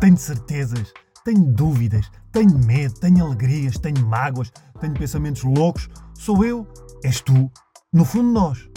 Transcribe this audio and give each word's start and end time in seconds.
Tenho 0.00 0.16
certezas, 0.16 0.92
tenho 1.24 1.44
dúvidas, 1.44 2.08
tenho 2.30 2.56
medo, 2.58 2.94
tenho 3.00 3.26
alegrias, 3.26 3.78
tenho 3.78 4.06
mágoas, 4.06 4.52
tenho 4.80 4.94
pensamentos 4.94 5.42
loucos. 5.42 5.88
Sou 6.14 6.44
eu, 6.44 6.66
és 7.02 7.20
tu, 7.20 7.50
no 7.92 8.04
fundo 8.04 8.32
nós. 8.32 8.68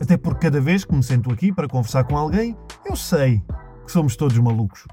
Até 0.00 0.16
porque 0.16 0.46
cada 0.46 0.60
vez 0.60 0.84
que 0.84 0.94
me 0.94 1.02
sento 1.02 1.30
aqui 1.30 1.52
para 1.52 1.68
conversar 1.68 2.04
com 2.04 2.16
alguém, 2.16 2.56
eu 2.86 2.96
sei 2.96 3.42
que 3.84 3.92
somos 3.92 4.16
todos 4.16 4.38
malucos. 4.38 4.86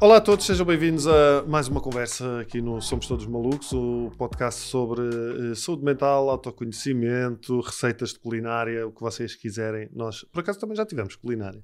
Olá 0.00 0.16
a 0.16 0.20
todos, 0.20 0.44
sejam 0.44 0.66
bem-vindos 0.66 1.06
a 1.06 1.44
mais 1.46 1.68
uma 1.68 1.80
conversa 1.80 2.40
aqui 2.40 2.60
no 2.60 2.82
Somos 2.82 3.06
Todos 3.06 3.26
Malucos, 3.26 3.72
o 3.72 4.10
podcast 4.18 4.60
sobre 4.60 5.00
uh, 5.00 5.54
saúde 5.54 5.84
mental, 5.84 6.28
autoconhecimento, 6.28 7.60
receitas 7.60 8.12
de 8.12 8.18
culinária, 8.18 8.86
o 8.86 8.92
que 8.92 9.00
vocês 9.00 9.36
quiserem. 9.36 9.88
Nós, 9.94 10.24
por 10.32 10.40
acaso, 10.40 10.58
também 10.58 10.76
já 10.76 10.84
tivemos 10.84 11.14
culinária. 11.14 11.62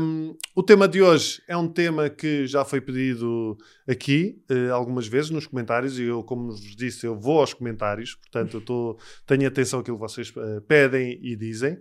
Um, 0.00 0.36
o 0.54 0.62
tema 0.62 0.86
de 0.86 1.02
hoje 1.02 1.42
é 1.48 1.56
um 1.56 1.68
tema 1.68 2.08
que 2.08 2.46
já 2.46 2.64
foi 2.64 2.80
pedido 2.80 3.58
aqui 3.88 4.40
uh, 4.50 4.72
algumas 4.72 5.08
vezes 5.08 5.30
nos 5.30 5.46
comentários 5.46 5.98
e 5.98 6.04
eu, 6.04 6.22
como 6.22 6.52
vos 6.52 6.76
disse, 6.76 7.06
eu 7.06 7.18
vou 7.18 7.40
aos 7.40 7.52
comentários, 7.52 8.14
portanto, 8.14 8.58
eu 8.58 8.60
tô, 8.60 8.98
tenho 9.26 9.48
atenção 9.48 9.80
àquilo 9.80 9.96
que 9.96 10.02
vocês 10.02 10.30
uh, 10.30 10.62
pedem 10.66 11.18
e 11.20 11.34
dizem. 11.34 11.78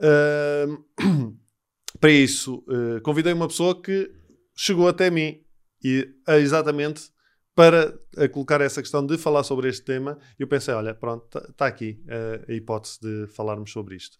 para 2.00 2.10
isso, 2.10 2.64
convidei 3.02 3.34
uma 3.34 3.46
pessoa 3.46 3.80
que 3.80 4.10
chegou 4.54 4.88
até 4.88 5.10
mim 5.10 5.40
e 5.82 6.08
é 6.28 6.38
exatamente 6.38 7.10
para 7.54 7.92
colocar 8.32 8.60
essa 8.60 8.80
questão 8.80 9.04
de 9.04 9.18
falar 9.18 9.42
sobre 9.42 9.68
este 9.68 9.84
tema, 9.84 10.18
eu 10.38 10.46
pensei, 10.46 10.72
olha, 10.72 10.94
pronto, 10.94 11.26
está 11.26 11.40
tá 11.52 11.66
aqui 11.66 12.02
uh, 12.06 12.50
a 12.50 12.54
hipótese 12.54 12.98
de 13.00 13.26
falarmos 13.34 13.70
sobre 13.70 13.96
isto. 13.96 14.16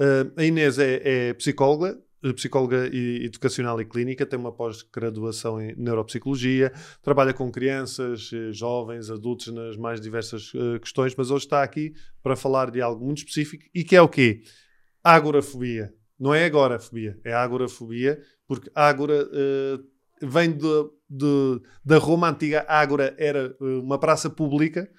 Uh, 0.00 0.32
a 0.40 0.44
Inês 0.44 0.78
é, 0.78 1.00
é, 1.04 1.34
psicóloga, 1.34 1.98
psicóloga 2.34 2.86
educacional 2.86 3.80
e 3.80 3.84
clínica, 3.84 4.26
tem 4.26 4.38
uma 4.38 4.52
pós-graduação 4.52 5.60
em 5.60 5.74
neuropsicologia, 5.76 6.72
trabalha 7.02 7.32
com 7.32 7.50
crianças, 7.50 8.30
eh, 8.32 8.52
jovens, 8.52 9.08
adultos 9.08 9.48
nas 9.48 9.76
mais 9.76 10.00
diversas 10.00 10.52
uh, 10.54 10.80
questões, 10.80 11.14
mas 11.14 11.30
hoje 11.30 11.44
está 11.44 11.62
aqui 11.62 11.92
para 12.22 12.34
falar 12.34 12.70
de 12.70 12.80
algo 12.80 13.04
muito 13.04 13.18
específico 13.18 13.64
e 13.72 13.84
que 13.84 13.94
é 13.94 14.02
o 14.02 14.08
quê? 14.08 14.42
Agorafobia. 15.04 15.94
Não 16.18 16.34
é 16.34 16.44
agorafobia, 16.46 17.20
é 17.22 17.32
agorafobia, 17.32 18.20
porque 18.48 18.70
Ágora 18.74 19.24
uh, 19.26 20.26
vem 20.26 20.50
de, 20.50 20.90
de, 21.08 21.60
da 21.84 21.98
Roma 21.98 22.30
antiga. 22.30 22.64
Ágora 22.66 23.14
era 23.18 23.54
eh, 23.60 23.64
uma 23.80 23.98
praça 23.98 24.28
pública, 24.28 24.90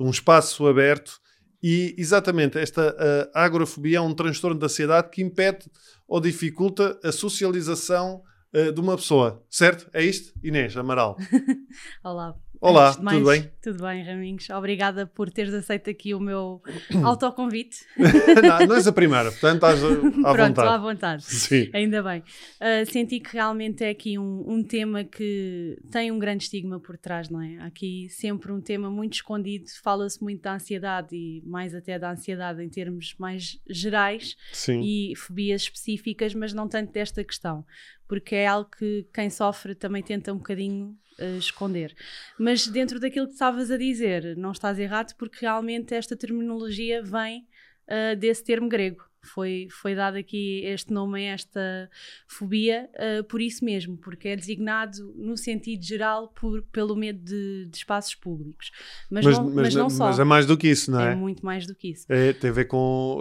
um 0.00 0.10
espaço 0.10 0.66
aberto, 0.66 1.20
e 1.62 1.94
exatamente 1.96 2.58
esta 2.58 2.90
uh, 2.90 3.30
agorafobia 3.32 3.98
é 3.98 4.00
um 4.00 4.12
transtorno 4.12 4.58
da 4.58 4.66
ansiedade 4.66 5.10
que 5.10 5.22
impede 5.22 5.70
ou 6.08 6.20
dificulta 6.20 6.98
a 7.04 7.12
socialização 7.12 8.22
uh, 8.54 8.72
de 8.72 8.80
uma 8.80 8.96
pessoa, 8.96 9.42
certo? 9.48 9.88
É 9.92 10.02
isto? 10.02 10.32
Inês 10.42 10.76
Amaral. 10.76 11.16
Olá, 12.02 12.34
Olá, 12.64 12.96
mais, 12.98 13.18
tudo 13.18 13.30
bem? 13.30 13.50
Tudo 13.62 13.84
bem, 13.84 14.02
Raminhos. 14.02 14.48
Obrigada 14.48 15.06
por 15.06 15.30
teres 15.30 15.52
aceito 15.52 15.90
aqui 15.90 16.14
o 16.14 16.18
meu 16.18 16.62
autoconvite. 17.04 17.84
não, 18.42 18.66
não 18.68 18.76
és 18.76 18.86
a 18.86 18.92
primeira, 18.92 19.30
portanto 19.30 19.56
estás 19.56 19.84
à 19.84 19.88
Pronto, 20.32 20.46
vontade. 20.46 20.68
à 20.68 20.78
vontade. 20.78 21.24
Sim. 21.26 21.68
Ainda 21.74 22.02
bem. 22.02 22.20
Uh, 22.20 22.90
senti 22.90 23.20
que 23.20 23.34
realmente 23.34 23.84
é 23.84 23.90
aqui 23.90 24.18
um, 24.18 24.44
um, 24.50 24.62
tema 24.62 25.04
que 25.04 25.78
tem 25.90 26.10
um 26.10 26.18
grande 26.18 26.44
estigma 26.44 26.80
por 26.80 26.96
trás, 26.96 27.28
não 27.28 27.42
é? 27.42 27.58
Aqui 27.58 28.08
sempre 28.08 28.50
um 28.50 28.62
tema 28.62 28.88
muito 28.88 29.12
escondido, 29.12 29.66
fala-se 29.82 30.22
muito 30.22 30.40
da 30.40 30.54
ansiedade 30.54 31.14
e 31.14 31.42
mais 31.44 31.74
até 31.74 31.98
da 31.98 32.12
ansiedade 32.12 32.62
em 32.62 32.68
termos 32.70 33.14
mais 33.18 33.60
gerais 33.68 34.36
Sim. 34.54 34.80
e 34.80 35.14
fobias 35.14 35.64
específicas, 35.64 36.32
mas 36.32 36.54
não 36.54 36.66
tanto 36.66 36.92
desta 36.92 37.22
questão, 37.22 37.62
porque 38.06 38.34
é 38.34 38.46
algo 38.46 38.70
que 38.70 39.06
quem 39.12 39.30
sofre 39.30 39.74
também 39.74 40.02
tenta 40.02 40.32
um 40.32 40.38
bocadinho 40.38 40.96
uh, 41.18 41.38
esconder. 41.38 41.94
Mas 42.38 42.66
dentro 42.66 43.00
daquilo 43.00 43.26
que 43.26 43.32
estavas 43.32 43.70
a 43.70 43.76
dizer, 43.76 44.36
não 44.36 44.52
estás 44.52 44.78
errado, 44.78 45.14
porque 45.16 45.38
realmente 45.40 45.94
esta 45.94 46.16
terminologia 46.16 47.02
vem 47.02 47.46
uh, 47.88 48.16
desse 48.16 48.44
termo 48.44 48.68
grego. 48.68 49.04
Foi, 49.22 49.68
foi 49.70 49.94
dado 49.94 50.18
aqui 50.18 50.60
este 50.66 50.92
nome 50.92 51.26
a 51.26 51.32
esta 51.32 51.88
fobia 52.28 52.90
uh, 52.94 53.24
por 53.24 53.40
isso 53.40 53.64
mesmo, 53.64 53.96
porque 53.96 54.28
é 54.28 54.36
designado 54.36 55.14
no 55.16 55.34
sentido 55.34 55.82
geral 55.82 56.28
por, 56.28 56.60
pelo 56.64 56.94
medo 56.94 57.24
de, 57.24 57.64
de 57.64 57.76
espaços 57.76 58.14
públicos. 58.14 58.70
Mas, 59.10 59.24
mas, 59.24 59.38
não, 59.38 59.44
mas, 59.46 59.54
mas, 59.54 59.74
não 59.74 59.88
só. 59.88 60.08
Mas 60.08 60.20
é 60.20 60.24
mais 60.24 60.44
do 60.44 60.58
que 60.58 60.68
isso, 60.68 60.90
não 60.90 61.00
é? 61.00 61.12
É 61.12 61.14
muito 61.14 61.44
mais 61.44 61.66
do 61.66 61.74
que 61.74 61.92
isso. 61.92 62.04
É, 62.10 62.34
tem 62.34 62.50
a 62.50 62.52
ver 62.52 62.66
com 62.66 63.20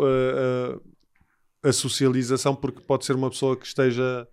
a 1.64 1.72
socialização, 1.72 2.54
porque 2.54 2.82
pode 2.82 3.06
ser 3.06 3.16
uma 3.16 3.30
pessoa 3.30 3.56
que 3.56 3.66
esteja 3.66 4.28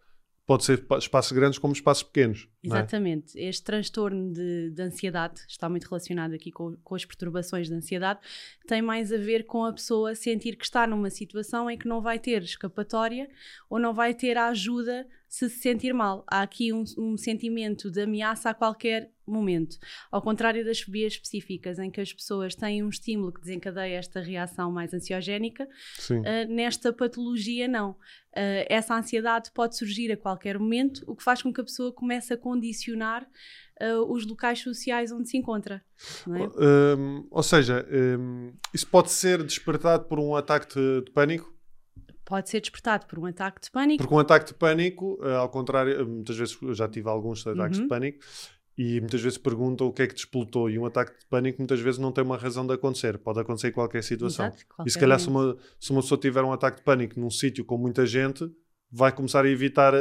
pode 0.50 0.65
ser 0.65 0.84
espaços 0.99 1.31
grandes 1.31 1.61
como 1.61 1.72
espaços 1.72 2.03
pequenos. 2.03 2.49
É? 2.65 2.66
Exatamente. 2.66 3.38
É? 3.38 3.44
Este 3.44 3.62
transtorno 3.62 4.33
de, 4.33 4.71
de, 4.71 4.83
ansiedade 4.83 5.43
está 5.47 5.69
muito 5.69 5.84
relacionado 5.84 6.34
aqui 6.34 6.50
com, 6.50 6.77
com, 6.83 6.97
as 6.97 7.05
perturbações 7.05 7.69
de 7.69 7.75
ansiedade, 7.75 8.19
tem 8.66 8.83
mais 8.83 9.12
a 9.12 9.16
ver 9.16 9.44
com 9.44 9.65
a 9.65 9.72
pessoa 9.72 10.12
sentir 10.16 10.56
que 10.56 10.65
está 10.65 10.89
numa 10.89 11.09
situação 11.09 11.71
em 11.71 11.78
que 11.78 11.87
não 11.87 12.03
vai 12.03 12.19
ter 12.19 12.43
escapatória 12.43 13.31
ou 13.69 13.78
não 13.78 13.94
vai 13.94 14.12
ter 14.12 14.37
a 14.37 14.49
ajuda 14.49 15.06
se 15.31 15.49
se 15.49 15.61
sentir 15.61 15.95
mal. 15.95 16.25
Há 16.27 16.43
aqui 16.43 16.73
um, 16.73 16.83
um, 16.99 17.17
sentimento 17.17 17.89
de 17.89 18.03
ameaça 18.03 18.51
a 18.51 18.55
qualquer 18.55 19.13
momento. 19.25 19.79
Ao 20.11 20.21
contrário 20.21 20.65
das 20.65 20.81
fobias 20.81 21.13
específicas, 21.13 21.79
em 21.79 21.89
que 21.89 22.01
as 22.01 22.13
pessoas 22.13 22.57
têm 22.57 22.83
um 22.83 22.89
estímulo 22.89 23.33
que 23.33 23.41
desencadeia 23.41 23.97
esta 23.97 24.21
reação 24.21 24.73
mais 24.73 24.93
ansiogénica, 24.93 25.69
uh, 26.11 26.53
nesta 26.53 26.93
patologia 26.93 27.69
não. 27.69 27.93
Uh, 27.93 28.67
essa 28.69 28.97
ansiedade 28.97 29.53
pode 29.53 29.77
surgir 29.77 30.11
a 30.11 30.17
qualquer 30.17 30.59
momento, 30.59 31.05
o 31.07 31.15
que 31.15 31.23
faz 31.23 31.41
com 31.41 31.53
que 31.53 31.61
a 31.61 31.65
pessoa 31.65 31.93
comece 31.93 32.35
a 32.35 32.37
condicionar 32.37 33.23
uh, 33.81 34.13
os 34.13 34.27
locais 34.27 34.59
sociais 34.59 35.13
onde 35.13 35.29
se 35.29 35.37
encontra. 35.37 35.81
É? 36.27 36.97
Um, 36.97 37.29
ou 37.31 37.43
seja, 37.45 37.87
um, 38.19 38.53
isso 38.75 38.89
pode 38.89 39.13
ser 39.13 39.45
despertado 39.45 40.07
por 40.07 40.19
um 40.19 40.35
ataque 40.35 40.75
de, 40.75 41.03
de 41.03 41.11
pânico? 41.13 41.59
Pode 42.31 42.49
ser 42.49 42.61
despertado 42.61 43.07
por 43.07 43.19
um 43.19 43.27
ataque 43.27 43.61
de 43.61 43.69
pânico. 43.73 43.99
Porque 43.99 44.15
um 44.15 44.21
ataque 44.21 44.47
de 44.47 44.55
pânico, 44.55 45.19
uh, 45.21 45.39
ao 45.39 45.49
contrário, 45.49 46.07
muitas 46.07 46.37
vezes 46.37 46.57
eu 46.63 46.73
já 46.73 46.89
tive 46.89 47.09
alguns 47.09 47.45
ataques 47.45 47.79
uhum. 47.79 47.83
de 47.83 47.89
pânico 47.89 48.19
e 48.79 49.01
muitas 49.01 49.21
vezes 49.21 49.37
perguntam 49.37 49.89
o 49.89 49.93
que 49.93 50.03
é 50.03 50.07
que 50.07 50.15
te 50.15 50.21
explotou 50.21 50.71
e 50.71 50.79
um 50.79 50.87
ataque 50.87 51.19
de 51.19 51.27
pânico 51.27 51.59
muitas 51.59 51.81
vezes 51.81 51.99
não 51.99 52.13
tem 52.13 52.23
uma 52.23 52.37
razão 52.37 52.65
de 52.65 52.73
acontecer, 52.73 53.19
pode 53.19 53.41
acontecer 53.41 53.69
em 53.69 53.73
qualquer 53.73 54.05
situação. 54.05 54.47
Exato, 54.47 54.65
qualquer 54.69 54.89
e 54.89 54.93
se 54.93 54.99
calhar 54.99 55.19
se 55.19 55.29
uma, 55.29 55.57
se 55.81 55.91
uma 55.91 56.03
pessoa 56.03 56.21
tiver 56.21 56.45
um 56.45 56.53
ataque 56.53 56.77
de 56.79 56.85
pânico 56.85 57.19
num 57.19 57.31
sítio 57.31 57.65
com 57.65 57.77
muita 57.77 58.07
gente, 58.07 58.49
vai 58.93 59.11
começar 59.11 59.45
a 59.45 59.49
evitar 59.49 59.93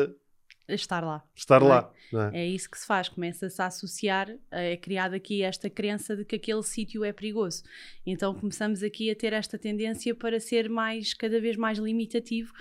estar 0.74 1.04
lá. 1.04 1.24
Estar 1.36 1.62
lá. 1.62 1.92
É? 2.34 2.42
é? 2.42 2.48
isso 2.48 2.70
que 2.70 2.78
se 2.78 2.86
faz, 2.86 3.10
começa-se 3.10 3.62
a 3.62 3.68
associar, 3.68 4.30
é 4.52 4.78
criada 4.78 5.16
aqui 5.16 5.44
esta 5.44 5.70
crença 5.70 6.16
de 6.16 6.26
que 6.26 6.36
aquele 6.36 6.64
sítio 6.64 7.04
é 7.04 7.14
perigoso. 7.14 7.64
Então 8.06 8.34
começamos 8.34 8.84
aqui 8.84 9.10
a 9.12 9.16
ter 9.16 9.34
esta 9.34 9.58
tendência 9.58 10.14
para 10.16 10.40
ser 10.40 10.70
mais, 10.70 11.14
cada 11.14 11.40
vez 11.40 11.56
mais 11.56 11.78
limitativo 11.78 12.54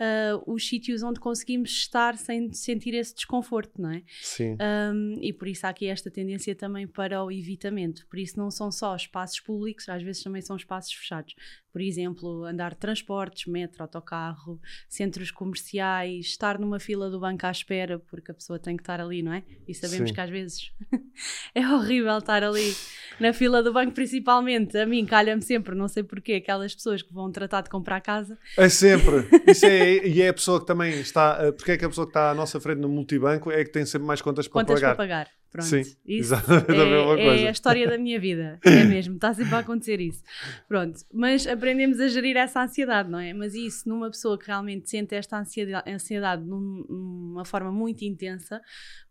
uh, 0.00 0.52
os 0.52 0.66
sítios 0.66 1.02
onde 1.02 1.20
conseguimos 1.20 1.70
estar 1.70 2.16
sem 2.16 2.52
sentir 2.52 2.94
esse 2.94 3.14
desconforto, 3.14 3.80
não 3.80 3.90
é? 3.90 4.02
Sim. 4.20 4.56
Um, 4.60 5.18
e 5.20 5.32
por 5.32 5.48
isso 5.48 5.66
há 5.66 5.70
aqui 5.70 5.86
esta 5.86 6.10
tendência 6.10 6.54
também 6.54 6.86
para 6.86 7.22
o 7.22 7.30
evitamento. 7.30 8.06
Por 8.08 8.18
isso 8.18 8.38
não 8.38 8.50
são 8.50 8.70
só 8.70 8.94
espaços 8.94 9.40
públicos, 9.40 9.88
às 9.88 10.02
vezes 10.02 10.22
também 10.22 10.42
são 10.42 10.56
espaços 10.56 10.92
fechados. 10.92 11.34
Por 11.74 11.80
exemplo, 11.80 12.44
andar 12.44 12.70
de 12.70 12.76
transportes, 12.76 13.46
metro, 13.46 13.82
autocarro, 13.82 14.60
centros 14.88 15.32
comerciais, 15.32 16.26
estar 16.26 16.56
numa 16.56 16.78
fila 16.78 17.10
do 17.10 17.18
banco 17.18 17.44
à 17.46 17.50
espera, 17.50 17.98
porque 17.98 18.30
a 18.30 18.34
pessoa 18.34 18.60
tem 18.60 18.76
que 18.76 18.82
estar 18.82 19.00
ali, 19.00 19.22
não 19.22 19.32
é? 19.32 19.42
E 19.66 19.74
sabemos 19.74 20.10
Sim. 20.10 20.14
que 20.14 20.20
às 20.20 20.30
vezes 20.30 20.70
é 21.52 21.66
horrível 21.66 22.16
estar 22.18 22.44
ali 22.44 22.72
na 23.18 23.32
fila 23.32 23.60
do 23.60 23.72
banco, 23.72 23.92
principalmente. 23.92 24.78
A 24.78 24.86
mim 24.86 25.04
calha-me 25.04 25.42
sempre, 25.42 25.74
não 25.74 25.88
sei 25.88 26.04
porquê, 26.04 26.34
aquelas 26.34 26.72
pessoas 26.76 27.02
que 27.02 27.12
vão 27.12 27.32
tratar 27.32 27.62
de 27.62 27.70
comprar 27.70 28.00
casa. 28.00 28.38
É 28.56 28.68
sempre. 28.68 29.26
Isso 29.50 29.66
é, 29.66 29.83
e 29.84 30.22
é 30.22 30.28
a 30.28 30.34
pessoa 30.34 30.60
que 30.60 30.66
também 30.66 31.00
está. 31.00 31.38
Eh, 31.40 31.52
porque 31.52 31.72
é 31.72 31.76
que 31.76 31.84
a 31.84 31.88
pessoa 31.88 32.06
que 32.06 32.10
está 32.10 32.30
à 32.30 32.34
nossa 32.34 32.60
frente 32.60 32.78
no 32.78 32.88
multibanco 32.88 33.50
é 33.50 33.64
que 33.64 33.70
tem 33.70 33.84
sempre 33.84 34.06
mais 34.06 34.20
contas 34.20 34.48
para 34.48 34.60
contas 34.60 34.80
pagar. 34.80 34.96
Para 34.96 35.04
pagar. 35.04 35.43
Pronto, 35.54 35.68
Sim, 35.68 35.82
isso 36.04 36.34
é, 36.34 37.42
é, 37.44 37.46
a 37.46 37.50
história 37.52 37.88
da 37.88 37.96
minha 37.96 38.18
vida, 38.18 38.58
é 38.64 38.82
mesmo, 38.82 39.14
está 39.14 39.32
sempre 39.32 39.54
a 39.54 39.60
acontecer 39.60 40.00
isso. 40.00 40.20
Pronto, 40.66 40.98
mas 41.12 41.46
aprendemos 41.46 42.00
a 42.00 42.08
gerir 42.08 42.36
essa 42.36 42.60
ansiedade, 42.60 43.08
não 43.08 43.20
é? 43.20 43.32
Mas 43.32 43.54
isso 43.54 43.88
numa 43.88 44.10
pessoa 44.10 44.36
que 44.36 44.48
realmente 44.48 44.90
sente 44.90 45.14
esta 45.14 45.38
ansiedade, 45.38 45.88
ansiedade 45.88 46.44
numa 46.44 47.44
forma 47.44 47.70
muito 47.70 48.02
intensa, 48.04 48.60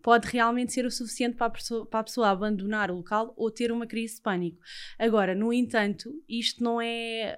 pode 0.01 0.28
realmente 0.28 0.74
ser 0.74 0.86
o 0.86 0.92
suficiente 0.92 1.38
para 1.38 1.48
a, 1.48 1.50
pessoa, 1.50 1.86
para 1.86 2.01
a 2.01 2.04
pessoa 2.04 2.30
abandonar 2.30 2.92
o 2.92 2.96
local 2.98 3.34
ou 3.38 3.50
ter 3.50 3.72
uma 3.72 3.88
crise 3.88 4.18
de 4.18 4.22
pânico. 4.22 4.57
Agora, 5.00 5.34
no 5.34 5.54
entanto, 5.54 6.13
isto 6.28 6.62
não 6.62 6.81
é, 6.81 7.38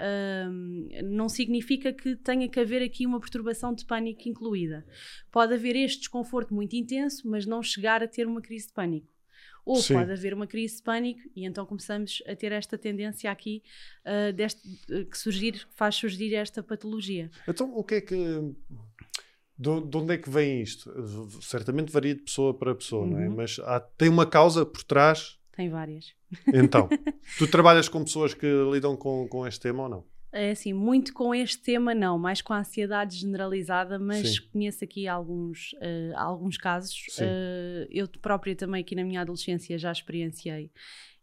hum, 0.50 0.90
não 1.04 1.30
significa 1.30 1.94
que 1.94 2.16
tenha 2.16 2.50
que 2.50 2.60
haver 2.60 2.82
aqui 2.82 3.06
uma 3.06 3.20
perturbação 3.20 3.72
de 3.72 3.86
pânico 3.86 4.28
incluída. 4.28 4.84
Pode 5.32 5.54
haver 5.54 5.76
este 5.76 6.00
desconforto 6.00 6.56
muito 6.56 6.76
intenso, 6.76 7.30
mas 7.30 7.46
não 7.46 7.62
chegar 7.62 8.02
a 8.02 8.08
ter 8.08 8.26
uma 8.26 8.42
crise 8.42 8.66
de 8.66 8.74
pânico. 8.74 8.95
Ou 9.66 9.78
Sim. 9.78 9.96
pode 9.96 10.12
haver 10.12 10.34
uma 10.34 10.46
crise 10.46 10.78
de 10.78 10.84
pânico 10.84 11.22
e 11.36 11.44
então 11.46 11.66
começamos 11.66 12.22
a 12.28 12.36
ter 12.36 12.52
esta 12.52 12.78
tendência 12.78 13.32
aqui 13.32 13.64
uh, 14.06 14.32
deste, 14.32 14.62
uh, 14.92 15.06
que 15.06 15.18
surgir, 15.18 15.68
faz 15.76 15.96
surgir 15.96 16.34
esta 16.36 16.62
patologia. 16.62 17.32
Então, 17.48 17.76
o 17.76 17.84
que 17.84 17.96
é 17.96 18.02
que 18.02 18.16
de, 19.58 19.82
de 19.82 19.98
onde 19.98 20.14
é 20.14 20.18
que 20.18 20.30
vem 20.30 20.62
isto? 20.62 20.92
Certamente 21.42 21.92
varia 21.92 22.14
de 22.14 22.22
pessoa 22.22 22.54
para 22.54 22.76
pessoa, 22.76 23.08
não 23.08 23.20
é? 23.20 23.28
Uhum. 23.28 23.36
Mas 23.36 23.58
há- 23.60 23.80
tem 23.80 24.10
uma 24.10 24.26
causa 24.26 24.66
por 24.66 24.84
trás. 24.84 25.40
Tem 25.52 25.70
várias. 25.70 26.14
Então, 26.54 26.90
tu 27.40 27.48
trabalhas 27.48 27.88
com 27.88 28.04
pessoas 28.04 28.34
que 28.34 28.46
lidam 28.72 28.96
com, 28.96 29.28
com 29.28 29.48
este 29.48 29.62
tema 29.62 29.84
ou 29.84 29.90
não? 29.90 30.15
É 30.38 30.52
assim, 30.52 30.74
muito 30.74 31.14
com 31.14 31.34
este 31.34 31.58
tema 31.60 31.96
não, 31.96 32.20
mais 32.20 32.42
com 32.42 32.52
a 32.52 32.60
ansiedade 32.60 33.16
generalizada, 33.16 33.98
mas 33.98 34.36
Sim. 34.36 34.42
conheço 34.52 34.84
aqui 34.84 35.08
alguns, 35.08 35.74
eh, 35.80 36.12
alguns 36.14 36.58
casos. 36.58 37.06
Eh, 37.22 37.88
eu 37.90 38.06
própria 38.22 38.54
também 38.54 38.82
aqui 38.82 38.96
na 38.96 39.06
minha 39.06 39.22
adolescência 39.22 39.78
já 39.78 39.94
experienciei 39.94 40.70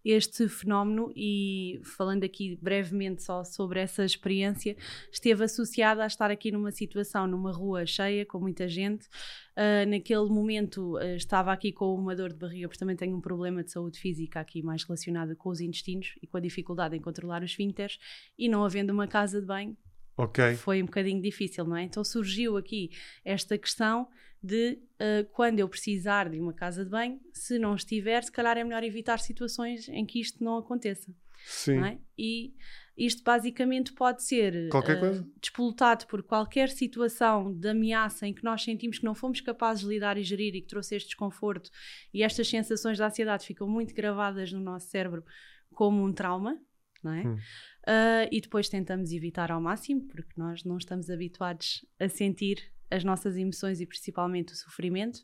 este 0.05 0.49
fenómeno 0.49 1.13
e 1.15 1.81
falando 1.97 2.25
aqui 2.25 2.59
brevemente 2.61 3.23
só 3.23 3.45
sobre 3.45 3.81
essa 3.81 4.05
experiência, 4.05 4.77
esteve 5.11 5.45
associada 5.45 6.03
a 6.03 6.07
estar 6.07 6.31
aqui 6.31 6.51
numa 6.51 6.71
situação, 6.71 7.27
numa 7.27 7.53
rua 7.53 7.87
cheia, 7.87 8.27
com 8.27 8.39
muita 8.39 8.69
gente. 8.69 9.07
Ah, 9.55 9.85
naquele 9.87 10.29
momento 10.29 10.97
ah, 10.97 11.15
estava 11.15 11.53
aqui 11.53 11.73
com 11.73 11.95
uma 11.95 12.17
dor 12.17 12.33
de 12.33 12.39
barriga, 12.39 12.69
porque 12.69 12.79
também 12.79 12.97
tenho 12.97 13.17
um 13.17 13.21
problema 13.21 13.63
de 13.63 13.71
saúde 13.71 13.99
física 13.99 14.41
aqui 14.41 14.63
mais 14.63 14.83
relacionada 14.83 15.37
com 15.37 15.51
os 15.51 15.61
intestinos 15.61 16.15
e 16.23 16.27
com 16.27 16.37
a 16.37 16.41
dificuldade 16.41 16.97
em 16.97 17.01
controlar 17.01 17.43
os 17.43 17.51
esfíncteres 17.51 17.99
e 18.39 18.49
não 18.49 18.65
havendo 18.65 18.93
uma 18.93 19.07
casa 19.07 19.41
de 19.41 19.47
banho, 19.47 19.77
Ok. 20.17 20.55
foi 20.57 20.83
um 20.83 20.87
bocadinho 20.87 21.21
difícil, 21.21 21.65
não 21.65 21.77
é? 21.77 21.83
Então 21.83 22.03
surgiu 22.03 22.57
aqui 22.57 22.91
esta 23.25 23.57
questão 23.59 24.09
de 24.43 24.79
uh, 24.95 25.25
quando 25.33 25.61
eu 25.61 25.69
precisar 25.69 26.29
de 26.29 26.41
uma 26.41 26.53
casa 26.53 26.85
de 26.85 26.91
banho, 26.91 27.21
se 27.33 27.59
não 27.59 27.75
estiver, 27.75 28.25
se 28.25 28.33
calhar 28.33 28.59
é 28.59 28.65
melhor 28.65 28.83
evitar 28.83 29.19
situações 29.21 29.89
em 29.89 30.05
que 30.05 30.21
isto 30.21 30.43
não 30.43 30.57
aconteça, 30.57 31.15
Sim. 31.45 31.77
não 31.77 31.87
é? 31.87 31.99
E 32.19 32.55
isto 32.97 33.23
basicamente 33.23 33.93
pode 33.93 34.23
ser 34.23 34.69
uh, 34.69 34.71
coisa. 34.71 35.27
despolutado 35.41 36.07
por 36.07 36.23
qualquer 36.23 36.69
situação 36.69 37.53
de 37.53 37.69
ameaça 37.69 38.27
em 38.27 38.35
que 38.35 38.45
nós 38.45 38.63
sentimos 38.63 38.99
que 38.99 39.05
não 39.05 39.15
fomos 39.15 39.41
capazes 39.41 39.83
de 39.83 39.89
lidar 39.89 40.19
e 40.19 40.23
gerir 40.23 40.55
e 40.55 40.61
que 40.61 40.67
trouxe 40.67 40.97
este 40.97 41.09
desconforto 41.09 41.71
e 42.13 42.23
estas 42.23 42.49
sensações 42.49 42.99
de 42.99 43.03
ansiedade 43.03 43.47
ficam 43.47 43.69
muito 43.69 43.95
gravadas 43.95 44.53
no 44.53 44.61
nosso 44.61 44.89
cérebro 44.89 45.25
como 45.73 46.05
um 46.05 46.13
trauma, 46.13 46.61
não 47.03 47.13
é? 47.13 47.27
Hum. 47.27 47.35
Uh, 47.35 48.29
e 48.31 48.41
depois 48.41 48.69
tentamos 48.69 49.11
evitar 49.13 49.51
ao 49.51 49.61
máximo, 49.61 50.07
porque 50.09 50.33
nós 50.37 50.63
não 50.65 50.77
estamos 50.77 51.09
habituados 51.09 51.85
a 51.99 52.09
sentir 52.09 52.73
as 52.93 53.05
nossas 53.05 53.37
emoções 53.37 53.81
e 53.81 53.87
principalmente 53.87 54.53
o 54.53 54.57
sofrimento. 54.57 55.19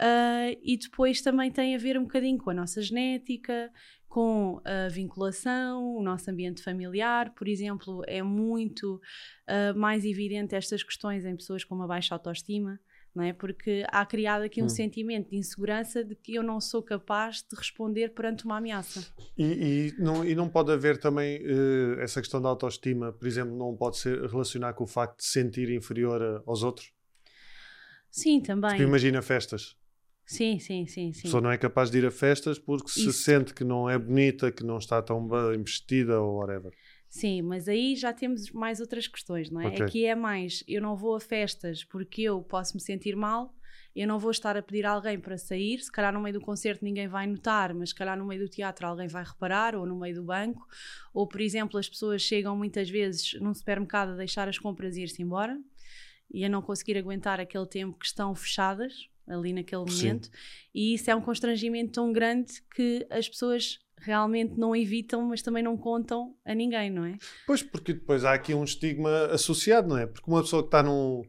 Uh, 0.00 0.58
e 0.62 0.76
depois 0.76 1.22
também 1.22 1.50
tem 1.52 1.74
a 1.74 1.78
ver 1.78 1.96
um 1.96 2.02
bocadinho 2.02 2.38
com 2.38 2.50
a 2.50 2.54
nossa 2.54 2.82
genética, 2.82 3.70
com 4.08 4.60
a 4.64 4.88
vinculação, 4.88 5.96
o 5.96 6.02
nosso 6.02 6.30
ambiente 6.30 6.62
familiar, 6.62 7.32
por 7.34 7.46
exemplo, 7.48 8.02
é 8.06 8.22
muito 8.22 9.00
uh, 9.48 9.78
mais 9.78 10.04
evidente 10.04 10.54
estas 10.54 10.82
questões 10.82 11.24
em 11.24 11.36
pessoas 11.36 11.62
com 11.64 11.74
uma 11.74 11.86
baixa 11.86 12.14
autoestima, 12.14 12.78
não 13.14 13.22
é? 13.22 13.32
Porque 13.32 13.84
há 13.88 14.04
criado 14.04 14.42
aqui 14.42 14.60
um 14.60 14.66
Hum. 14.66 14.68
sentimento 14.68 15.30
de 15.30 15.36
insegurança 15.36 16.02
de 16.04 16.16
que 16.16 16.34
eu 16.34 16.42
não 16.42 16.60
sou 16.60 16.82
capaz 16.82 17.36
de 17.48 17.56
responder 17.56 18.08
perante 18.10 18.44
uma 18.44 18.56
ameaça. 18.58 19.04
E, 19.38 19.44
e 19.44 19.94
não, 20.02 20.24
e 20.24 20.34
não 20.34 20.48
pode 20.48 20.72
haver 20.72 20.98
também 20.98 21.40
eh, 21.44 21.96
essa 22.02 22.20
questão 22.20 22.40
da 22.42 22.48
autoestima, 22.48 23.12
por 23.12 23.26
exemplo, 23.28 23.56
não 23.56 23.76
pode 23.76 23.98
ser 23.98 24.20
relacionar 24.28 24.72
com 24.74 24.82
o 24.84 24.88
facto 24.88 25.18
de 25.18 25.24
se 25.24 25.30
sentir 25.40 25.70
inferior 25.70 26.20
a- 26.22 26.42
aos 26.46 26.62
outros? 26.64 26.92
Sim, 28.14 28.40
também. 28.40 28.70
Porque 28.70 28.84
imagina 28.84 29.20
festas. 29.20 29.76
Sim, 30.24 30.60
sim, 30.60 30.86
sim, 30.86 31.10
A 31.10 31.12
sim. 31.12 31.22
pessoa 31.22 31.40
não 31.40 31.50
é 31.50 31.58
capaz 31.58 31.90
de 31.90 31.98
ir 31.98 32.06
a 32.06 32.12
festas 32.12 32.60
porque 32.60 32.88
se 32.88 33.08
Isso. 33.08 33.24
sente 33.24 33.52
que 33.52 33.64
não 33.64 33.90
é 33.90 33.98
bonita, 33.98 34.52
que 34.52 34.62
não 34.62 34.78
está 34.78 35.02
tão 35.02 35.26
bem 35.26 35.60
vestida 35.64 36.20
ou 36.20 36.36
whatever. 36.38 36.72
Sim, 37.08 37.42
mas 37.42 37.68
aí 37.68 37.96
já 37.96 38.12
temos 38.12 38.52
mais 38.52 38.78
outras 38.78 39.08
questões, 39.08 39.50
não 39.50 39.60
é? 39.60 39.66
Ok. 39.66 39.86
Aqui 39.86 40.06
é 40.06 40.14
mais, 40.14 40.62
eu 40.68 40.80
não 40.80 40.96
vou 40.96 41.16
a 41.16 41.20
festas 41.20 41.82
porque 41.82 42.22
eu 42.22 42.40
posso 42.40 42.76
me 42.76 42.80
sentir 42.80 43.16
mal, 43.16 43.52
eu 43.96 44.06
não 44.06 44.18
vou 44.18 44.30
estar 44.30 44.56
a 44.56 44.62
pedir 44.62 44.86
a 44.86 44.92
alguém 44.92 45.18
para 45.18 45.36
sair, 45.36 45.80
se 45.80 45.90
calhar 45.90 46.12
no 46.12 46.20
meio 46.20 46.34
do 46.38 46.40
concerto 46.40 46.84
ninguém 46.84 47.08
vai 47.08 47.26
notar, 47.26 47.74
mas 47.74 47.88
se 47.88 47.94
calhar 47.96 48.16
no 48.16 48.24
meio 48.24 48.42
do 48.42 48.48
teatro 48.48 48.86
alguém 48.86 49.08
vai 49.08 49.24
reparar, 49.24 49.74
ou 49.74 49.84
no 49.86 49.98
meio 49.98 50.14
do 50.14 50.22
banco, 50.24 50.64
ou 51.12 51.26
por 51.26 51.40
exemplo 51.40 51.78
as 51.80 51.88
pessoas 51.88 52.22
chegam 52.22 52.56
muitas 52.56 52.88
vezes 52.88 53.34
num 53.40 53.54
supermercado 53.54 54.10
a 54.10 54.16
deixar 54.16 54.48
as 54.48 54.58
compras 54.58 54.96
e 54.96 55.02
ir-se 55.02 55.20
embora, 55.20 55.58
e 56.34 56.44
a 56.44 56.48
não 56.48 56.60
conseguir 56.60 56.98
aguentar 56.98 57.40
aquele 57.40 57.66
tempo 57.66 57.98
que 57.98 58.06
estão 58.06 58.34
fechadas 58.34 59.08
ali 59.26 59.52
naquele 59.54 59.90
Sim. 59.90 60.06
momento, 60.08 60.28
e 60.74 60.94
isso 60.94 61.10
é 61.10 61.14
um 61.14 61.20
constrangimento 61.20 61.92
tão 61.92 62.12
grande 62.12 62.52
que 62.74 63.06
as 63.08 63.26
pessoas 63.26 63.78
realmente 63.96 64.58
não 64.58 64.76
evitam, 64.76 65.22
mas 65.22 65.40
também 65.40 65.62
não 65.62 65.78
contam 65.78 66.36
a 66.44 66.54
ninguém, 66.54 66.90
não 66.90 67.06
é? 67.06 67.16
Pois, 67.46 67.62
porque 67.62 67.94
depois 67.94 68.22
há 68.24 68.34
aqui 68.34 68.52
um 68.52 68.64
estigma 68.64 69.26
associado, 69.30 69.88
não 69.88 69.96
é? 69.96 70.06
Porque 70.06 70.30
uma 70.30 70.42
pessoa 70.42 70.62
que 70.62 70.66
está 70.66 70.82
num, 70.82 71.22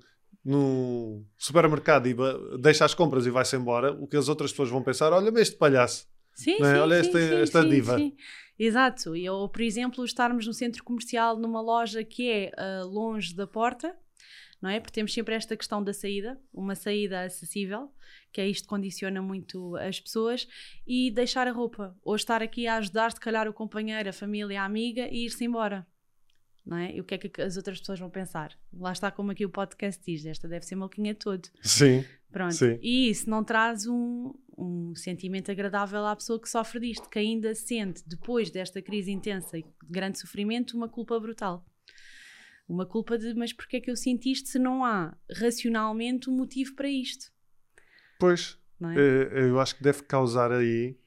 num 0.43 1.25
supermercado 1.37 2.07
e 2.07 2.15
deixa 2.59 2.83
as 2.83 2.93
compras 2.93 3.25
e 3.25 3.29
vai-se 3.29 3.55
embora, 3.55 3.93
o 3.93 4.07
que 4.07 4.17
as 4.17 4.27
outras 4.27 4.51
pessoas 4.51 4.69
vão 4.69 4.83
pensar, 4.83 5.13
olha-me 5.13 5.39
este 5.41 5.55
palhaço. 5.55 6.05
Sim, 6.33 6.61
é? 6.61 6.73
sim, 6.73 6.79
Olha 6.79 7.01
sim, 7.03 7.07
esta- 7.09 7.19
sim, 7.21 7.35
esta 7.35 7.61
sim, 7.61 7.69
diva. 7.69 7.97
sim. 7.97 8.15
Exato. 8.59 9.15
E, 9.15 9.29
Ou, 9.29 9.47
por 9.49 9.61
exemplo, 9.61 10.03
estarmos 10.03 10.45
no 10.45 10.53
centro 10.53 10.83
comercial 10.83 11.37
numa 11.37 11.61
loja 11.61 12.03
que 12.03 12.29
é 12.29 12.51
ah, 12.57 12.83
longe 12.85 13.33
da 13.33 13.47
porta, 13.47 13.95
não 14.65 14.71
é? 14.71 14.79
Porque 14.79 14.95
temos 14.95 15.13
sempre 15.13 15.35
esta 15.35 15.55
questão 15.55 15.83
da 15.83 15.93
saída, 15.93 16.41
uma 16.51 16.73
saída 16.73 17.21
acessível, 17.21 17.91
que 18.33 18.41
é 18.41 18.49
isto 18.49 18.63
que 18.63 18.69
condiciona 18.69 19.21
muito 19.21 19.75
as 19.75 19.99
pessoas, 19.99 20.47
e 20.87 21.11
deixar 21.11 21.47
a 21.47 21.51
roupa. 21.51 21.95
Ou 22.01 22.15
estar 22.15 22.41
aqui 22.41 22.65
a 22.65 22.77
ajudar, 22.77 23.11
se 23.11 23.19
calhar, 23.19 23.47
o 23.47 23.53
companheiro, 23.53 24.09
a 24.09 24.11
família, 24.11 24.63
a 24.63 24.65
amiga, 24.65 25.07
e 25.07 25.27
ir-se 25.27 25.45
embora. 25.45 25.85
Não 26.65 26.77
é? 26.77 26.95
E 26.95 26.99
o 26.99 27.03
que 27.03 27.13
é 27.13 27.17
que 27.19 27.41
as 27.43 27.57
outras 27.57 27.79
pessoas 27.79 27.99
vão 27.99 28.09
pensar? 28.09 28.57
Lá 28.73 28.91
está 28.91 29.11
como 29.11 29.29
aqui 29.29 29.45
o 29.45 29.51
podcast 29.51 30.03
diz, 30.03 30.25
esta 30.25 30.47
deve 30.47 30.65
ser 30.65 30.73
maluquinha 30.73 31.13
todo. 31.13 31.47
Sim. 31.61 32.03
Pronto. 32.31 32.55
Sim. 32.55 32.79
E 32.81 33.11
isso 33.11 33.29
não 33.29 33.43
traz 33.43 33.85
um, 33.85 34.33
um 34.57 34.95
sentimento 34.95 35.51
agradável 35.51 36.07
à 36.07 36.15
pessoa 36.15 36.41
que 36.41 36.49
sofre 36.49 36.79
disto, 36.79 37.07
que 37.07 37.19
ainda 37.19 37.53
sente, 37.53 38.01
depois 38.07 38.49
desta 38.49 38.81
crise 38.81 39.11
intensa 39.11 39.59
e 39.59 39.61
de 39.61 39.69
grande 39.87 40.17
sofrimento, 40.17 40.75
uma 40.75 40.89
culpa 40.89 41.19
brutal. 41.19 41.63
Uma 42.67 42.85
culpa 42.85 43.17
de, 43.17 43.33
mas 43.35 43.53
porquê 43.53 43.77
é 43.77 43.81
que 43.81 43.91
eu 43.91 43.95
sinto 43.95 44.25
isto 44.25 44.49
se 44.49 44.57
não 44.57 44.83
há 44.83 45.15
racionalmente 45.31 46.29
um 46.29 46.35
motivo 46.35 46.75
para 46.75 46.89
isto? 46.89 47.31
Pois, 48.19 48.57
é? 48.81 48.95
eh, 48.95 49.49
eu 49.49 49.59
acho 49.59 49.75
que 49.75 49.83
deve 49.83 50.03
causar 50.03 50.51
aí 50.51 50.97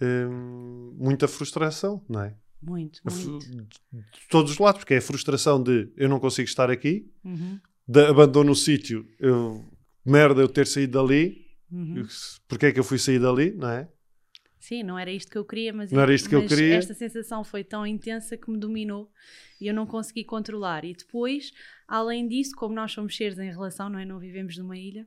hum, 0.00 0.94
muita 0.98 1.26
frustração, 1.26 2.04
não 2.08 2.22
é? 2.22 2.36
Muito, 2.62 3.00
muito. 3.04 3.46
De 3.90 4.28
todos 4.28 4.52
os 4.52 4.58
lados, 4.58 4.80
porque 4.80 4.94
é 4.94 4.98
a 4.98 5.02
frustração 5.02 5.62
de 5.62 5.90
eu 5.96 6.08
não 6.08 6.20
consigo 6.20 6.46
estar 6.46 6.70
aqui, 6.70 7.10
Uhum, 7.24 7.58
de 7.88 8.06
abandono 8.06 8.52
o 8.52 8.56
sítio, 8.56 9.08
eu, 9.18 9.64
merda 10.04 10.40
eu 10.40 10.48
ter 10.48 10.66
saído 10.66 11.02
dali, 11.02 11.46
uhum. 11.72 12.06
porque 12.46 12.66
é 12.66 12.72
que 12.72 12.78
eu 12.78 12.84
fui 12.84 12.98
sair 12.98 13.18
dali, 13.18 13.52
não 13.52 13.68
é? 13.68 13.88
Sim, 14.60 14.82
não 14.82 14.98
era 14.98 15.10
isto 15.10 15.30
que 15.32 15.38
eu 15.38 15.44
queria, 15.44 15.72
mas, 15.72 15.90
Não 15.90 16.02
era 16.02 16.14
isto 16.14 16.28
que 16.28 16.34
eu 16.34 16.46
queria. 16.46 16.74
esta 16.76 16.92
sensação 16.92 17.42
foi 17.42 17.64
tão 17.64 17.86
intensa 17.86 18.36
que 18.36 18.50
me 18.50 18.58
dominou 18.58 19.10
e 19.58 19.66
eu 19.66 19.72
não 19.74 19.86
consegui 19.86 20.22
controlar. 20.22 20.84
E 20.84 20.92
depois, 20.92 21.50
além 21.88 22.28
disso, 22.28 22.54
como 22.54 22.74
nós 22.74 22.92
somos 22.92 23.16
seres 23.16 23.38
em 23.38 23.50
relação, 23.50 23.88
não 23.88 23.98
é? 23.98 24.04
Não 24.04 24.18
vivemos 24.18 24.58
numa 24.58 24.76
ilha, 24.76 25.06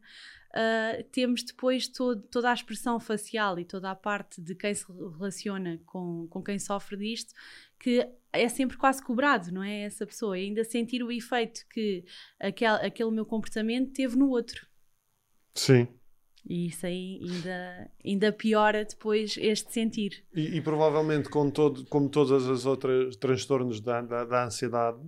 ah, 0.55 1.03
temos 1.11 1.43
depois 1.43 1.87
todo- 1.87 2.23
toda 2.23 2.49
a 2.49 2.53
expressão 2.53 2.99
facial 2.99 3.59
e 3.59 3.63
toda 3.63 3.91
a 3.91 3.95
parte 3.95 4.41
de 4.41 4.55
quem 4.55 4.73
se 4.73 4.85
relaciona 4.91 5.79
com, 5.85 6.27
com 6.29 6.41
quem 6.43 6.57
sofre 6.57 6.97
disto, 6.97 7.31
que 7.79 8.07
é 8.31 8.49
sempre 8.49 8.75
quase 8.75 9.03
cobrado, 9.03 9.51
não 9.51 9.61
é? 9.63 9.81
Essa 9.81 10.05
pessoa, 10.07 10.37
e 10.37 10.45
ainda 10.45 10.63
sentir 10.63 11.03
o 11.03 11.11
efeito 11.11 11.61
que 11.69 12.03
aquele, 12.39 12.87
aquele 12.87 13.11
meu 13.11 13.25
comportamento 13.25 13.93
teve 13.93 14.15
no 14.15 14.29
outro. 14.29 14.65
Sim. 15.53 15.87
E 16.45 16.67
isso 16.67 16.85
aí 16.85 17.19
ainda, 17.23 17.91
ainda 18.03 18.31
piora 18.33 18.83
depois 18.83 19.37
este 19.37 19.71
sentir. 19.71 20.23
E, 20.35 20.57
e 20.57 20.61
provavelmente, 20.61 21.29
com 21.29 21.49
todo, 21.49 21.85
como 21.85 22.09
todas 22.09 22.47
as 22.49 22.65
outras 22.65 23.15
transtornos 23.15 23.79
da, 23.79 24.01
da, 24.01 24.25
da 24.25 24.45
ansiedade, 24.45 24.99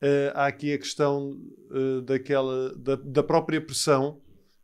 eh, 0.00 0.32
há 0.34 0.46
aqui 0.46 0.72
a 0.72 0.78
questão 0.78 1.36
eh, 1.72 2.00
daquela, 2.02 2.74
da, 2.76 2.94
da 2.96 3.22
própria 3.24 3.60
pressão. 3.60 4.20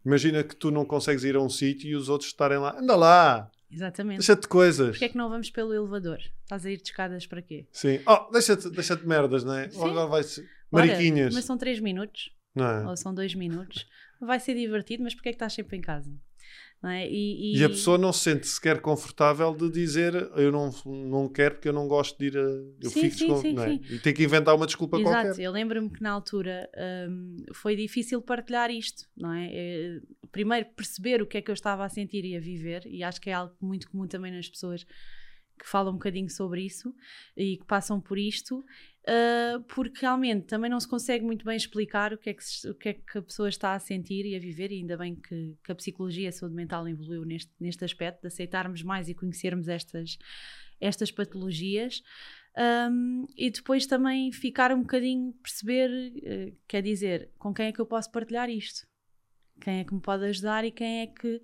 Imagina 0.06 0.44
que 0.44 0.54
tu 0.54 0.70
não 0.70 0.84
consegues 0.84 1.24
ir 1.24 1.34
a 1.34 1.40
um 1.40 1.48
sítio 1.48 1.88
e 1.88 1.96
os 1.96 2.08
outros 2.08 2.30
estarem 2.30 2.58
lá. 2.58 2.78
Anda 2.78 2.94
lá, 2.94 3.50
Exatamente. 3.70 4.18
deixa-te 4.18 4.42
de 4.42 4.48
coisas. 4.48 4.90
Porquê 4.90 5.06
é 5.06 5.08
que 5.08 5.16
não 5.16 5.28
vamos 5.28 5.50
pelo 5.50 5.74
elevador? 5.74 6.18
Estás 6.42 6.64
a 6.64 6.70
ir 6.70 6.76
de 6.76 6.84
escadas 6.84 7.26
para 7.26 7.42
quê? 7.42 7.66
Sim. 7.72 7.98
Oh, 8.06 8.30
deixa-te 8.30 8.70
deixa 8.70 8.94
merdas, 9.04 9.42
não 9.42 9.54
é? 9.54 9.68
Sim. 9.68 9.78
Agora 9.82 10.06
vai-se. 10.06 10.40
Ora, 10.70 10.86
Mariquinhas. 10.86 11.34
mas 11.34 11.44
são 11.44 11.56
3 11.58 11.80
minutos, 11.80 12.30
Não 12.54 12.66
é? 12.66 12.86
ou 12.86 12.96
são 12.96 13.12
2 13.14 13.34
minutos. 13.34 13.86
Vai 14.20 14.40
ser 14.40 14.54
divertido, 14.54 15.02
mas 15.02 15.14
porquê 15.14 15.30
é 15.30 15.32
que 15.32 15.36
estás 15.36 15.52
sempre 15.52 15.76
em 15.76 15.80
casa? 15.80 16.10
É? 16.86 17.08
e, 17.10 17.56
E 17.56 17.64
a 17.64 17.68
pessoa 17.70 17.96
não 17.96 18.12
se 18.12 18.20
sente 18.20 18.46
sequer 18.46 18.80
confortável 18.82 19.54
de 19.54 19.70
dizer 19.70 20.12
eu 20.36 20.52
não, 20.52 20.70
não 20.84 21.28
quero 21.30 21.54
porque 21.54 21.68
eu 21.68 21.72
não 21.72 21.88
gosto 21.88 22.18
de 22.18 22.26
ir 22.26 22.36
a. 22.36 22.40
Eu 22.40 22.90
Sim, 22.90 23.00
fico 23.00 23.16
sim, 23.16 23.26
com, 23.28 23.36
sim, 23.40 23.58
é? 23.58 23.68
sim. 23.68 23.80
E 23.94 23.98
tem 23.98 24.12
que 24.12 24.22
inventar 24.22 24.54
uma 24.54 24.66
desculpa 24.66 24.98
Exato, 24.98 25.26
qualquer. 25.28 25.42
eu 25.44 25.50
lembro-me 25.50 25.88
que 25.88 26.02
na 26.02 26.10
altura 26.10 26.68
hum, 27.08 27.36
foi 27.54 27.74
difícil 27.74 28.20
partilhar 28.20 28.70
isto, 28.70 29.08
não 29.16 29.32
é? 29.32 29.48
Eh, 29.50 30.00
Primeiro 30.30 30.66
perceber 30.76 31.22
o 31.22 31.26
que 31.26 31.38
é 31.38 31.42
que 31.42 31.50
eu 31.50 31.54
estava 31.54 31.84
a 31.84 31.88
sentir 31.88 32.24
e 32.24 32.36
a 32.36 32.40
viver, 32.40 32.82
e 32.86 33.02
acho 33.04 33.20
que 33.20 33.30
é 33.30 33.32
algo 33.32 33.54
muito 33.62 33.88
comum 33.88 34.06
também 34.06 34.32
nas 34.32 34.48
pessoas 34.48 34.84
que 34.84 35.68
falam 35.68 35.92
um 35.92 35.96
bocadinho 35.96 36.28
sobre 36.28 36.62
isso 36.62 36.92
e 37.36 37.56
que 37.56 37.64
passam 37.64 38.00
por 38.00 38.18
isto. 38.18 38.64
Uh, 39.08 39.62
porque 39.64 40.00
realmente 40.00 40.46
também 40.46 40.70
não 40.70 40.80
se 40.80 40.88
consegue 40.88 41.24
muito 41.24 41.44
bem 41.44 41.56
explicar 41.56 42.12
o 42.12 42.18
que, 42.18 42.30
é 42.30 42.34
que 42.34 42.44
se, 42.44 42.68
o 42.68 42.74
que 42.74 42.88
é 42.88 42.94
que 42.94 43.18
a 43.18 43.22
pessoa 43.22 43.48
está 43.48 43.74
a 43.74 43.78
sentir 43.78 44.26
e 44.26 44.34
a 44.34 44.38
viver, 44.38 44.72
e 44.72 44.76
ainda 44.76 44.96
bem 44.96 45.14
que, 45.14 45.56
que 45.62 45.72
a 45.72 45.74
psicologia 45.74 46.24
e 46.24 46.28
a 46.28 46.32
saúde 46.32 46.54
mental 46.54 46.88
evoluiu 46.88 47.24
neste, 47.24 47.52
neste 47.60 47.84
aspecto, 47.84 48.22
de 48.22 48.28
aceitarmos 48.28 48.82
mais 48.82 49.08
e 49.08 49.14
conhecermos 49.14 49.68
estas, 49.68 50.18
estas 50.80 51.10
patologias. 51.10 52.02
Um, 52.56 53.26
e 53.36 53.50
depois 53.50 53.84
também 53.84 54.30
ficar 54.30 54.72
um 54.72 54.80
bocadinho, 54.80 55.32
perceber, 55.42 55.90
uh, 55.90 56.56
quer 56.68 56.82
dizer, 56.82 57.30
com 57.38 57.52
quem 57.52 57.66
é 57.66 57.72
que 57.72 57.80
eu 57.80 57.86
posso 57.86 58.10
partilhar 58.10 58.48
isto? 58.48 58.86
Quem 59.60 59.80
é 59.80 59.84
que 59.84 59.94
me 59.94 60.00
pode 60.00 60.24
ajudar 60.24 60.64
e 60.64 60.70
quem 60.70 61.02
é 61.02 61.06
que 61.06 61.42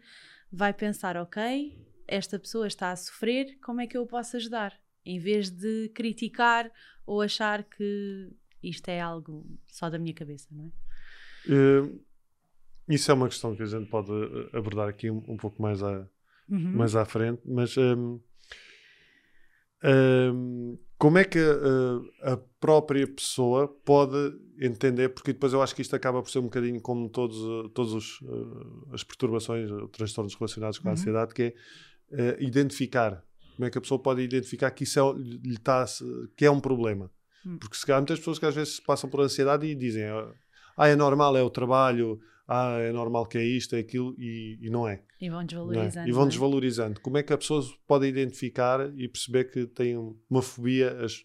vai 0.53 0.73
pensar, 0.73 1.17
ok, 1.17 1.79
esta 2.07 2.39
pessoa 2.39 2.67
está 2.67 2.91
a 2.91 2.97
sofrer, 2.97 3.57
como 3.61 3.81
é 3.81 3.87
que 3.87 3.97
eu 3.97 4.05
posso 4.07 4.37
ajudar? 4.37 4.77
Em 5.05 5.19
vez 5.19 5.51
de 5.51 5.89
criticar 5.95 6.71
ou 7.07 7.21
achar 7.21 7.65
que 7.65 8.31
isto 8.63 8.89
é 8.89 9.01
algo 9.01 9.47
só 9.67 9.89
da 9.89 9.99
minha 9.99 10.15
cabeça, 10.15 10.49
não 10.51 10.67
é? 10.67 10.71
Uh, 11.53 12.01
isso 12.89 13.11
é 13.11 13.15
uma 13.15 13.29
questão 13.29 13.55
que 13.55 13.63
a 13.63 13.67
gente 13.67 13.89
pode 13.89 14.11
eh, 14.11 14.59
abordar 14.59 14.89
aqui 14.89 15.11
um, 15.11 15.23
um 15.29 15.37
pouco 15.37 15.63
mais 15.63 15.81
à, 15.83 16.09
uhum. 16.49 16.73
mais 16.73 16.97
à 16.97 17.05
frente, 17.05 17.41
mas 17.45 17.77
um, 17.77 18.19
um, 19.85 20.79
como 20.99 21.17
é 21.17 21.25
que 21.25 21.39
a, 21.39 22.33
a, 22.33 22.37
própria 22.59 23.07
pessoa 23.07 23.69
pode 23.69 24.17
entender, 24.61 25.11
porque 25.11 25.33
depois 25.33 25.53
eu 25.53 25.63
acho 25.63 25.75
que 25.75 25.83
isto 25.83 25.95
acaba 25.95 26.21
por 26.21 26.31
ser 26.31 26.41
um 26.41 26.45
bocadinho 26.45 26.81
como 26.81 27.09
todos, 27.09 27.73
todos 27.73 27.95
os, 27.95 28.21
as 28.93 29.05
perturbações, 29.05 29.71
os 29.71 29.89
transtornos 29.91 30.35
relacionados 30.35 30.79
com 30.79 30.89
a 30.89 30.91
uhum. 30.91 30.99
ansiedade, 30.99 31.33
que 31.33 31.43
é 31.43 32.35
uh, 32.37 32.43
identificar 32.43 33.25
como 33.57 33.67
é 33.67 33.71
que 33.71 33.79
a 33.79 33.81
pessoa 33.81 33.99
pode 33.99 34.23
identificar 34.23 34.71
que 34.71 34.85
isso 34.85 34.99
é, 34.99 35.19
lhe 35.19 35.59
tá, 35.59 35.85
que 36.37 36.45
é 36.45 36.51
um 36.51 36.61
problema? 36.61 37.11
Hum. 37.45 37.59
Porque 37.59 37.77
se 37.77 37.87
calhar 37.87 38.01
muitas 38.01 38.19
pessoas 38.19 38.39
que 38.39 38.47
às 38.47 38.55
vezes 38.55 38.81
passam 38.81 39.09
por 39.09 39.21
ansiedade 39.21 39.67
e 39.67 39.75
dizem 39.75 40.05
ah, 40.77 40.89
é 40.89 40.97
normal, 40.97 41.37
é 41.37 41.43
o 41.43 41.51
trabalho, 41.51 42.21
ah, 42.49 42.79
é 42.81 42.91
normal 42.91 43.27
que 43.27 43.39
é 43.39 43.45
isto, 43.45 43.77
é 43.77 43.79
aquilo, 43.79 44.15
e, 44.19 44.59
e 44.61 44.71
não 44.71 44.89
é. 44.89 45.03
E 45.21 45.31
vão 45.31 45.45
desvalorizando. 45.45 46.07
É? 46.07 46.09
E 46.09 46.13
vão 46.13 46.25
é? 46.25 46.29
desvalorizando. 46.29 47.01
Como 47.01 47.19
é 47.19 47.23
que 47.23 47.33
a 47.33 47.39
pessoa 47.39 47.63
pode 47.87 48.07
identificar 48.07 48.93
e 48.97 49.07
perceber 49.09 49.45
que 49.45 49.67
tem 49.67 49.97
uma 50.29 50.43
fobia 50.43 50.91
as, 51.05 51.23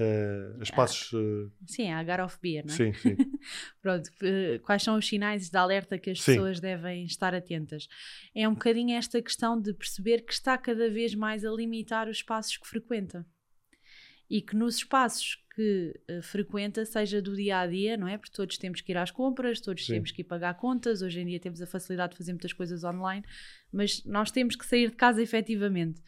uh, 0.00 0.62
espaços. 0.62 1.12
Uh... 1.12 1.50
Sim, 1.66 1.90
a 1.90 1.98
agarofobia, 1.98 2.62
não 2.64 2.72
é? 2.72 2.76
Sim, 2.76 2.92
sim. 2.92 3.16
Pronto, 3.80 4.08
uh, 4.08 4.60
quais 4.62 4.82
são 4.82 4.96
os 4.96 5.06
sinais 5.06 5.50
de 5.50 5.56
alerta 5.56 5.98
que 5.98 6.10
as 6.10 6.20
sim. 6.20 6.32
pessoas 6.32 6.60
devem 6.60 7.04
estar 7.04 7.34
atentas? 7.34 7.88
É 8.34 8.48
um 8.48 8.54
bocadinho 8.54 8.96
esta 8.96 9.20
questão 9.22 9.60
de 9.60 9.72
perceber 9.72 10.22
que 10.22 10.32
está 10.32 10.56
cada 10.58 10.90
vez 10.90 11.14
mais 11.14 11.44
a 11.44 11.50
limitar 11.50 12.08
os 12.08 12.18
espaços 12.18 12.56
que 12.56 12.66
frequenta. 12.66 13.26
E 14.28 14.42
que 14.42 14.56
nos 14.56 14.76
espaços 14.76 15.44
que 15.56 15.98
uh, 16.10 16.22
frequenta 16.22 16.84
seja 16.84 17.22
do 17.22 17.34
dia 17.34 17.60
a 17.60 17.66
dia, 17.66 17.96
não 17.96 18.06
é? 18.06 18.18
Porque 18.18 18.34
todos 18.34 18.58
temos 18.58 18.82
que 18.82 18.92
ir 18.92 18.98
às 18.98 19.10
compras, 19.10 19.58
todos 19.58 19.86
Sim. 19.86 19.94
temos 19.94 20.10
que 20.10 20.20
ir 20.20 20.24
pagar 20.24 20.54
contas, 20.54 21.00
hoje 21.00 21.20
em 21.20 21.26
dia 21.26 21.40
temos 21.40 21.62
a 21.62 21.66
facilidade 21.66 22.12
de 22.12 22.18
fazer 22.18 22.32
muitas 22.32 22.52
coisas 22.52 22.84
online, 22.84 23.24
mas 23.72 24.04
nós 24.04 24.30
temos 24.30 24.54
que 24.54 24.66
sair 24.66 24.90
de 24.90 24.96
casa 24.96 25.22
efetivamente. 25.22 26.02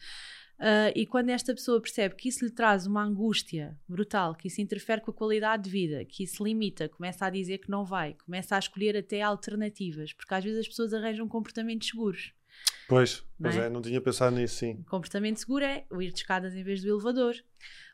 Uh, 0.59 0.91
e 0.93 1.05
quando 1.05 1.29
esta 1.29 1.53
pessoa 1.53 1.79
percebe 1.79 2.15
que 2.15 2.27
isso 2.27 2.43
lhe 2.43 2.51
traz 2.51 2.85
uma 2.85 3.01
angústia 3.01 3.79
brutal, 3.87 4.35
que 4.35 4.49
isso 4.49 4.59
interfere 4.59 4.99
com 4.99 5.09
a 5.09 5.13
qualidade 5.13 5.63
de 5.63 5.69
vida, 5.69 6.03
que 6.03 6.23
isso 6.23 6.43
limita, 6.43 6.89
começa 6.89 7.25
a 7.25 7.29
dizer 7.29 7.59
que 7.59 7.71
não 7.71 7.85
vai, 7.85 8.15
começa 8.25 8.57
a 8.57 8.59
escolher 8.59 8.97
até 8.97 9.21
alternativas, 9.21 10.11
porque 10.11 10.33
às 10.33 10.43
vezes 10.43 10.59
as 10.59 10.67
pessoas 10.67 10.93
arranjam 10.93 11.29
comportamentos 11.29 11.87
seguros. 11.87 12.33
Pois, 12.89 13.23
pois 13.41 13.55
é? 13.55 13.67
é? 13.67 13.69
não 13.69 13.81
tinha 13.81 14.01
pensado 14.01 14.35
nisso, 14.35 14.55
sim. 14.55 14.83
Comportamento 14.89 15.37
seguro 15.37 15.63
é 15.63 15.85
o 15.89 16.01
ir 16.01 16.11
de 16.11 16.19
escadas 16.19 16.53
em 16.53 16.63
vez 16.63 16.81
do 16.81 16.89
elevador, 16.89 17.35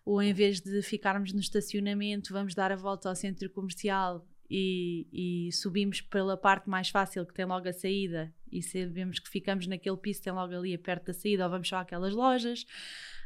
ou 0.03 0.19
em 0.19 0.33
vez 0.33 0.59
de 0.59 0.81
ficarmos 0.81 1.33
no 1.33 1.39
estacionamento, 1.39 2.33
vamos 2.33 2.55
dar 2.55 2.71
a 2.71 2.75
volta 2.75 3.09
ao 3.09 3.15
centro 3.15 3.47
comercial 3.51 4.25
e, 4.49 5.47
e, 5.47 5.51
subimos 5.51 6.01
pela 6.01 6.37
parte 6.37 6.69
mais 6.69 6.89
fácil 6.89 7.25
que 7.25 7.33
tem 7.33 7.45
logo 7.45 7.67
a 7.67 7.73
saída 7.73 8.33
e 8.51 8.61
sabemos 8.61 9.19
que 9.19 9.29
ficamos 9.29 9.67
naquele 9.67 9.97
piso 9.97 10.21
tem 10.21 10.31
logo 10.31 10.55
ali 10.55 10.77
perto 10.77 11.07
da 11.07 11.13
saída 11.13 11.45
ou 11.45 11.49
vamos 11.49 11.67
só 11.67 11.77
àquelas 11.77 12.13
lojas. 12.13 12.65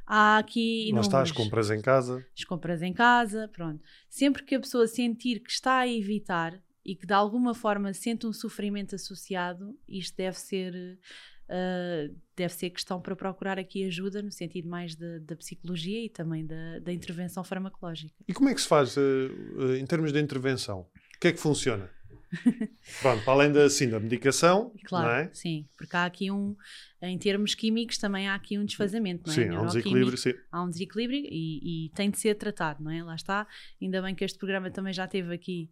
Há 0.05 0.39
aqui. 0.39 0.91
Não 0.91 1.01
está 1.01 1.21
as 1.21 1.31
compras 1.31 1.69
em 1.69 1.81
casa. 1.81 2.25
As 2.35 2.43
compras 2.43 2.81
em 2.81 2.93
casa, 2.93 3.47
pronto. 3.49 3.83
Sempre 4.09 4.43
que 4.43 4.55
a 4.55 4.59
pessoa 4.59 4.88
sentir 4.88 5.39
que 5.39 5.51
está 5.51 5.79
a 5.79 5.88
evitar 5.88 6.59
e 6.83 6.95
que 6.95 7.05
de 7.05 7.13
alguma 7.13 7.53
forma 7.53 7.93
sente 7.93 8.25
um 8.25 8.33
sofrimento 8.33 8.95
associado, 8.95 9.77
isto 9.88 10.17
deve 10.17 10.39
ser. 10.39 10.97
Uh, 11.47 12.15
deve 12.35 12.53
ser 12.53 12.69
questão 12.69 13.01
para 13.01 13.15
procurar 13.15 13.57
aqui 13.57 13.83
ajuda 13.83 14.21
no 14.21 14.31
sentido 14.31 14.69
mais 14.69 14.95
da, 14.95 15.35
psicologia 15.35 16.05
e 16.05 16.07
também 16.07 16.45
da, 16.45 16.77
da, 16.77 16.93
intervenção 16.93 17.43
farmacológica. 17.43 18.13
E 18.27 18.33
como 18.35 18.49
é 18.49 18.53
que 18.53 18.61
se 18.61 18.67
faz 18.67 18.95
uh, 18.95 19.75
em 19.75 19.83
termos 19.83 20.13
de 20.13 20.19
intervenção? 20.19 20.85
O 21.19 21.21
que 21.21 21.27
é 21.27 21.31
que 21.33 21.39
funciona? 21.39 21.89
Pronto, 23.01 23.25
para 23.25 23.33
além 23.33 23.51
da, 23.51 23.65
assim, 23.65 23.89
da 23.89 23.99
medicação, 23.99 24.71
claro, 24.85 25.09
é? 25.09 25.29
sim, 25.33 25.67
porque 25.75 25.93
há 25.97 26.05
aqui 26.05 26.31
um, 26.31 26.55
em 27.01 27.17
termos 27.17 27.53
químicos, 27.55 27.97
também 27.97 28.29
há 28.29 28.35
aqui 28.35 28.57
um 28.57 28.63
desfazamento, 28.63 29.23
não 29.25 29.33
é? 29.33 29.35
Sim, 29.35 29.49
há 29.53 29.61
um 29.61 29.65
desequilíbrio, 29.65 30.17
sim. 30.17 30.33
Há 30.49 30.63
um 30.63 30.69
desequilíbrio 30.69 31.19
e, 31.19 31.88
e, 31.88 31.89
tem 31.89 32.09
de 32.09 32.17
ser 32.17 32.35
tratado, 32.35 32.81
não 32.81 32.89
é? 32.89 33.03
Lá 33.03 33.15
está, 33.15 33.45
ainda 33.81 34.01
bem 34.01 34.15
que 34.15 34.23
este 34.23 34.38
programa 34.38 34.71
também 34.71 34.93
já 34.93 35.07
teve 35.07 35.33
aqui 35.33 35.69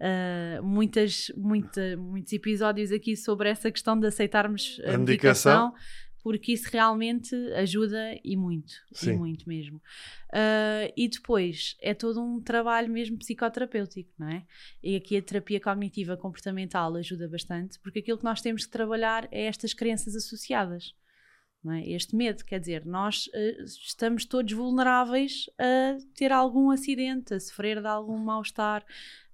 uh, 0.00 0.62
muitas, 0.62 1.32
muita, 1.34 1.96
muitos 1.96 2.30
episódios 2.34 2.92
aqui 2.92 3.16
sobre 3.16 3.48
essa 3.48 3.70
questão 3.70 3.98
de 3.98 4.06
aceitarmos 4.06 4.82
a, 4.84 4.96
a 4.96 4.98
medicação, 4.98 5.70
medicação 5.70 5.74
porque 6.22 6.52
isso 6.52 6.68
realmente 6.70 7.34
ajuda 7.54 8.18
e 8.22 8.36
muito, 8.36 8.74
Sim. 8.92 9.12
e 9.12 9.16
muito 9.16 9.48
mesmo. 9.48 9.78
Uh, 10.28 10.92
e 10.96 11.08
depois 11.08 11.76
é 11.80 11.94
todo 11.94 12.20
um 12.22 12.40
trabalho 12.40 12.90
mesmo 12.90 13.18
psicoterapêutico, 13.18 14.10
não 14.18 14.28
é? 14.28 14.44
E 14.82 14.96
aqui 14.96 15.16
a 15.16 15.22
terapia 15.22 15.60
cognitiva 15.60 16.16
comportamental 16.16 16.94
ajuda 16.96 17.28
bastante, 17.28 17.78
porque 17.80 18.00
aquilo 18.00 18.18
que 18.18 18.24
nós 18.24 18.40
temos 18.40 18.64
que 18.64 18.70
trabalhar 18.70 19.28
é 19.30 19.46
estas 19.46 19.74
crenças 19.74 20.14
associadas. 20.14 20.94
É? 21.68 21.90
Este 21.90 22.16
medo, 22.16 22.42
quer 22.42 22.58
dizer, 22.58 22.86
nós 22.86 23.26
uh, 23.26 23.64
estamos 23.64 24.24
todos 24.24 24.50
vulneráveis 24.50 25.44
a 25.58 25.98
ter 26.14 26.32
algum 26.32 26.70
acidente, 26.70 27.34
a 27.34 27.40
sofrer 27.40 27.82
de 27.82 27.86
algum 27.86 28.16
mal-estar. 28.16 28.82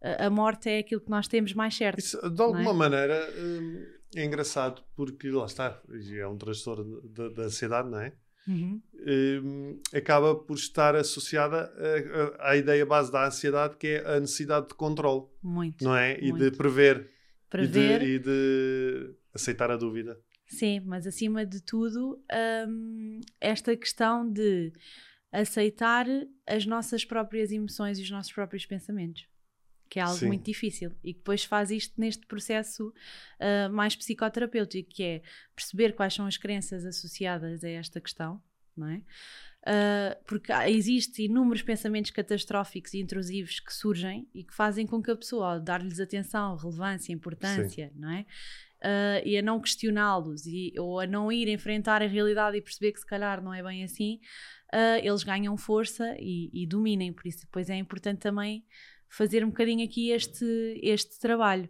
Uh, 0.03 0.27
a 0.27 0.31
morte 0.31 0.69
é 0.69 0.79
aquilo 0.79 1.01
que 1.01 1.11
nós 1.11 1.29
temos 1.29 1.53
mais 1.53 1.77
certo. 1.77 2.01
Isso, 2.01 2.19
de 2.29 2.43
alguma 2.43 2.71
é? 2.71 2.75
maneira, 2.75 3.33
hum, 3.39 3.87
é 4.15 4.25
engraçado 4.25 4.83
porque 4.95 5.31
lá 5.31 5.47
está, 5.47 5.81
é 6.13 6.27
um 6.27 6.37
transtorno 6.37 7.01
da 7.09 7.43
ansiedade, 7.43 7.89
não 7.89 8.01
é? 8.01 8.13
Uhum. 8.47 8.81
Um, 8.95 9.81
acaba 9.93 10.35
por 10.35 10.55
estar 10.55 10.95
associada 10.95 11.73
à 12.39 12.57
ideia 12.57 12.87
base 12.87 13.11
da 13.11 13.27
ansiedade, 13.27 13.77
que 13.77 13.89
é 13.89 14.17
a 14.17 14.21
necessidade 14.21 14.69
de 14.69 14.75
controle. 14.75 15.27
Muito. 15.43 15.85
Não 15.85 15.97
é? 15.97 16.17
E 16.21 16.33
de 16.33 16.53
prever. 16.53 17.11
Prever. 17.51 18.03
E 18.03 18.07
de, 18.07 18.15
e 18.15 18.19
de, 18.21 19.15
aceitar 19.35 19.71
a 19.71 19.77
dúvida. 19.77 20.19
Sim, 20.47 20.81
mas 20.81 21.07
acima 21.07 21.45
de 21.45 21.61
tudo, 21.61 22.23
um, 22.69 23.21
esta 23.41 23.77
questão 23.77 24.31
de 24.31 24.73
aceitar 25.33 26.07
as 26.47 26.65
nossas 26.65 27.05
próprias 27.05 27.51
emoções 27.51 27.99
e 27.99 28.03
os 28.03 28.11
nossos 28.11 28.33
próprios 28.33 28.65
pensamentos 28.65 29.27
que 29.89 29.99
é 29.99 30.03
algo 30.03 30.19
Sim. 30.19 30.27
muito 30.27 30.45
difícil 30.45 30.93
e 31.03 31.13
que 31.13 31.19
depois 31.19 31.45
faz 31.45 31.71
isto 31.71 31.95
neste 32.01 32.27
processo 32.27 32.89
uh, 32.89 33.73
mais 33.73 33.95
psicoterapêutico, 33.95 34.91
que 34.91 35.03
é 35.03 35.23
perceber 35.55 35.93
quais 35.95 36.15
são 36.15 36.27
as 36.27 36.37
crenças 36.37 36.85
associadas 36.85 37.63
a 37.65 37.69
esta 37.69 38.01
questão, 38.01 38.43
não 38.77 38.89
é? 38.89 39.03
Uh, 39.67 40.25
porque 40.27 40.53
existem 40.69 41.25
inúmeros 41.25 41.61
pensamentos 41.61 42.13
catastróficos 42.13 42.95
e 42.95 43.01
intrusivos 43.01 43.59
que 43.59 43.75
surgem 43.75 44.29
e 44.33 44.45
que 44.45 44.55
fazem 44.55 44.87
com 44.87 45.03
que 45.03 45.11
a 45.11 45.17
pessoa, 45.17 45.59
dar-lhes 45.59 45.99
atenção, 45.99 46.55
relevância, 46.57 47.13
importância, 47.13 47.89
Sim. 47.89 47.99
não 47.99 48.11
é? 48.11 48.27
Uh, 48.77 49.27
e 49.27 49.37
a 49.37 49.43
não 49.43 49.59
questioná-los 49.59 50.45
ou 50.79 51.01
a 51.01 51.07
não 51.07 51.33
ir 51.33 51.49
enfrentar 51.49 52.03
a 52.03 52.07
realidade 52.07 52.57
e 52.57 52.63
perceber 52.63 52.93
que 52.93 53.01
se 53.01 53.07
calhar 53.07 53.43
não 53.43 53.53
é 53.53 53.61
bem 53.61 53.83
assim, 53.83 54.21
uh, 54.73 55.03
eles 55.03 55.25
ganham 55.25 55.57
força 55.57 56.15
e, 56.21 56.51
e 56.53 56.65
dominem. 56.67 57.13
Por 57.13 57.27
isso, 57.27 57.41
depois 57.41 57.69
é 57.69 57.75
importante 57.75 58.21
também 58.21 58.65
fazer 59.09 59.45
um 59.45 59.49
bocadinho 59.49 59.85
aqui 59.85 60.11
este, 60.11 60.45
este 60.83 61.19
trabalho. 61.19 61.69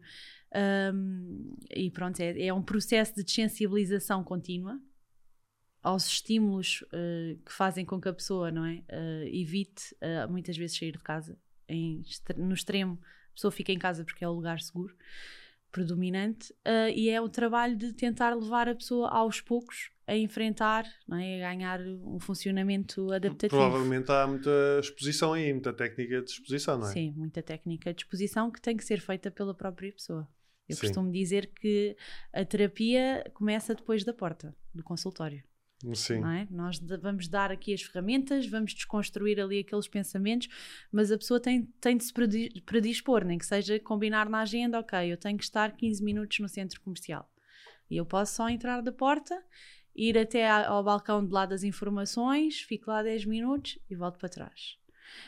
Um, 0.95 1.57
e 1.71 1.91
pronto, 1.91 2.21
é, 2.21 2.47
é, 2.47 2.55
um 2.55 2.63
processo 2.63 3.23
de 3.23 3.31
sensibilização 3.31 4.25
contínua 4.25 4.81
aos 5.83 6.07
estímulos 6.07 6.83
uh, 6.83 7.39
que 7.45 7.53
fazem 7.53 7.85
com 7.85 8.01
que 8.01 8.09
a 8.09 8.13
pessoa 8.13 8.51
não 8.51 8.65
é, 8.65 8.83
uh, 8.91 9.27
evite 9.27 9.95
uh, 9.95 10.31
muitas 10.31 10.57
vezes 10.57 10.77
sair 10.77 10.93
de 10.93 10.99
casa. 10.99 11.39
Em, 11.69 12.03
no 12.37 12.55
extremo, 12.55 12.99
a 13.03 13.35
pessoa 13.35 13.53
fica 13.53 13.73
em 13.73 13.79
casa 13.79 14.05
porque 14.05 14.25
é 14.25 14.29
o 14.29 14.33
lugar 14.33 14.61
seguro, 14.61 14.97
predominante, 15.73 16.55
e 16.95 17.09
é 17.11 17.21
o 17.21 17.29
trabalho 17.29 17.77
de 17.77 17.93
tentar 17.93 18.35
levar 18.35 18.69
a 18.69 18.75
pessoa 18.75 19.09
aos 19.11 19.41
poucos 19.41 19.91
a 20.07 20.17
enfrentar, 20.17 20.85
não 21.07 21.19
é? 21.19 21.45
a 21.45 21.53
ganhar 21.53 21.81
um 21.81 22.21
funcionamento 22.21 23.13
adaptativo. 23.13 23.61
Provavelmente 23.61 24.11
há 24.11 24.27
muita 24.27 24.51
exposição 24.81 25.33
aí, 25.33 25.53
muita 25.53 25.73
técnica 25.73 26.23
de 26.23 26.31
exposição, 26.31 26.79
não 26.79 26.89
é? 26.89 26.93
Sim, 26.93 27.13
muita 27.17 27.43
técnica 27.43 27.93
de 27.93 28.03
exposição 28.03 28.51
que 28.51 28.61
tem 28.61 28.77
que 28.77 28.85
ser 28.85 29.01
feita 29.01 29.31
pela 29.31 29.53
própria 29.53 29.93
pessoa. 29.93 30.29
Eu 30.69 30.77
Sim. 30.77 30.83
costumo 30.83 31.11
dizer 31.11 31.51
que 31.55 31.97
a 32.33 32.45
terapia 32.45 33.29
começa 33.35 33.75
depois 33.75 34.05
da 34.05 34.13
porta 34.13 34.55
do 34.75 34.85
consultório. 34.85 35.43
Sim. 35.95 36.25
É? 36.25 36.47
Nós 36.51 36.79
vamos 37.01 37.29
dar 37.29 37.53
aqui 37.53 37.75
as 37.75 37.83
ferramentas, 37.83 38.47
vamos 38.47 38.73
desconstruir 38.73 39.39
ali 39.39 39.61
aqueles 39.61 39.87
pensamentos, 39.87 40.49
mas 40.91 41.13
a 41.13 41.19
pessoa 41.19 41.39
tem, 41.39 41.65
tem 41.81 41.97
de 41.97 42.05
se 42.05 42.13
predispor, 42.65 43.25
nem 43.25 43.39
que 43.39 43.45
seja 43.45 43.79
combinar 43.81 44.29
na 44.29 44.41
agenda, 44.41 44.81
ok, 44.81 45.13
eu 45.13 45.17
tenho 45.17 45.37
que 45.37 45.45
estar 45.45 45.77
15 45.77 46.03
minutos 46.03 46.39
no 46.39 46.49
centro 46.49 46.81
comercial. 46.81 47.31
E 47.91 47.97
eu 47.97 48.07
posso 48.07 48.35
só 48.35 48.49
entrar 48.49 48.81
da 48.81 48.91
porta, 48.91 49.41
ir 49.95 50.19
até 50.19 50.49
ao 50.49 50.83
balcão 50.83 51.25
de 51.25 51.33
lá 51.33 51.47
das 51.47 51.63
informações, 51.63 52.61
fico 52.61 52.91
lá 52.91 53.03
10 53.03 53.25
minutos 53.27 53.79
e 53.89 53.95
volto 53.95 54.19
para 54.19 54.29
trás. 54.29 54.79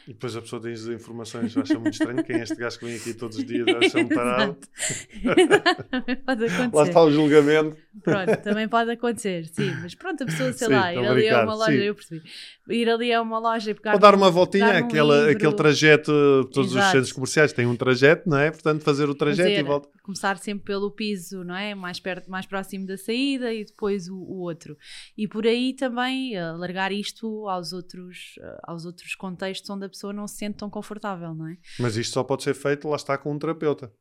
E 0.09 0.13
depois 0.15 0.35
a 0.35 0.41
pessoa 0.41 0.63
tem 0.63 0.73
as 0.73 0.87
informações, 0.87 1.55
acha 1.55 1.79
muito 1.79 1.93
estranho 1.93 2.25
quem 2.25 2.37
é 2.37 2.43
este 2.43 2.57
gajo 2.57 2.79
que 2.79 2.87
vem 2.87 2.97
aqui 2.97 3.13
todos 3.13 3.37
os 3.37 3.45
dias, 3.45 3.67
acha 3.69 3.99
um 3.99 4.09
tarado. 4.09 4.57
pode 6.25 6.45
acontecer. 6.47 6.71
Lá 6.77 6.83
está 6.85 7.03
o 7.03 7.11
julgamento. 7.11 7.77
Pronto, 8.03 8.37
também 8.43 8.69
pode 8.69 8.91
acontecer, 8.91 9.47
sim. 9.47 9.71
Mas 9.83 9.95
pronto, 9.95 10.23
a 10.23 10.27
pessoa, 10.27 10.53
sei 10.53 10.69
sim, 10.69 10.73
lá, 10.73 10.95
ir 10.95 11.07
ali 11.07 11.29
a 11.29 11.43
uma 11.43 11.55
loja, 11.55 11.73
sim. 11.73 11.79
eu 11.79 11.95
percebi. 11.95 12.23
Ir 12.71 12.89
ali 12.89 13.13
a 13.13 13.21
uma 13.21 13.39
loja 13.39 13.71
e 13.71 13.75
pegar. 13.75 13.95
Ou 13.95 13.99
dar 13.99 14.15
uma 14.15 14.31
voltinha, 14.31 14.79
aquela, 14.79 15.31
aquele 15.31 15.53
trajeto, 15.53 16.11
todos 16.53 16.73
Exato. 16.73 16.87
os 16.87 16.93
centros 16.93 17.13
comerciais 17.13 17.53
têm 17.53 17.67
um 17.67 17.77
trajeto, 17.77 18.29
não 18.29 18.39
é? 18.39 18.51
Portanto, 18.51 18.83
fazer 18.83 19.09
o 19.11 19.15
trajeto 19.15 19.49
fazer, 19.49 19.61
e 19.61 19.63
volta. 19.63 19.89
Começar 20.03 20.39
sempre 20.39 20.65
pelo 20.65 20.91
piso, 20.91 21.45
não 21.45 21.55
é? 21.55 21.75
Mais 21.75 22.01
perto, 22.01 22.31
mais 22.31 22.47
próximo 22.47 22.87
da 22.87 22.97
saída 22.97 23.53
e 23.53 23.65
depois 23.65 24.09
o, 24.09 24.17
o 24.17 24.39
outro. 24.39 24.77
E 25.17 25.29
por 25.29 25.47
aí 25.47 25.75
também 25.75 26.37
alargar 26.39 26.93
isto 26.93 27.47
aos 27.49 27.73
outros, 27.75 28.39
aos 28.63 28.87
outros 28.87 29.15
contextos 29.15 29.68
onde 29.71 29.87
a 29.87 29.89
pessoa 29.89 30.13
não 30.13 30.27
se 30.27 30.37
sente 30.37 30.59
tão 30.59 30.71
confortável, 30.71 31.35
não 31.35 31.49
é? 31.49 31.57
Mas 31.79 31.97
isto 31.97 32.13
só 32.13 32.25
pode 32.25 32.43
ser 32.43 32.55
feito, 32.55 32.89
lá 32.89 32.97
está, 32.97 33.17
com 33.17 33.33
um 33.33 33.39
terapeuta. 33.39 33.93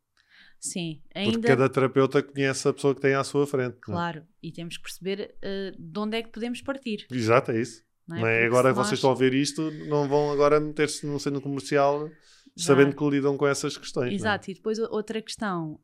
Sim, 0.59 1.01
ainda... 1.13 1.33
Porque 1.33 1.47
cada 1.47 1.69
terapeuta 1.69 2.24
conhece 2.24 2.67
a 2.67 2.74
pessoa 2.74 2.95
que 2.95 3.01
tem 3.01 3.13
à 3.13 3.24
sua 3.24 3.45
frente. 3.45 3.77
Claro, 3.79 4.24
e 4.41 4.51
temos 4.51 4.77
que 4.77 4.83
perceber 4.83 5.36
uh, 5.38 5.75
de 5.79 6.00
onde 6.00 6.17
é 6.17 6.24
que 6.24 6.29
podemos 6.29 6.62
partir. 6.62 7.05
Exato, 7.12 7.51
é 7.51 7.62
isso. 7.62 7.83
Não 8.07 8.17
é? 8.17 8.21
Não 8.21 8.27
é? 8.27 8.45
Agora 8.45 8.74
vocês 8.74 8.93
estão 8.93 9.12
a 9.12 9.15
ver 9.15 9.33
isto, 9.33 9.69
não 9.88 10.07
vão 10.07 10.31
agora 10.31 10.59
meter-se 10.59 11.05
no 11.05 11.19
centro 11.19 11.41
comercial 11.41 12.09
sabendo 12.58 12.96
que 12.96 13.10
lidam 13.10 13.38
com 13.38 13.48
essas 13.48 13.78
questões. 13.78 14.12
É? 14.12 14.16
Exato, 14.16 14.52
e 14.52 14.54
depois 14.54 14.80
outra 14.80 15.22
questão, 15.22 15.80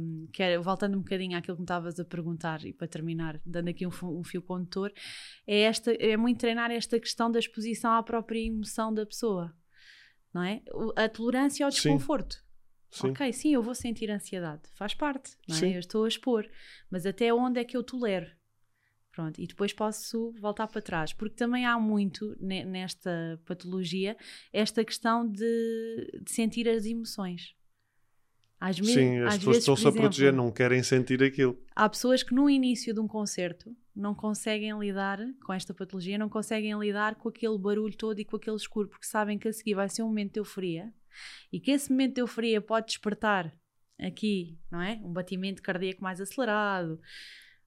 um, 0.00 0.28
que 0.32 0.42
é, 0.42 0.58
voltando 0.58 0.96
um 0.96 1.00
bocadinho 1.00 1.36
àquilo 1.36 1.56
que 1.56 1.62
me 1.62 1.64
estavas 1.64 1.98
a 1.98 2.04
perguntar, 2.04 2.64
e 2.64 2.72
para 2.72 2.86
terminar, 2.86 3.40
dando 3.44 3.68
aqui 3.68 3.86
um, 3.86 3.90
um, 4.02 4.22
fio 4.22 4.42
condutor, 4.42 4.92
é, 5.46 5.62
esta, 5.62 5.92
é 5.92 6.16
muito 6.16 6.38
treinar 6.38 6.70
esta 6.70 7.00
questão 7.00 7.30
da 7.30 7.38
exposição 7.38 7.92
à 7.92 8.02
própria 8.02 8.38
emoção 8.38 8.92
da 8.92 9.06
pessoa, 9.06 9.52
não 10.32 10.42
é? 10.42 10.62
A 10.96 11.08
tolerância 11.08 11.64
ao 11.64 11.70
desconforto. 11.70 12.36
Sim. 12.90 13.10
Ok, 13.10 13.32
sim, 13.32 13.54
eu 13.54 13.62
vou 13.62 13.74
sentir 13.74 14.10
ansiedade, 14.10 14.62
faz 14.74 14.94
parte, 14.94 15.36
não 15.46 15.56
é? 15.56 15.76
eu 15.76 15.78
estou 15.78 16.04
a 16.04 16.08
expor, 16.08 16.48
mas 16.90 17.04
até 17.04 17.32
onde 17.34 17.60
é 17.60 17.64
que 17.64 17.76
eu 17.76 17.82
tolero? 17.82 18.37
Pronto, 19.18 19.40
e 19.40 19.48
depois 19.48 19.72
posso 19.72 20.32
voltar 20.38 20.68
para 20.68 20.80
trás, 20.80 21.12
porque 21.12 21.34
também 21.34 21.66
há 21.66 21.76
muito 21.76 22.36
nesta 22.38 23.42
patologia 23.44 24.16
esta 24.52 24.84
questão 24.84 25.26
de, 25.26 26.20
de 26.22 26.30
sentir 26.30 26.68
as 26.68 26.86
emoções. 26.86 27.52
Às 28.60 28.76
Sim, 28.76 29.18
as 29.18 29.38
pessoas 29.38 29.56
estão-se 29.56 29.88
a 29.88 29.90
proteger, 29.90 30.32
não 30.32 30.52
querem 30.52 30.84
sentir 30.84 31.20
aquilo. 31.20 31.60
Há 31.74 31.88
pessoas 31.88 32.22
que 32.22 32.32
no 32.32 32.48
início 32.48 32.94
de 32.94 33.00
um 33.00 33.08
concerto 33.08 33.76
não 33.92 34.14
conseguem 34.14 34.78
lidar 34.78 35.18
com 35.44 35.52
esta 35.52 35.74
patologia, 35.74 36.16
não 36.16 36.28
conseguem 36.28 36.78
lidar 36.78 37.16
com 37.16 37.28
aquele 37.28 37.58
barulho 37.58 37.96
todo 37.96 38.20
e 38.20 38.24
com 38.24 38.36
aquele 38.36 38.54
escuro, 38.54 38.86
porque 38.86 39.04
sabem 39.04 39.36
que 39.36 39.48
a 39.48 39.52
seguir 39.52 39.74
vai 39.74 39.88
ser 39.88 40.04
um 40.04 40.06
momento 40.06 40.34
de 40.34 40.38
euforia 40.38 40.94
e 41.52 41.58
que 41.58 41.72
esse 41.72 41.90
momento 41.90 42.14
de 42.14 42.20
euforia 42.20 42.60
pode 42.60 42.86
despertar 42.86 43.52
aqui, 44.00 44.56
não 44.70 44.80
é? 44.80 45.00
Um 45.02 45.12
batimento 45.12 45.60
cardíaco 45.60 46.04
mais 46.04 46.20
acelerado, 46.20 47.00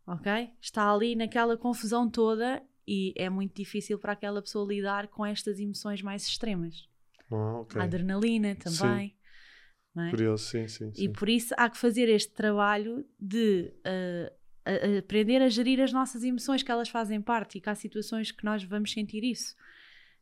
ok? 0.05 0.49
Está 0.59 0.91
ali 0.91 1.15
naquela 1.15 1.57
confusão 1.57 2.09
toda 2.09 2.61
e 2.87 3.13
é 3.15 3.29
muito 3.29 3.55
difícil 3.55 3.97
para 3.97 4.13
aquela 4.13 4.41
pessoa 4.41 4.67
lidar 4.67 5.07
com 5.07 5.25
estas 5.25 5.59
emoções 5.59 6.01
mais 6.01 6.25
extremas. 6.27 6.87
Oh, 7.29 7.61
okay. 7.61 7.81
A 7.81 7.85
adrenalina 7.85 8.55
também. 8.55 9.09
Sim. 9.09 10.01
É? 10.01 10.09
Curioso, 10.09 10.45
sim, 10.45 10.67
sim, 10.67 10.93
sim, 10.93 11.03
E 11.03 11.09
por 11.09 11.27
isso 11.27 11.53
há 11.57 11.69
que 11.69 11.77
fazer 11.77 12.07
este 12.07 12.31
trabalho 12.31 13.05
de 13.19 13.73
uh, 13.79 14.33
a, 14.65 14.71
a 14.71 14.99
aprender 14.99 15.41
a 15.41 15.49
gerir 15.49 15.81
as 15.81 15.91
nossas 15.91 16.23
emoções, 16.23 16.63
que 16.63 16.71
elas 16.71 16.89
fazem 16.89 17.21
parte 17.21 17.57
e 17.57 17.61
que 17.61 17.69
há 17.69 17.75
situações 17.75 18.31
que 18.31 18.43
nós 18.45 18.63
vamos 18.63 18.91
sentir 18.91 19.23
isso. 19.23 19.55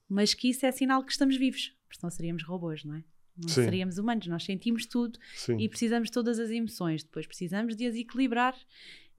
Mas 0.08 0.34
que 0.34 0.50
isso 0.50 0.66
é 0.66 0.72
sinal 0.72 1.04
que 1.04 1.12
estamos 1.12 1.38
vivos, 1.38 1.76
porque 1.88 2.00
senão 2.00 2.10
seríamos 2.10 2.44
robôs, 2.44 2.84
não 2.84 2.96
é? 2.96 3.04
Não 3.38 3.48
Sim. 3.48 3.64
seríamos 3.64 3.98
humanos, 3.98 4.28
nós 4.28 4.44
sentimos 4.44 4.86
tudo 4.86 5.18
Sim. 5.36 5.58
e 5.60 5.70
precisamos 5.70 6.10
de 6.10 6.14
todas 6.14 6.40
as 6.40 6.50
emoções. 6.50 7.04
Depois 7.04 7.26
precisamos 7.26 7.76
de 7.76 7.86
as 7.86 7.96
equilibrar 7.96 8.56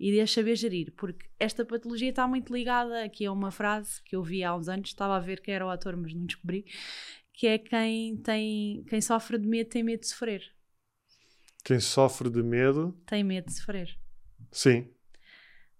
e 0.00 0.10
de 0.10 0.20
as 0.22 0.32
saber 0.32 0.56
gerir, 0.56 0.92
porque 0.96 1.28
esta 1.38 1.62
patologia 1.62 2.08
está 2.08 2.26
muito 2.26 2.50
ligada 2.50 3.04
aqui 3.04 3.26
a 3.26 3.32
uma 3.32 3.50
frase 3.50 4.02
que 4.02 4.16
eu 4.16 4.22
vi 4.22 4.42
há 4.42 4.56
uns 4.56 4.66
anos, 4.66 4.88
estava 4.88 5.14
a 5.14 5.20
ver 5.20 5.42
quem 5.42 5.52
era 5.52 5.66
o 5.66 5.68
ator, 5.68 5.94
mas 5.94 6.14
não 6.14 6.24
descobri, 6.24 6.64
que 7.34 7.46
é 7.46 7.58
quem 7.58 8.16
tem 8.16 8.82
quem 8.88 9.00
sofre 9.02 9.36
de 9.36 9.46
medo 9.46 9.68
tem 9.68 9.82
medo 9.82 10.00
de 10.00 10.08
sofrer. 10.08 10.42
Quem 11.62 11.78
sofre 11.78 12.30
de 12.30 12.42
medo 12.42 12.98
tem 13.04 13.22
medo 13.22 13.44
de 13.44 13.52
sofrer. 13.52 13.94
Sim. 14.50 14.88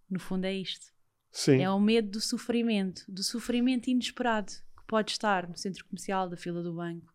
No 0.09 0.20
fundo 0.20 0.44
é 0.44 0.52
isto. 0.52 0.92
Sim. 1.33 1.62
É 1.62 1.70
o 1.70 1.80
medo 1.80 2.11
do 2.11 2.20
sofrimento, 2.20 3.02
do 3.09 3.22
sofrimento 3.22 3.88
inesperado 3.88 4.52
que 4.52 4.85
pode 4.87 5.12
estar 5.12 5.48
no 5.48 5.56
centro 5.56 5.83
comercial, 5.87 6.28
da 6.28 6.37
fila 6.37 6.62
do 6.62 6.74
banco, 6.74 7.11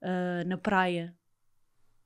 uh, 0.00 0.48
na 0.48 0.56
praia, 0.56 1.14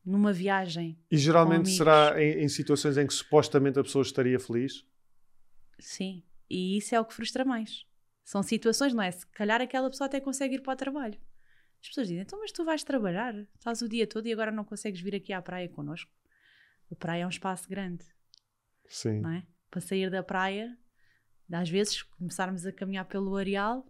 numa 0.04 0.32
viagem. 0.32 0.98
E 1.10 1.16
geralmente 1.16 1.70
será 1.70 2.20
em, 2.20 2.42
em, 2.44 2.48
situações 2.48 2.96
em 2.98 3.06
que 3.06 3.14
supostamente 3.14 3.78
a 3.78 3.82
pessoa 3.82 4.02
estaria 4.02 4.38
feliz? 4.38 4.84
Sim, 5.78 6.22
e 6.50 6.76
isso 6.76 6.94
é 6.94 7.00
o 7.00 7.04
que 7.04 7.14
frustra 7.14 7.44
mais. 7.44 7.86
São 8.24 8.42
situações, 8.42 8.94
não 8.94 9.02
é? 9.02 9.10
Se 9.10 9.26
calhar 9.28 9.60
aquela 9.60 9.90
pessoa 9.90 10.06
até 10.06 10.20
consegue 10.20 10.56
ir 10.56 10.60
para 10.60 10.74
o 10.74 10.76
trabalho. 10.76 11.18
As 11.80 11.88
pessoas 11.88 12.06
dizem, 12.08 12.22
então, 12.22 12.38
mas 12.38 12.52
tu 12.52 12.64
vais 12.64 12.84
trabalhar, 12.84 13.34
estás 13.56 13.82
o 13.82 13.88
dia 13.88 14.06
todo 14.06 14.26
e 14.26 14.32
agora 14.32 14.52
não 14.52 14.64
consegues 14.64 15.00
vir 15.00 15.16
aqui 15.16 15.32
à 15.32 15.42
praia 15.42 15.68
connosco. 15.68 16.10
A 16.90 16.94
praia 16.94 17.22
é 17.22 17.26
um 17.26 17.30
espaço 17.30 17.68
grande. 17.68 18.04
Sim. 18.88 19.20
Não 19.20 19.30
é? 19.30 19.46
Para 19.70 19.80
sair 19.80 20.10
da 20.10 20.22
praia, 20.22 20.76
às 21.50 21.68
vezes 21.68 22.02
começarmos 22.02 22.64
a 22.66 22.72
caminhar 22.72 23.06
pelo 23.06 23.36
areal 23.36 23.84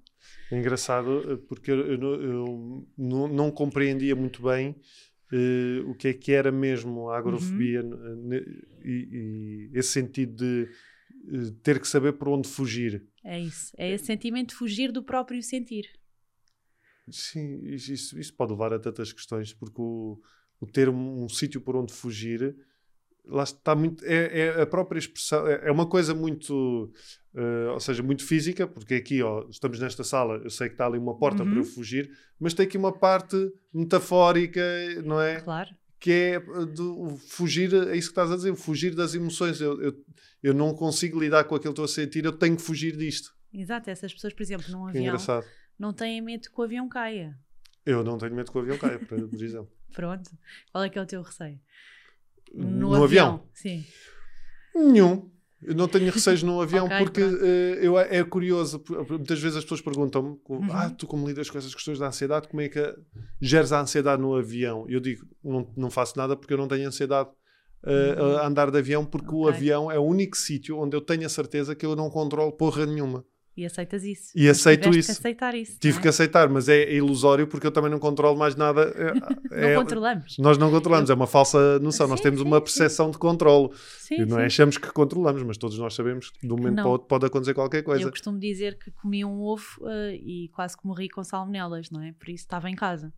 é 0.50 0.58
engraçado 0.58 1.32
eh, 1.32 1.36
porque 1.48 1.70
eu, 1.70 1.78
eu, 1.78 2.22
eu 2.22 2.88
não, 2.96 3.28
não, 3.28 3.50
compreendia 3.50 4.14
muito 4.14 4.42
bem 4.42 4.76
uh, 5.32 5.90
o 5.90 5.94
que 5.94 6.08
é 6.08 6.14
que 6.14 6.32
era 6.32 6.52
mesmo 6.52 7.10
a 7.10 7.18
agrofobia 7.18 7.82
uhum. 7.82 8.32
e, 8.84 9.70
e, 9.72 9.78
esse 9.78 9.90
sentido 9.90 10.36
de 10.36 10.68
uh, 11.24 11.50
ter 11.62 11.80
que 11.80 11.88
saber 11.88 12.12
por 12.12 12.28
onde 12.28 12.48
fugir. 12.48 13.06
É 13.24 13.40
isso, 13.40 13.72
é 13.76 13.90
esse 13.90 14.06
sentimento 14.06 14.50
de 14.50 14.54
fugir 14.56 14.92
do 14.92 15.02
próprio 15.02 15.42
sentir. 15.42 15.88
Sim, 17.10 17.64
isso, 17.66 18.18
isso 18.18 18.34
pode 18.34 18.52
levar 18.52 18.72
a 18.72 18.78
tantas 18.78 19.12
questões, 19.12 19.52
porque 19.52 19.80
o, 19.80 20.20
o 20.60 20.66
ter 20.66 20.88
um, 20.88 21.24
um 21.24 21.28
sítio 21.28 21.60
por 21.60 21.74
onde 21.76 21.92
fugir 21.92 22.56
lá 23.24 23.44
está 23.44 23.74
muito 23.74 24.04
é, 24.04 24.40
é, 24.40 24.62
a 24.62 24.66
própria 24.66 24.98
expressão 24.98 25.46
é, 25.46 25.68
é 25.68 25.72
uma 25.72 25.86
coisa 25.86 26.14
muito 26.14 26.92
uh, 27.34 27.72
ou 27.72 27.80
seja 27.80 28.02
muito 28.02 28.24
física 28.24 28.66
porque 28.66 28.94
aqui 28.94 29.22
ó, 29.22 29.46
estamos 29.48 29.78
nesta 29.78 30.02
sala 30.02 30.40
eu 30.42 30.50
sei 30.50 30.68
que 30.68 30.74
está 30.74 30.86
ali 30.86 30.98
uma 30.98 31.16
porta 31.16 31.42
uhum. 31.42 31.50
para 31.50 31.58
eu 31.60 31.64
fugir 31.64 32.10
mas 32.38 32.54
tem 32.54 32.66
aqui 32.66 32.76
uma 32.76 32.92
parte 32.92 33.36
metafórica 33.72 34.60
não 35.04 35.20
é? 35.20 35.40
Claro. 35.40 35.70
Que 36.00 36.10
é 36.10 36.34
eh, 36.34 36.66
do 36.74 37.16
fugir 37.28 37.72
é 37.72 37.96
isso 37.96 38.08
que 38.08 38.12
estás 38.12 38.32
a 38.32 38.36
dizer 38.36 38.52
fugir 38.56 38.92
das 38.92 39.14
emoções. 39.14 39.60
Eu, 39.60 39.80
eu, 39.80 40.04
eu 40.42 40.52
não 40.52 40.74
consigo 40.74 41.20
lidar 41.20 41.44
com 41.44 41.54
aquilo 41.54 41.72
que 41.72 41.80
estou 41.80 41.84
a 41.84 41.88
sentir 41.88 42.24
eu 42.24 42.32
tenho 42.32 42.56
que 42.56 42.62
fugir 42.62 42.96
disto. 42.96 43.32
Exato 43.54 43.88
essas 43.88 44.12
pessoas 44.12 44.32
por 44.32 44.42
exemplo 44.42 44.68
num 44.72 44.88
avião 44.88 45.04
engraçado. 45.04 45.46
não 45.78 45.92
têm 45.92 46.20
medo 46.20 46.50
que 46.50 46.60
o 46.60 46.64
avião 46.64 46.88
caia. 46.88 47.38
Eu 47.86 48.02
não 48.02 48.18
tenho 48.18 48.34
medo 48.34 48.50
que 48.50 48.58
o 48.58 48.60
avião 48.60 48.76
caia 48.76 48.98
por 48.98 49.40
exemplo. 49.40 49.70
Pronto. 49.94 50.30
Qual 50.72 50.82
é 50.82 50.90
que 50.90 50.98
é 50.98 51.02
o 51.02 51.06
teu 51.06 51.22
receio 51.22 51.60
no, 52.54 52.90
no 52.90 53.04
avião. 53.04 53.04
avião. 53.04 53.42
Sim. 53.52 53.84
Nenhum. 54.74 55.30
Eu 55.62 55.76
não 55.76 55.86
tenho 55.86 56.10
receios 56.10 56.42
no 56.42 56.60
avião 56.62 56.86
okay, 56.86 56.98
porque 56.98 57.22
uh, 57.22 57.44
eu, 57.80 57.98
é 57.98 58.22
curioso. 58.24 58.82
Muitas 59.08 59.40
vezes 59.40 59.58
as 59.58 59.64
pessoas 59.64 59.80
perguntam-me: 59.80 60.38
uhum. 60.48 60.72
Ah, 60.72 60.90
tu 60.90 61.06
como 61.06 61.26
lidas 61.26 61.48
com 61.48 61.58
essas 61.58 61.74
questões 61.74 61.98
da 61.98 62.08
ansiedade, 62.08 62.48
como 62.48 62.60
é 62.60 62.68
que 62.68 62.94
geres 63.40 63.72
a 63.72 63.80
ansiedade 63.80 64.20
no 64.20 64.34
avião? 64.34 64.84
Eu 64.88 65.00
digo: 65.00 65.24
Não, 65.42 65.72
não 65.76 65.90
faço 65.90 66.18
nada 66.18 66.36
porque 66.36 66.52
eu 66.52 66.58
não 66.58 66.66
tenho 66.66 66.86
ansiedade 66.88 67.30
uh, 67.84 68.36
a 68.38 68.46
andar 68.46 68.70
de 68.70 68.78
avião, 68.78 69.04
porque 69.04 69.28
okay. 69.28 69.38
o 69.38 69.48
avião 69.48 69.90
é 69.90 69.98
o 69.98 70.02
único 70.02 70.36
sítio 70.36 70.78
onde 70.78 70.96
eu 70.96 71.00
tenho 71.00 71.26
a 71.26 71.28
certeza 71.28 71.74
que 71.74 71.86
eu 71.86 71.94
não 71.94 72.10
controlo 72.10 72.52
porra 72.52 72.84
nenhuma. 72.84 73.24
E 73.54 73.66
aceitas 73.66 74.02
isso. 74.02 74.32
E 74.34 74.48
aceito 74.48 74.88
isso. 74.90 75.12
Que 75.12 75.18
aceitar 75.18 75.54
isso. 75.54 75.78
Tive 75.78 75.98
é? 75.98 76.00
que 76.00 76.08
aceitar, 76.08 76.48
mas 76.48 76.68
é 76.70 76.90
ilusório 76.94 77.46
porque 77.46 77.66
eu 77.66 77.70
também 77.70 77.90
não 77.90 77.98
controlo 77.98 78.38
mais 78.38 78.56
nada. 78.56 78.82
É, 79.50 79.74
não 79.74 79.82
controlamos. 79.82 80.38
Nós 80.38 80.56
não 80.56 80.70
controlamos, 80.70 81.10
eu... 81.10 81.14
é 81.14 81.16
uma 81.16 81.26
falsa 81.26 81.78
noção. 81.78 82.06
Sim, 82.06 82.10
nós 82.10 82.20
temos 82.20 82.40
sim, 82.40 82.46
uma 82.46 82.60
percepção 82.60 83.06
sim. 83.06 83.12
de 83.12 83.18
controle. 83.18 83.70
Sim, 83.98 84.22
e 84.22 84.24
não 84.24 84.38
é 84.38 84.46
achamos 84.46 84.78
que 84.78 84.90
controlamos, 84.90 85.42
mas 85.42 85.58
todos 85.58 85.78
nós 85.78 85.94
sabemos 85.94 86.30
que 86.30 86.46
de 86.46 86.52
um 86.52 86.56
momento 86.56 86.76
não. 86.76 86.82
para 86.82 86.88
o 86.88 86.92
outro 86.92 87.08
pode 87.08 87.26
acontecer 87.26 87.52
qualquer 87.52 87.82
coisa. 87.82 88.02
Eu 88.02 88.10
costumo 88.10 88.38
dizer 88.38 88.78
que 88.78 88.90
comi 88.90 89.22
um 89.22 89.42
ovo 89.42 89.66
uh, 89.82 90.12
e 90.12 90.48
quase 90.54 90.76
que 90.76 90.86
morri 90.86 91.10
com 91.10 91.22
salmonelas, 91.22 91.90
não 91.90 92.02
é? 92.02 92.12
Por 92.12 92.30
isso 92.30 92.44
estava 92.44 92.70
em 92.70 92.74
casa. 92.74 93.12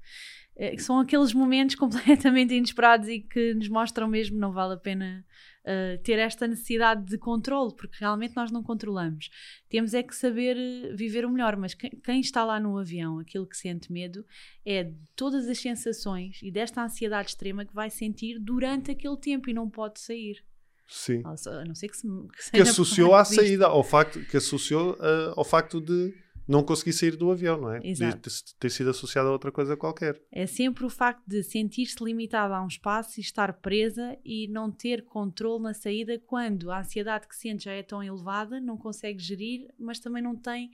é, 0.57 0.77
são 0.79 0.99
aqueles 0.99 1.33
momentos 1.33 1.77
completamente 1.79 2.55
inesperados 2.55 3.09
e 3.09 3.21
que 3.21 3.55
nos 3.55 3.69
mostram 3.69 4.09
mesmo 4.09 4.37
não 4.37 4.53
vale 4.53 4.75
a 4.75 4.79
pena 4.79 5.25
uh, 5.65 6.03
ter 6.03 6.19
esta 6.19 6.47
necessidade 6.47 7.05
de 7.05 7.19
controle, 7.19 7.75
porque 7.75 7.97
realmente 7.99 8.37
nós 8.37 8.51
não 8.51 8.63
controlamos. 8.63 9.31
Temos 9.69 9.95
é 9.95 10.03
que 10.03 10.15
saber 10.15 10.57
eh, 10.57 10.95
viver 10.95 11.25
o 11.25 11.31
melhor, 11.31 11.57
mas 11.57 11.75
quem, 11.75 11.91
quem 11.91 12.21
está 12.21 12.45
lá 12.45 12.61
no 12.61 12.79
avião, 12.79 13.19
aquele 13.19 13.47
que 13.47 13.57
sente 13.57 13.93
medo, 13.93 14.25
é 14.65 14.85
de 14.85 14.97
todas 15.17 15.49
as 15.49 15.59
sensações 15.59 16.41
e 16.43 16.51
desta 16.51 16.83
ansiedade 16.83 17.31
extrema 17.31 17.65
que 17.65 17.75
vai 17.75 17.91
sentir 17.91 18.39
durante 18.39 18.91
aquele 18.91 19.17
tempo 19.17 19.51
e 19.51 19.55
não 19.55 19.69
pode 19.69 20.01
sair. 20.01 20.45
Sim. 20.87 21.23
A 21.25 21.65
não 21.65 21.75
ser 21.75 21.89
que 21.89 21.97
se 21.97 22.07
que, 22.07 22.51
que 22.53 22.61
associou 22.61 23.15
à 23.15 23.25
saída, 23.25 23.67
ao 23.67 23.83
facto, 23.83 24.21
que 24.27 24.37
associou 24.37 24.93
uh, 24.93 25.33
ao 25.35 25.45
facto 25.45 25.81
de 25.81 26.15
não 26.47 26.63
conseguir 26.63 26.93
sair 26.93 27.17
do 27.17 27.31
avião, 27.31 27.61
não 27.61 27.73
é? 27.73 27.81
Exato. 27.83 28.29
De 28.29 28.55
ter 28.57 28.71
sido 28.71 28.91
associado 28.91 29.29
a 29.29 29.33
outra 29.33 29.51
coisa 29.51 29.77
qualquer. 29.77 30.21
É 30.31 30.47
sempre 30.47 30.85
o 30.85 30.91
facto 30.91 31.23
de 31.27 31.43
sentir-se 31.43 32.03
limitada 32.05 32.55
a 32.55 32.63
um 32.63 32.67
espaço 32.67 33.19
e 33.19 33.23
estar 33.23 33.53
presa 33.55 34.19
e 34.25 34.47
não 34.49 34.71
ter 34.71 35.05
controle 35.05 35.63
na 35.63 35.75
saída 35.75 36.19
quando 36.19 36.71
a 36.71 36.81
ansiedade 36.81 37.27
que 37.27 37.35
sente 37.35 37.65
já 37.65 37.73
é 37.73 37.83
tão 37.83 38.03
elevada, 38.03 38.61
não 38.61 38.77
consegue 38.77 39.19
gerir, 39.19 39.73
mas 39.79 39.99
também 39.99 40.23
não 40.23 40.37
tem 40.37 40.71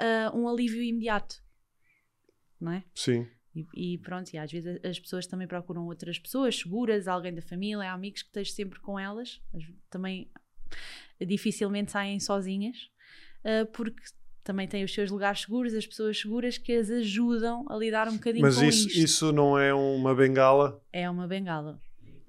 uh, 0.00 0.36
um 0.36 0.48
alívio 0.48 0.82
imediato. 0.82 1.42
Não 2.60 2.72
é? 2.72 2.84
Sim. 2.94 3.26
E, 3.54 3.94
e, 3.94 3.98
pronto, 3.98 4.32
e 4.34 4.38
às 4.38 4.52
vezes 4.52 4.78
as 4.84 5.00
pessoas 5.00 5.26
também 5.26 5.48
procuram 5.48 5.86
outras 5.86 6.18
pessoas 6.18 6.58
seguras, 6.58 7.08
alguém 7.08 7.34
da 7.34 7.40
família, 7.40 7.90
amigos 7.90 8.22
que 8.22 8.28
esteja 8.28 8.52
sempre 8.52 8.78
com 8.80 8.98
elas. 8.98 9.40
Também 9.88 10.30
dificilmente 11.20 11.92
saem 11.92 12.20
sozinhas, 12.20 12.76
uh, 13.44 13.64
porque 13.72 14.02
também 14.46 14.68
têm 14.68 14.84
os 14.84 14.94
seus 14.94 15.10
lugares 15.10 15.40
seguros, 15.42 15.74
as 15.74 15.84
pessoas 15.84 16.18
seguras 16.18 16.56
que 16.56 16.72
as 16.72 16.88
ajudam 16.88 17.66
a 17.68 17.76
lidar 17.76 18.08
um 18.08 18.14
bocadinho 18.14 18.42
Mas 18.42 18.56
com 18.56 18.64
isso, 18.64 18.86
isto. 18.88 18.98
isso 18.98 19.32
não 19.32 19.58
é 19.58 19.74
uma 19.74 20.14
bengala? 20.14 20.80
É 20.92 21.10
uma 21.10 21.26
bengala, 21.26 21.80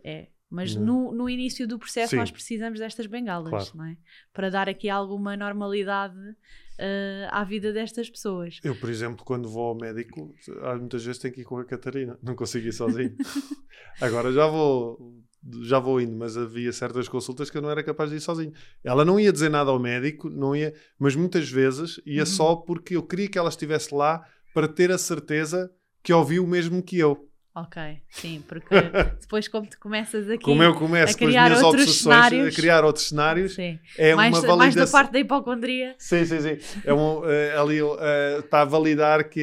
é. 0.04 0.28
Mas 0.50 0.74
no, 0.76 1.12
no 1.12 1.30
início 1.30 1.68
do 1.68 1.78
processo 1.78 2.12
Sim. 2.12 2.16
nós 2.16 2.32
precisamos 2.32 2.80
destas 2.80 3.06
bengalas, 3.06 3.50
Claro. 3.50 3.70
não 3.76 3.86
é? 3.86 3.98
Para 4.34 4.50
dar 4.50 4.70
aqui 4.70 4.90
alguma 4.90 5.36
normalidade 5.36 6.18
uh, 6.18 7.28
à 7.32 7.44
vida 7.44 7.74
destas 7.74 8.10
pessoas. 8.10 8.58
Eu, 8.64 8.74
por 8.80 8.90
exemplo, 8.90 9.26
quando 9.26 9.50
vou 9.50 9.66
ao 9.68 9.76
médico, 9.76 10.34
há 10.62 10.76
muitas 10.76 11.04
vezes 11.04 11.20
tenho 11.22 11.34
que 11.34 11.42
ir 11.42 11.44
com 11.44 11.58
a 11.58 11.66
Catarina. 11.66 12.18
Não 12.24 12.34
consigo 12.34 12.66
ir 12.66 12.72
sozinho. 12.72 13.14
Agora 14.00 14.32
já 14.32 14.48
vou, 14.48 15.22
já 15.64 15.80
vou 15.80 16.00
indo, 16.02 16.16
mas 16.16 16.36
havia 16.38 16.72
certas 16.72 17.08
consultas 17.08 17.50
que 17.50 17.58
eu 17.58 17.62
não 17.62 17.70
era 17.72 17.84
capaz 17.84 18.10
de 18.10 18.18
ir 18.18 18.20
sozinho. 18.22 18.52
Ela 18.84 19.06
não 19.06 19.20
ia 19.20 19.32
dizer 19.32 19.50
nada 19.50 19.70
ao 19.72 19.80
médico, 19.80 20.30
não 20.30 20.56
ia, 20.56 20.74
mas 21.00 21.16
muitas 21.16 21.50
vezes 21.50 22.00
ia 22.06 22.22
Uhum. 22.22 22.26
só 22.26 22.56
porque 22.56 22.96
eu 22.96 23.04
queria 23.04 23.28
que 23.30 23.38
ela 23.38 23.50
estivesse 23.50 23.94
lá 23.94 24.26
para 24.54 24.68
ter 24.68 24.92
a 24.92 24.98
certeza 24.98 25.72
que 26.04 26.12
ouviu 26.14 26.44
o 26.44 26.48
mesmo 26.48 26.82
que 26.82 26.98
eu. 26.98 27.24
Ok, 27.56 27.82
sim, 28.12 28.44
porque 28.48 28.70
depois 29.20 29.48
como 29.48 29.66
tu 29.68 29.80
começas 29.80 30.30
aqui 30.30 30.44
Como 30.44 30.62
eu 30.62 30.76
começo 30.76 31.16
a 31.16 31.18
com 31.18 31.26
as 31.26 31.30
criar 31.32 31.46
minhas 31.46 31.64
outros 31.64 31.84
obsessões, 31.86 32.04
cenários. 32.26 32.48
a 32.48 32.52
criar 32.56 32.84
outros 32.86 33.08
cenários, 33.08 33.56
sim, 33.56 33.80
é 33.98 34.14
mais, 34.14 34.30
uma 34.32 34.42
mais 34.42 34.44
da 34.44 34.56
validação. 34.86 34.92
parte 35.00 35.12
da 35.14 35.20
hipocondria. 35.20 35.96
Sim, 35.98 36.24
sim, 36.24 36.40
sim. 36.40 36.58
É 36.86 36.94
um, 36.94 37.26
eh, 37.26 37.58
ali 37.58 37.80
eh, 37.80 38.40
está 38.44 38.62
a 38.62 38.66
validar 38.66 39.28
que. 39.28 39.42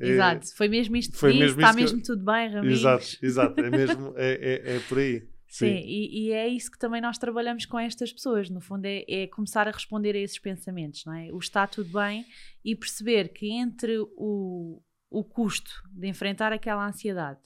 eh, 0.00 0.08
Exato, 0.08 0.46
foi 0.56 0.68
mesmo 0.68 0.96
isto 0.96 1.18
foi 1.18 1.34
mesmo 1.34 1.60
está 1.60 1.70
eu- 1.72 1.74
mesmo 1.76 2.02
tudo 2.02 2.24
bem, 2.24 2.48
Ramiro. 2.48 2.72
Exato, 2.74 3.06
exato. 3.22 3.60
É 3.60 3.68
mesmo, 3.70 4.14
é, 4.16 4.32
é, 4.72 4.76
é 4.76 4.80
por 4.80 4.98
aí. 4.98 5.22
Sim, 5.50 5.66
E, 5.84 6.26
e 6.26 6.32
é 6.32 6.46
isso 6.46 6.70
que 6.70 6.78
também 6.78 7.00
nós 7.00 7.18
trabalhamos 7.18 7.66
com 7.66 7.76
estas 7.76 8.12
pessoas. 8.12 8.48
No 8.48 8.60
fundo, 8.60 8.86
é, 8.86 9.04
é 9.08 9.26
começar 9.26 9.66
a 9.66 9.72
responder 9.72 10.14
a 10.14 10.18
esses 10.18 10.38
pensamentos, 10.38 11.04
não 11.04 11.12
é? 11.12 11.32
O 11.32 11.38
está 11.38 11.66
tudo 11.66 11.90
bem 11.92 12.24
e 12.64 12.76
perceber 12.76 13.30
que 13.30 13.50
entre 13.50 13.98
o, 14.16 14.80
o 15.10 15.24
custo 15.24 15.82
de 15.90 16.06
enfrentar 16.06 16.52
aquela 16.52 16.86
ansiedade 16.86 17.40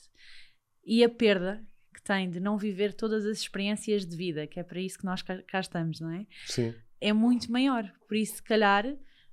e 0.85 1.03
a 1.03 1.09
perda 1.09 1.65
que 1.95 2.03
tem 2.03 2.29
de 2.29 2.39
não 2.39 2.59
viver 2.59 2.93
todas 2.93 3.25
as 3.25 3.39
experiências 3.39 4.05
de 4.05 4.15
vida, 4.15 4.47
que 4.47 4.61
é 4.61 4.63
para 4.63 4.81
isso 4.81 4.99
que 4.99 5.07
nós 5.07 5.23
cá, 5.23 5.41
cá 5.43 5.61
estamos, 5.61 5.99
não 5.99 6.11
é? 6.11 6.27
Sim. 6.45 6.75
É 7.01 7.11
muito 7.11 7.51
maior. 7.51 7.91
Por 8.07 8.19
isso, 8.19 8.37
se 8.37 8.43
calhar, 8.43 8.85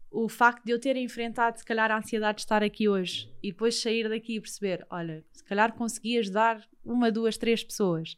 o 0.09 0.29
facto 0.29 0.63
de 0.63 0.71
eu 0.71 0.79
ter 0.79 0.95
enfrentado, 0.95 1.59
se 1.59 1.65
calhar, 1.65 1.91
a 1.91 1.97
ansiedade 1.97 2.37
de 2.37 2.43
estar 2.43 2.63
aqui 2.63 2.87
hoje 2.87 3.29
e 3.43 3.51
depois 3.51 3.81
sair 3.81 4.07
daqui 4.07 4.35
e 4.35 4.41
perceber: 4.41 4.85
olha, 4.89 5.25
se 5.33 5.43
calhar 5.43 5.73
consegui 5.73 6.17
ajudar 6.17 6.65
uma, 6.85 7.11
duas, 7.11 7.37
três 7.37 7.61
pessoas 7.63 8.15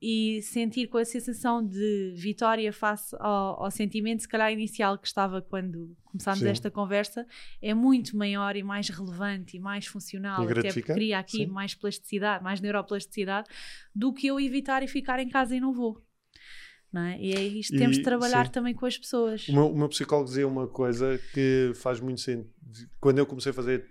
e 0.00 0.40
sentir 0.42 0.86
com 0.88 0.98
a 0.98 1.04
sensação 1.04 1.64
de 1.66 2.12
vitória 2.16 2.72
face 2.72 3.16
ao, 3.18 3.64
ao 3.64 3.70
sentimento, 3.70 4.20
se 4.22 4.28
calhar, 4.28 4.52
inicial 4.52 4.96
que 4.98 5.06
estava 5.06 5.42
quando 5.42 5.96
começámos 6.04 6.40
Sim. 6.40 6.48
esta 6.48 6.70
conversa, 6.70 7.26
é 7.60 7.74
muito 7.74 8.16
maior 8.16 8.54
e 8.56 8.62
mais 8.62 8.88
relevante 8.88 9.56
e 9.56 9.60
mais 9.60 9.86
funcional, 9.86 10.44
E 10.48 10.52
até 10.52 10.72
porque 10.72 10.92
cria 10.92 11.18
aqui 11.18 11.38
sim. 11.38 11.46
mais 11.46 11.74
plasticidade, 11.74 12.42
mais 12.44 12.60
neuroplasticidade, 12.60 13.48
do 13.94 14.12
que 14.12 14.26
eu 14.28 14.38
evitar 14.40 14.82
e 14.82 14.88
ficar 14.88 15.18
em 15.20 15.28
casa 15.28 15.54
e 15.56 15.60
não 15.60 15.72
vou. 15.72 16.00
Não 16.92 17.02
é? 17.02 17.20
E 17.20 17.32
é 17.34 17.42
isto, 17.42 17.74
E- 17.74 17.78
temos 17.78 17.98
de 17.98 18.02
trabalhar 18.02 18.46
sim. 18.46 18.52
também 18.52 18.74
com 18.74 18.86
as 18.86 18.96
pessoas. 18.96 19.46
O 19.48 19.52
meu, 19.52 19.66
o 19.72 19.76
meu 19.76 19.88
psicólogo 19.88 20.28
dizia 20.28 20.48
uma 20.48 20.66
coisa 20.66 21.20
que 21.34 21.72
faz 21.74 22.00
muito 22.00 22.20
sentido. 22.20 22.48
Quando 23.00 23.18
eu 23.18 23.26
comecei 23.26 23.50
a 23.50 23.54
fazer 23.54 23.84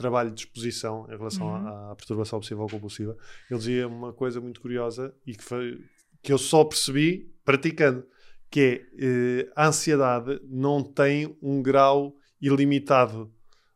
trabalho 0.00 0.30
de 0.30 0.40
exposição 0.40 1.06
em 1.08 1.16
relação 1.16 1.46
Uhum. 1.46 1.68
à, 1.68 1.92
à 1.92 1.94
perturbação 1.94 2.38
obsessiva 2.38 2.62
ou 2.62 2.68
compulsiva, 2.68 3.16
ele 3.50 3.58
dizia 3.58 3.86
uma 3.86 4.12
coisa 4.12 4.40
muito 4.40 4.60
curiosa 4.60 5.14
e 5.26 5.34
que, 5.34 5.44
foi, 5.44 5.78
que 6.22 6.32
eu 6.32 6.38
só 6.38 6.64
percebi 6.64 7.32
praticando, 7.44 8.04
que 8.50 8.60
é 8.60 8.82
eh, 8.98 9.52
a 9.54 9.68
ansiedade 9.68 10.40
não 10.48 10.82
tem 10.82 11.36
um 11.42 11.62
grau 11.62 12.14
ilimitado. 12.40 13.18
Uhum. 13.20 13.30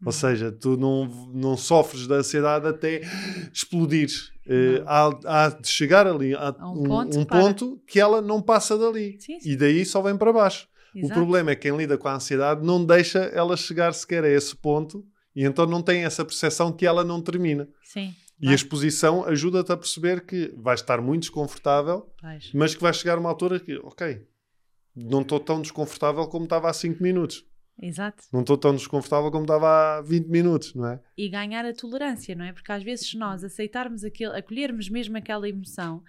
Ou 0.07 0.13
seja, 0.13 0.51
tu 0.51 0.77
não, 0.77 1.07
não 1.33 1.57
sofres 1.57 2.07
da 2.07 2.17
ansiedade 2.17 2.67
até 2.67 3.03
explodir. 3.53 4.09
Não. 4.47 4.85
há, 4.87 5.45
há 5.45 5.49
de 5.49 5.67
chegar 5.69 6.07
ali 6.07 6.35
a 6.35 6.55
um 6.61 6.81
um, 6.81 6.85
ponto 6.85 7.19
um 7.19 7.25
ponto 7.25 7.83
que 7.87 7.99
ela 7.99 8.21
não 8.21 8.43
passa 8.43 8.77
dali. 8.77 9.17
Sim, 9.19 9.41
sim. 9.41 9.51
E 9.51 9.57
daí 9.57 9.85
só 9.87 10.03
vem 10.03 10.17
para 10.17 10.33
baixo. 10.33 10.69
O 10.95 10.99
Exato. 10.99 11.15
problema 11.15 11.51
é 11.51 11.55
que 11.57 11.63
quem 11.63 11.77
lida 11.77 11.97
com 11.97 12.09
a 12.09 12.15
ansiedade 12.15 12.65
não 12.65 12.85
deixa 12.85 13.21
ela 13.21 13.57
chegar 13.57 13.93
sequer 13.95 14.23
a 14.23 14.29
esse 14.29 14.55
ponto 14.55 15.05
e 15.35 15.45
então 15.45 15.67
não 15.67 15.83
tem 15.83 16.05
essa 16.05 16.25
percepção 16.25 16.73
que 16.73 16.87
ela 16.87 17.05
não 17.05 17.21
termina. 17.21 17.69
Sim. 17.83 18.15
E 18.41 18.47
Vai. 18.47 18.53
a 18.53 18.57
exposição 18.57 19.25
ajuda-te 19.25 19.73
a 19.73 19.77
perceber 19.77 20.27
que 20.27 20.53
vais 20.57 20.81
estar 20.81 21.01
muito 21.01 21.23
desconfortável, 21.23 22.13
Vais. 22.21 22.51
mas 22.53 22.75
que 22.75 22.83
vai 22.83 22.93
chegar 22.93 23.19
uma 23.19 23.29
altura 23.29 23.61
que, 23.61 23.77
ok, 23.79 24.27
não 24.95 25.23
estou 25.23 25.41
tão 25.41 25.61
desconfortável 25.61 26.27
como 26.27 26.45
estava 26.45 26.69
há 26.69 26.73
5 26.73 27.03
minutos. 27.03 27.45
Exato. 27.81 28.23
Não 28.33 28.41
estou 28.41 28.57
tão 28.57 28.75
desconfortável 28.75 29.31
como 29.31 29.45
estava 29.45 29.99
há 29.99 30.03
20 30.03 30.27
minutos, 30.29 30.75
não 30.75 30.87
é? 30.87 31.01
E 31.17 31.29
ganhar 31.29 31.65
a 31.65 31.73
tolerância, 31.73 32.35
não 32.35 32.45
é? 32.45 32.53
Porque 32.53 32.71
às 32.71 32.83
vezes 32.83 33.13
nós 33.15 33.43
aceitarmos 33.43 34.05
aquele, 34.05 34.37
acolhermos 34.37 34.89
mesmo 34.89 35.17
aquela 35.17 35.49
emoção 35.49 36.03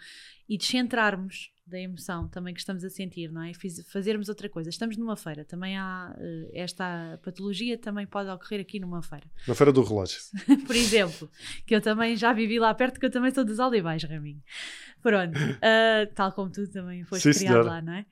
e 0.47 0.57
descentrarmos 0.57 1.51
da 1.65 1.79
emoção 1.79 2.27
também 2.27 2.53
que 2.53 2.59
estamos 2.59 2.83
a 2.83 2.89
sentir, 2.89 3.31
não 3.31 3.41
é? 3.41 3.53
Fiz- 3.53 3.83
fazermos 3.91 4.29
outra 4.29 4.47
coisa. 4.47 4.69
Estamos 4.69 4.97
numa 4.97 5.15
feira, 5.17 5.43
também 5.43 5.77
há 5.77 6.15
eh, 6.19 6.51
esta 6.53 7.19
patologia 7.23 7.77
também 7.77 8.05
pode 8.05 8.29
ocorrer 8.29 8.61
aqui 8.61 8.79
numa 8.79 9.01
feira. 9.01 9.25
Na 9.47 9.55
feira 9.55 9.73
do 9.73 9.83
relógio. 9.83 10.19
Por 10.67 10.75
exemplo, 10.75 11.29
que 11.65 11.75
eu 11.75 11.81
também 11.81 12.15
já 12.15 12.33
vivi 12.33 12.59
lá 12.59 12.73
perto, 12.73 12.99
que 12.99 13.05
eu 13.05 13.11
também 13.11 13.31
sou 13.31 13.43
dos 13.43 13.59
Aldebais, 13.59 14.03
Raminho. 14.03 14.41
Pronto, 15.01 15.37
ah, 15.61 16.07
tal 16.13 16.31
como 16.33 16.51
tu 16.51 16.67
também 16.69 17.03
foste 17.03 17.31
Sim, 17.33 17.39
criado 17.39 17.53
senhora. 17.63 17.69
lá, 17.69 17.81
não 17.81 17.93
é? 17.93 18.05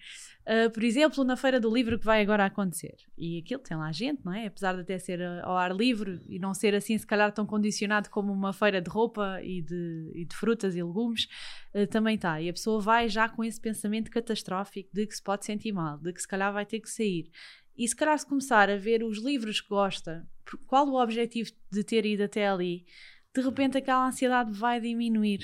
Ah, 0.46 0.70
por 0.70 0.84
exemplo, 0.84 1.24
na 1.24 1.38
Feira 1.38 1.60
do 1.60 1.74
Livro 1.74 1.98
que 1.98 2.06
vai 2.06 2.22
agora 2.22 2.46
acontecer. 2.46 2.96
E 3.18 3.40
aquilo 3.40 3.62
tem 3.62 3.78
lá 3.78 3.92
gente, 3.92 4.24
não 4.26 4.34
é? 4.34 4.48
Apesar 4.48 4.74
de 4.74 4.82
até 4.82 5.00
ser 5.00 5.22
ah, 5.22 5.42
ao 5.44 5.58
ar 5.58 5.74
livre 5.74 6.20
e 6.28 6.38
não 6.38 6.54
ser 6.54 6.76
assim, 6.76 6.98
se 6.98 7.08
calhar, 7.08 7.32
tão 7.32 7.46
condicionado 7.46 8.10
como 8.10 8.32
uma 8.32 8.52
feira 8.52 8.82
de 8.82 8.90
roupa 8.90 9.40
e 9.42 9.62
de, 9.62 10.12
e 10.14 10.26
de 10.26 10.36
frutas 10.36 10.76
e 10.76 10.84
legumes, 10.84 11.28
ah, 11.74 11.88
também 11.88 12.16
está. 12.16 12.42
E 12.42 12.50
a 12.50 12.54
pessoa 12.54 12.82
vai 12.82 13.08
já 13.08 13.30
com 13.30 13.44
esse 13.44 13.60
pensamento 13.60 14.12
catastrófico 14.12 14.90
de 14.94 15.08
que 15.08 15.16
se 15.16 15.24
pode 15.24 15.46
sentir 15.46 15.72
mal, 15.72 15.98
de 15.98 16.12
que 16.12 16.22
se 16.22 16.28
calhar 16.28 16.52
vai 16.52 16.66
ter 16.66 16.80
que 16.80 16.90
sair. 16.90 17.32
E 17.76 17.88
se 17.88 17.96
calhar 17.96 18.18
se 18.20 18.26
começar 18.26 18.70
a 18.70 18.78
ver 18.78 19.04
os 19.04 19.18
livros 19.20 19.62
que 19.62 19.70
gosta, 19.70 20.28
qual 20.68 20.88
o 20.88 21.02
objetivo 21.02 21.50
de 21.72 21.84
ter 21.84 22.06
ido 22.06 22.24
até 22.24 22.48
ali, 22.48 22.86
de 23.34 23.42
repente 23.42 23.78
aquela 23.78 24.08
ansiedade 24.08 24.52
vai 24.52 24.80
diminuir. 24.80 25.40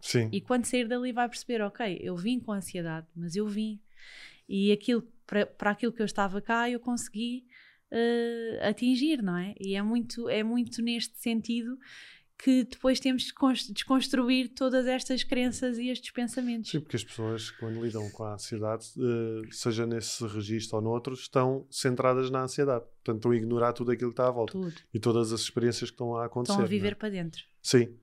Sim. 0.00 0.28
E 0.30 0.40
quando 0.40 0.66
sair 0.66 0.86
dali 0.86 1.12
vai 1.12 1.28
perceber, 1.28 1.62
ok, 1.62 1.98
eu 2.00 2.14
vim 2.14 2.38
com 2.38 2.52
ansiedade, 2.52 3.06
mas 3.16 3.34
eu 3.34 3.48
vim. 3.48 3.80
E 4.48 4.70
aquilo, 4.72 5.02
para, 5.26 5.46
para 5.46 5.70
aquilo 5.70 5.92
que 5.92 6.02
eu 6.02 6.06
estava 6.06 6.40
cá, 6.40 6.68
eu 6.70 6.78
consegui 6.80 7.46
eh, 7.90 8.58
atingir, 8.62 9.22
não 9.22 9.36
é? 9.36 9.54
E 9.60 9.74
é 9.74 9.82
muito, 9.82 10.28
é 10.28 10.42
muito 10.42 10.82
neste 10.82 11.18
sentido 11.18 11.78
que 12.36 12.64
depois 12.64 12.98
temos 12.98 13.22
de 13.22 13.32
cons- 13.32 13.70
desconstruir 13.72 14.48
todas 14.48 14.86
estas 14.88 15.22
crenças 15.22 15.78
e 15.78 15.88
estes 15.88 16.10
pensamentos. 16.10 16.68
Sim, 16.70 16.80
porque 16.80 16.96
as 16.96 17.04
pessoas, 17.04 17.50
quando 17.52 17.80
lidam 17.82 18.10
com 18.10 18.24
a 18.24 18.34
ansiedade, 18.34 18.86
eh, 18.98 19.48
seja 19.52 19.86
nesse 19.86 20.26
registro 20.26 20.76
ou 20.78 20.82
noutro, 20.82 21.14
estão 21.14 21.64
centradas 21.70 22.30
na 22.30 22.42
ansiedade. 22.42 22.84
Portanto, 22.96 23.16
estão 23.18 23.30
a 23.30 23.36
ignorar 23.36 23.72
tudo 23.72 23.92
aquilo 23.92 24.10
que 24.10 24.14
está 24.14 24.26
à 24.26 24.32
volta 24.32 24.52
Tudo. 24.52 24.74
e 24.92 24.98
todas 24.98 25.32
as 25.32 25.40
experiências 25.42 25.90
que 25.90 25.94
estão 25.94 26.16
a 26.16 26.26
acontecer. 26.26 26.52
Estão 26.54 26.64
a 26.64 26.66
é? 26.66 26.70
viver 26.70 26.96
para 26.96 27.08
dentro, 27.08 27.40
Sim. 27.62 27.96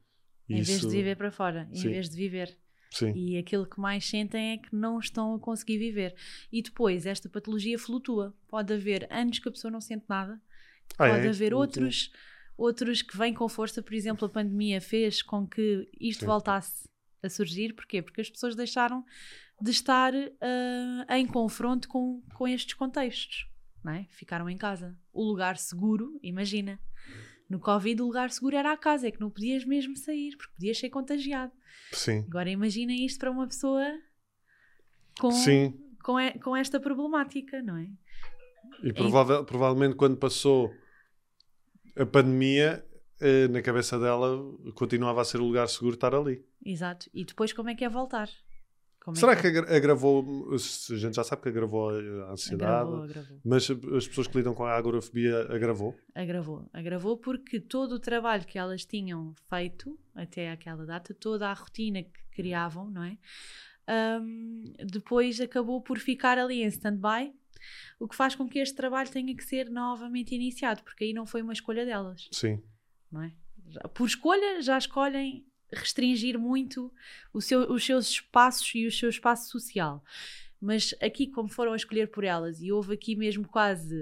em 0.50 0.56
vez 0.56 0.70
Isso- 0.70 0.88
de 0.90 0.96
viver 0.96 1.18
para 1.18 1.30
fora, 1.30 1.68
em 1.70 1.76
Sim. 1.76 1.90
vez 1.90 2.10
de 2.10 2.16
viver. 2.16 2.58
Sim. 2.92 3.14
E 3.16 3.38
aquilo 3.38 3.66
que 3.66 3.80
mais 3.80 4.06
sentem 4.06 4.52
é 4.52 4.58
que 4.58 4.76
não 4.76 5.00
estão 5.00 5.34
a 5.34 5.40
conseguir 5.40 5.78
viver. 5.78 6.14
E 6.52 6.62
depois, 6.62 7.06
esta 7.06 7.30
patologia 7.30 7.80
flutua. 7.80 8.36
Pode 8.50 8.74
haver 8.74 9.08
anos 9.10 9.40
que 9.40 9.48
a 9.48 9.52
pessoa 9.52 9.72
não 9.72 9.80
sente 9.80 10.04
nada, 10.10 10.42
Ah, 11.00 11.08
pode 11.08 11.26
é? 11.26 11.30
haver 11.30 11.54
outros, 11.54 12.12
outros 12.58 13.02
que 13.02 13.18
vêm 13.18 13.34
com 13.34 13.48
força. 13.48 13.82
Por 13.82 13.94
exemplo, 13.94 14.26
a 14.26 14.30
pandemia 14.30 14.82
fez 14.82 15.22
com 15.22 15.48
que 15.48 15.90
isto 16.00 16.20
Sim. 16.22 16.26
voltasse 16.26 16.84
a 17.24 17.30
surgir. 17.30 17.74
Porquê? 17.74 18.02
Porque 18.02 18.20
as 18.20 18.30
pessoas 18.30 18.56
deixaram 18.58 19.06
de 19.62 19.72
estar 19.72 20.14
ah, 20.14 21.18
em 21.18 21.26
confronto 21.26 21.88
com, 21.88 22.22
com 22.34 22.46
estes 22.46 22.74
contextos. 22.74 23.48
Não 23.82 23.94
é? 23.94 24.06
Ficaram 24.10 24.50
em 24.50 24.58
casa. 24.58 24.96
O 25.14 25.24
lugar 25.24 25.58
seguro, 25.58 26.20
imagina. 26.22 26.78
No 27.52 27.60
Covid, 27.60 28.02
o 28.02 28.06
lugar 28.06 28.30
seguro 28.32 28.56
era 28.56 28.72
a 28.72 28.78
casa, 28.78 29.10
é 29.10 29.12
que 29.12 29.20
não 29.20 29.30
podias 29.30 29.66
mesmo 29.66 29.94
sair, 29.98 30.38
porque 30.38 30.54
podias 30.54 30.78
ser 30.80 30.90
contagiado. 30.90 31.52
Sim. 31.92 32.24
Agora 32.30 32.50
imagina 32.50 32.94
isto 32.94 33.20
para 33.20 33.30
uma 33.30 33.46
pessoa 33.46 33.86
com, 35.20 35.32
Sim. 35.32 35.78
com, 36.02 36.18
e- 36.18 36.40
com 36.40 36.56
esta 36.56 36.80
problemática, 36.80 37.62
não 37.62 37.76
é? 37.76 37.90
E 38.82 38.94
prova- 38.94 39.44
provavelmente 39.44 39.96
quando 39.96 40.16
passou 40.16 40.72
a 41.98 42.06
pandemia, 42.06 42.86
eh, 43.20 43.50
na 43.50 43.62
cabeça 43.62 44.00
dela 44.00 44.30
continuava 44.74 45.22
a 45.22 45.26
ser 45.26 45.42
o 45.42 45.46
lugar 45.46 45.68
seguro 45.68 45.96
estar 45.96 46.16
ali. 46.16 46.46
Exato. 46.66 47.10
E 47.14 47.26
depois 47.26 47.52
como 47.52 47.70
é 47.70 47.76
que 47.76 47.84
é 47.84 47.90
voltar? 47.90 48.30
Como 49.04 49.18
é 49.18 49.20
Será 49.20 49.36
que 49.36 49.48
agra- 49.48 49.76
agravou? 49.76 50.54
A 50.54 50.58
gente 50.96 51.16
já 51.16 51.24
sabe 51.24 51.42
que 51.42 51.50
agravou 51.50 51.90
a 51.90 52.32
ansiedade, 52.34 52.72
agravou, 52.72 53.04
agravou, 53.04 53.40
mas 53.44 53.68
as 53.98 54.08
pessoas 54.08 54.28
que 54.28 54.38
lidam 54.38 54.54
com 54.54 54.64
a 54.64 54.76
agorafobia 54.78 55.42
agravou. 55.52 55.96
agravou, 56.14 56.70
agravou 56.72 57.18
porque 57.18 57.60
todo 57.60 57.94
o 57.94 58.00
trabalho 58.00 58.46
que 58.46 58.60
elas 58.60 58.86
tinham 58.86 59.34
feito 59.50 59.98
até 60.14 60.52
aquela 60.52 60.86
data, 60.86 61.14
toda 61.16 61.48
a 61.50 61.54
rotina 61.54 62.04
que 62.04 62.12
criavam, 62.32 62.92
não 62.92 63.04
é? 63.04 63.18
Ahm, 63.88 64.64
depois 64.86 65.42
acabou 65.42 65.82
por 65.82 65.98
ficar 65.98 66.38
ali 66.38 66.62
em 66.62 66.68
stand-by, 66.68 67.34
o 68.00 68.08
que 68.08 68.16
faz 68.16 68.36
com 68.36 68.48
que 68.48 68.60
este 68.60 68.76
trabalho 68.76 69.10
tenha 69.10 69.36
que 69.36 69.44
ser 69.44 69.70
novamente 69.70 70.34
iniciado, 70.36 70.84
porque 70.84 71.06
aí 71.06 71.14
não 71.14 71.26
foi 71.26 71.42
uma 71.42 71.54
escolha 71.54 71.86
delas. 71.86 72.30
Sim. 72.32 72.62
não 73.12 73.24
é? 73.24 73.32
Por 73.94 74.06
escolha, 74.06 74.62
já 74.62 74.78
escolhem 74.78 75.46
restringir 75.74 76.38
muito 76.40 76.92
o 77.34 77.42
seu- 77.42 77.72
os 77.72 77.86
seus 77.86 78.10
espaços 78.10 78.72
e 78.76 78.86
o 78.86 78.92
seu 78.92 79.10
espaço 79.10 79.50
social. 79.50 80.04
Mas 80.60 80.94
aqui, 81.02 81.26
como 81.28 81.50
foram 81.50 81.74
a 81.74 81.76
escolher 81.76 82.08
por 82.12 82.24
elas, 82.24 82.62
e 82.62 82.72
houve 82.72 82.94
aqui 82.94 83.16
mesmo 83.16 83.48
quase, 83.48 83.96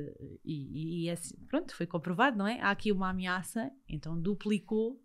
e, 0.44 0.54
e- 0.54 1.06
e 1.06 1.10
assim, 1.10 1.36
pronto, 1.48 1.74
foi 1.74 1.86
comprovado, 1.88 2.38
não 2.38 2.46
é? 2.46 2.60
Há 2.60 2.72
aqui 2.72 2.92
uma 2.92 3.10
ameaça, 3.12 3.72
então 3.88 4.20
duplicou 4.20 5.02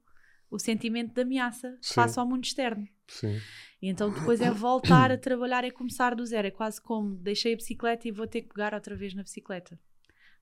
o 0.50 0.58
sentimento 0.58 1.12
de 1.14 1.22
ameaça 1.22 1.76
Sim. 1.80 1.94
face 1.94 2.18
ao 2.18 2.26
mundo 2.26 2.44
externo. 2.44 2.88
Sim. 3.06 3.40
E 3.80 3.88
então 3.88 4.10
depois 4.12 4.40
é 4.40 4.50
voltar 4.50 5.12
a 5.12 5.18
trabalhar, 5.18 5.62
é 5.64 5.70
começar 5.70 6.14
do 6.14 6.24
zero. 6.26 6.48
É 6.48 6.50
quase 6.50 6.80
como 6.80 7.14
deixei 7.16 7.52
a 7.52 7.56
bicicleta 7.56 8.08
e 8.08 8.10
vou 8.12 8.26
ter 8.26 8.42
que 8.42 8.48
pegar 8.48 8.72
outra 8.74 8.96
vez 8.96 9.14
na 9.14 9.22
bicicleta. 9.22 9.78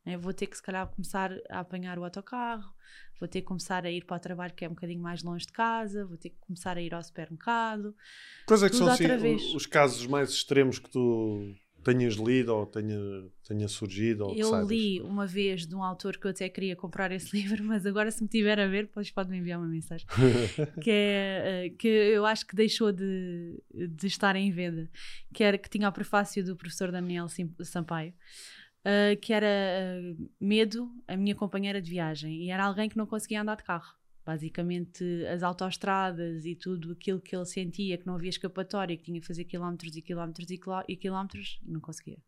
Né? 0.05 0.17
Vou 0.17 0.33
ter 0.33 0.47
que, 0.47 0.57
se 0.57 0.63
calhar, 0.63 0.87
começar 0.87 1.33
a 1.49 1.61
apanhar 1.61 1.99
o 1.99 2.05
autocarro, 2.05 2.73
vou 3.19 3.29
ter 3.29 3.41
que 3.41 3.47
começar 3.47 3.87
a 3.87 3.91
ir 3.91 4.05
para 4.05 4.17
o 4.17 4.21
trabalho 4.21 4.53
que 4.55 4.65
é 4.65 4.69
um 4.69 4.75
bocadinho 4.75 5.03
mais 5.03 5.23
longe 5.23 5.47
de 5.47 5.53
casa, 5.53 6.05
vou 6.05 6.17
ter 6.17 6.31
que 6.31 6.39
começar 6.41 6.77
a 6.77 6.83
ir 6.83 6.95
ao 6.95 7.03
supermercado. 7.03 7.95
Quais 8.47 8.63
é 8.63 8.69
que 8.69 8.77
são 8.77 8.89
assim, 8.89 9.07
os 9.55 9.67
casos 9.67 10.07
mais 10.07 10.31
extremos 10.31 10.79
que 10.79 10.91
tu 10.91 11.55
tenhas 11.83 12.15
lido 12.15 12.55
ou 12.55 12.67
tenha, 12.67 12.99
tenha 13.47 13.69
surgido? 13.69 14.27
Ou 14.27 14.35
eu 14.35 14.67
li 14.67 15.01
uma 15.01 15.27
vez 15.27 15.67
de 15.67 15.75
um 15.75 15.83
autor 15.83 16.17
que 16.17 16.27
eu 16.27 16.31
até 16.31 16.49
queria 16.49 16.77
comprar 16.77 17.13
esse 17.13 17.35
livro, 17.37 17.63
mas 17.65 17.85
agora, 17.87 18.11
se 18.11 18.23
me 18.23 18.29
tiver 18.29 18.59
a 18.59 18.67
ver, 18.67 18.87
depois 18.87 19.11
pode-me 19.11 19.39
enviar 19.39 19.59
uma 19.59 19.69
mensagem. 19.69 20.07
que 20.83 20.91
é 20.91 21.67
eh, 21.67 21.71
que 21.79 21.89
eu 21.89 22.25
acho 22.25 22.47
que 22.47 22.57
deixou 22.57 22.93
de, 22.93 23.61
de 23.73 24.07
estar 24.07 24.35
em 24.37 24.51
venda, 24.51 24.91
que 25.33 25.45
era 25.45 25.59
que 25.59 25.69
tinha 25.69 25.89
o 25.89 25.93
prefácio 25.93 26.45
do 26.45 26.57
professor 26.57 26.91
Daniel 26.91 27.27
Sampaio, 27.63 28.15
eh, 28.85 29.17
que 29.17 29.33
era 29.33 29.47
eh, 29.47 30.15
Medo, 30.41 30.91
a 31.07 31.17
minha 31.17 31.35
companheira 31.35 31.81
de 31.81 31.91
viagem, 31.91 32.45
e 32.45 32.51
era 32.51 32.65
alguém 32.65 32.89
que 32.89 32.97
não 32.97 33.07
conseguia 33.07 33.43
andar 33.43 33.57
de 33.57 33.65
carro. 33.65 33.95
Basicamente, 34.25 35.05
as 35.27 35.43
autoestradas 35.43 36.45
e 36.47 36.55
tudo 36.55 36.93
aquilo 36.93 37.21
que 37.21 37.35
ele 37.35 37.45
sentia, 37.45 37.99
que 37.99 38.07
não 38.07 38.15
havia 38.15 38.31
escapatória, 38.31 38.97
que 38.97 39.03
tinha 39.03 39.21
que 39.21 39.27
fazer 39.27 39.45
quilómetros 39.45 39.97
e 39.97 40.03
quilómetros 40.03 40.51
e, 40.51 40.59
quiló- 40.59 40.85
e 40.89 40.97
quilómetros, 40.97 41.61
não 41.65 41.81
conseguia. 41.81 42.19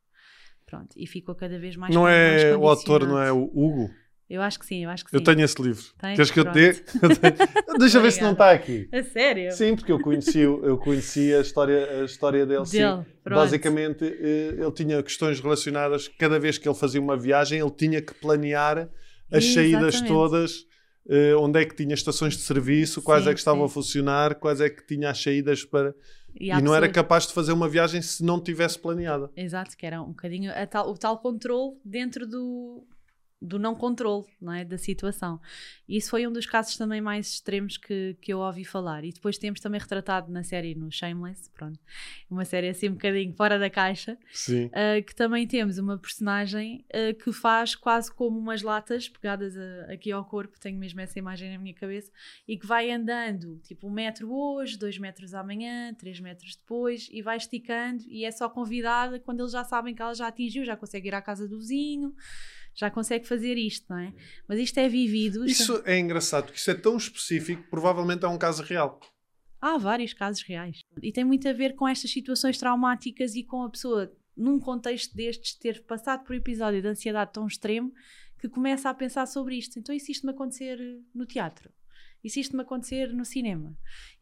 Pronto, 0.67 0.95
e 0.97 1.07
ficou 1.07 1.35
cada 1.35 1.59
vez 1.59 1.77
mais 1.77 1.95
Não 1.95 2.03
mais 2.03 2.43
é 2.43 2.57
o 2.57 2.67
autor, 2.69 3.07
não 3.07 3.19
é 3.19 3.33
o 3.33 3.45
Hugo? 3.45 3.91
Eu 4.29 4.41
acho 4.41 4.59
que 4.59 4.65
sim, 4.65 4.85
eu 4.85 4.91
acho 4.91 5.05
que 5.05 5.11
sim. 5.11 5.17
Eu 5.17 5.23
tenho 5.23 5.41
esse 5.43 5.61
livro. 5.61 5.85
Tens? 5.99 6.17
Queres 6.17 6.31
que 6.31 6.41
eu 6.41 6.45
te 6.47 6.53
dê? 6.53 6.73
Pronto. 6.75 7.21
Deixa 7.79 8.01
ver 8.01 8.11
se 8.11 8.23
não 8.23 8.33
está 8.33 8.53
aqui. 8.53 8.89
A 8.93 9.03
sério? 9.03 9.53
Sim, 9.53 9.77
porque 9.77 9.93
eu 9.93 10.01
conheci, 10.01 10.39
eu 10.41 10.79
conheci 10.79 11.35
a, 11.35 11.41
história, 11.41 12.01
a 12.01 12.05
história 12.05 12.47
dele. 12.47 12.65
Dele, 12.65 13.05
pronto. 13.23 13.39
Basicamente, 13.39 14.05
eh, 14.05 14.55
ele 14.59 14.73
tinha 14.73 15.03
questões 15.03 15.41
relacionadas. 15.41 16.09
Cada 16.09 16.39
vez 16.39 16.57
que 16.57 16.67
ele 16.67 16.75
fazia 16.75 17.01
uma 17.01 17.17
viagem, 17.17 17.61
ele 17.61 17.71
tinha 17.71 18.01
que 18.01 18.15
planear 18.15 18.89
as 19.31 19.45
saídas 19.45 19.95
Exatamente. 19.97 20.09
todas, 20.09 20.67
eh, 21.09 21.35
onde 21.37 21.61
é 21.61 21.65
que 21.67 21.75
tinha 21.77 21.95
estações 21.95 22.35
de 22.35 22.43
serviço, 22.43 23.03
quais 23.03 23.25
Sim, 23.25 23.31
é 23.31 23.33
que 23.35 23.39
estavam 23.41 23.61
sim. 23.67 23.67
a 23.67 23.75
funcionar, 23.75 24.35
quais 24.37 24.61
é 24.61 24.71
que 24.71 24.87
tinha 24.87 25.11
as 25.11 25.23
saídas 25.23 25.65
para. 25.65 25.95
E, 26.41 26.51
E, 26.51 26.63
não 26.63 26.75
era 26.75 26.89
capaz 26.89 27.27
de 27.27 27.33
fazer 27.33 27.53
uma 27.53 27.69
viagem 27.69 28.01
se 28.03 28.25
não 28.25 28.41
tivesse 28.43 28.79
planeada. 28.79 29.31
Exato, 29.37 29.77
que 29.77 29.87
era 29.87 30.03
um 30.03 30.09
bocadinho 30.09 30.51
tal- 30.69 30.91
o 30.91 30.97
tal 30.99 31.19
controle 31.19 31.77
dentro 31.85 32.27
do, 32.27 32.85
do 33.45 33.59
não 33.59 33.75
controle 33.75 34.25
não 34.41 34.53
é? 34.53 34.65
da 34.65 34.79
situação. 34.79 35.41
Isso 35.89 36.11
foi 36.11 36.27
um 36.27 36.33
dos 36.33 36.47
casos 36.47 36.77
também 36.77 37.01
mais 37.01 37.29
extremos 37.29 37.77
que, 37.77 38.17
que 38.21 38.33
eu 38.33 38.39
ouvi 38.39 38.65
falar. 38.65 39.05
E 39.05 39.13
depois 39.13 39.37
temos 39.37 39.61
também 39.61 39.81
retratado 39.81 40.33
na 40.33 40.43
série 40.43 40.75
no 40.75 40.91
Shameless, 40.91 41.51
pronto, 41.51 41.79
uma 42.31 42.45
série 42.45 42.69
assim 42.69 42.89
um 42.89 42.93
bocadinho 42.95 43.35
fora 43.35 43.59
da 43.59 43.69
caixa, 43.69 44.17
uh, 44.67 45.03
que 45.05 45.15
também 45.15 45.47
temos 45.47 45.79
uma 45.79 45.99
personagem 45.99 46.85
uh, 46.89 47.15
que 47.23 47.33
faz 47.33 47.75
quase 47.75 48.11
como 48.13 48.39
umas 48.39 48.63
latas 48.63 49.09
pegadas 49.09 49.57
a- 49.57 49.93
aqui 49.93 50.11
ao 50.11 50.25
corpo, 50.25 50.59
tenho 50.59 50.79
mesmo 50.79 51.01
essa 51.01 51.19
imagem 51.19 51.53
na 51.53 51.59
minha 51.59 51.75
cabeça, 51.75 52.11
e 52.49 52.57
que 52.57 52.67
vai 52.67 52.91
andando 52.91 53.59
tipo 53.59 53.87
um 53.87 53.91
metro 53.91 54.33
hoje, 54.33 54.79
dois 54.79 54.97
metros 54.99 55.35
amanhã, 55.35 55.93
três 55.95 56.19
metros 56.19 56.57
depois, 56.57 57.09
e 57.13 57.21
vai 57.21 57.37
esticando, 57.37 58.03
e 58.09 58.25
é 58.25 58.31
só 58.31 58.49
convidada 58.49 59.21
quando 59.21 59.41
eles 59.41 59.53
já 59.53 59.65
sabem 59.65 59.95
que 59.95 60.01
ela 60.01 60.15
já 60.15 60.29
atingiu, 60.29 60.65
já 60.65 60.77
consegue 60.77 61.09
ir 61.09 61.15
à 61.15 61.21
casa 61.21 61.47
do 61.47 61.59
vizinho, 61.59 62.15
já 62.75 62.91
consegue 62.91 63.27
fazer 63.27 63.57
isto, 63.57 63.87
não 63.89 63.99
é? 63.99 64.13
Mas 64.49 64.59
isto 64.59 64.79
é 64.79 64.89
vivido. 64.89 65.45
Isso 65.45 65.83
é 65.85 65.99
engraçado, 65.99 66.45
porque 66.45 66.59
isso 66.59 66.71
é 66.71 66.75
tão 66.75 66.97
específico, 66.97 67.63
provavelmente 67.71 68.25
é 68.25 68.29
um 68.29 68.39
caso 68.39 68.63
real. 68.63 69.01
Há 69.61 69.79
vários 69.79 70.13
casos 70.13 70.43
reais. 70.43 70.81
E 71.03 71.13
tem 71.13 71.25
muito 71.25 71.49
a 71.49 71.53
ver 71.53 71.75
com 71.75 71.89
estas 71.89 72.11
situações 72.11 72.59
traumáticas 72.59 73.35
e 73.35 73.43
com 73.43 73.63
a 73.63 73.71
pessoa, 73.71 74.13
num 74.37 74.59
contexto 74.59 75.15
destes, 75.17 75.55
ter 75.55 75.85
passado 75.85 76.25
por 76.25 76.35
um 76.35 76.39
episódio 76.39 76.83
de 76.83 76.89
ansiedade 76.89 77.33
tão 77.33 77.47
extremo 77.47 77.93
que 78.39 78.49
começa 78.49 78.91
a 78.91 78.95
pensar 78.95 79.27
sobre 79.27 79.57
isto. 79.57 79.79
Então, 79.79 79.99
se 79.99 80.13
isto 80.13 80.27
me 80.27 80.33
acontecer 80.33 80.79
no 81.15 81.25
teatro? 81.25 81.73
Se 82.27 82.41
isto 82.41 82.57
me 82.57 82.63
acontecer 82.63 83.13
no 83.13 83.25
cinema? 83.25 83.77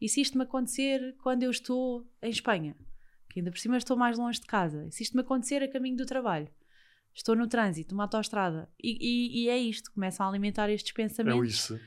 Se 0.07 0.21
isto 0.21 0.37
me 0.37 0.43
acontecer 0.43 1.15
quando 1.21 1.43
eu 1.43 1.51
estou 1.51 2.07
em 2.21 2.29
Espanha? 2.29 2.75
Que 3.29 3.39
ainda 3.39 3.51
por 3.51 3.57
cima 3.57 3.77
estou 3.77 3.97
mais 3.97 4.17
longe 4.17 4.39
de 4.39 4.45
casa. 4.45 4.89
Se 4.91 5.03
isto 5.03 5.15
me 5.15 5.21
acontecer 5.21 5.63
a 5.63 5.71
caminho 5.71 5.97
do 5.97 6.05
trabalho? 6.05 6.49
Estou 7.15 7.35
no 7.35 7.47
trânsito, 7.47 7.93
numa 7.93 8.03
autoestrada. 8.05 8.69
E, 8.81 8.97
e- 8.99 9.43
e 9.43 9.49
é 9.49 9.57
isto, 9.57 9.91
começam 9.91 10.25
a 10.25 10.29
alimentar 10.29 10.69
estes 10.69 10.91
É 10.91 10.95
pensamentos 10.95 11.39
o 11.39 11.43
isso. 11.45 11.79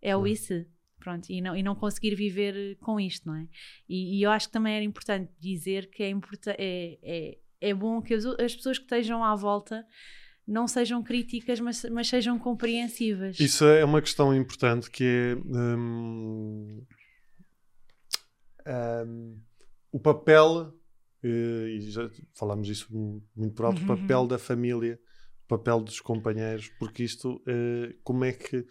é 0.00 0.16
o 0.16 0.20
Não. 0.20 0.26
isso. 0.26 0.64
Pronto, 0.98 1.28
e 1.30 1.40
não, 1.40 1.56
e 1.56 1.62
não 1.64 1.74
conseguir 1.74 2.14
viver 2.14 2.54
eh, 2.56 2.74
com 2.80 3.00
isto, 3.00 3.26
não 3.26 3.34
é? 3.34 3.48
E, 3.88 4.18
e 4.18 4.22
eu 4.22 4.30
acho 4.30 4.46
que 4.46 4.52
também 4.52 4.74
era 4.76 4.84
importante 4.84 5.32
dizer 5.40 5.90
que 5.90 6.00
é, 6.02 6.08
importa 6.08 6.54
é, 6.56 6.96
é, 7.02 7.38
é 7.60 7.74
bom 7.74 8.00
que 8.00 8.14
as, 8.14 8.24
as 8.24 8.54
pessoas 8.54 8.78
que 8.78 8.84
estejam 8.84 9.24
à 9.24 9.34
volta 9.34 9.84
não 10.46 10.68
sejam 10.68 11.02
críticas, 11.02 11.58
mas, 11.58 11.84
mas 11.90 12.06
sejam 12.08 12.38
compreensivas. 12.38 13.38
Isso 13.40 13.64
é 13.64 13.84
uma 13.84 14.00
questão 14.00 14.32
importante 14.34 14.88
que 14.90 15.02
é 15.04 15.34
hum, 15.44 16.84
hum, 18.66 19.40
o 19.90 19.98
papel, 20.00 20.72
e 21.28 21.80
já 21.90 22.10
falámos 22.34 22.68
isso 22.68 22.88
muito 23.36 23.54
por 23.54 23.66
alto, 23.66 23.78
o 23.78 23.80
Uhum. 23.80 23.96
papel 23.96 24.26
da 24.26 24.38
família, 24.38 24.98
o 25.44 25.48
papel 25.48 25.80
dos 25.80 26.00
companheiros, 26.00 26.68
porque 26.78 27.02
isto, 27.04 27.42
eh, 27.46 27.94
como 28.02 28.24
é 28.24 28.32
que 28.32 28.66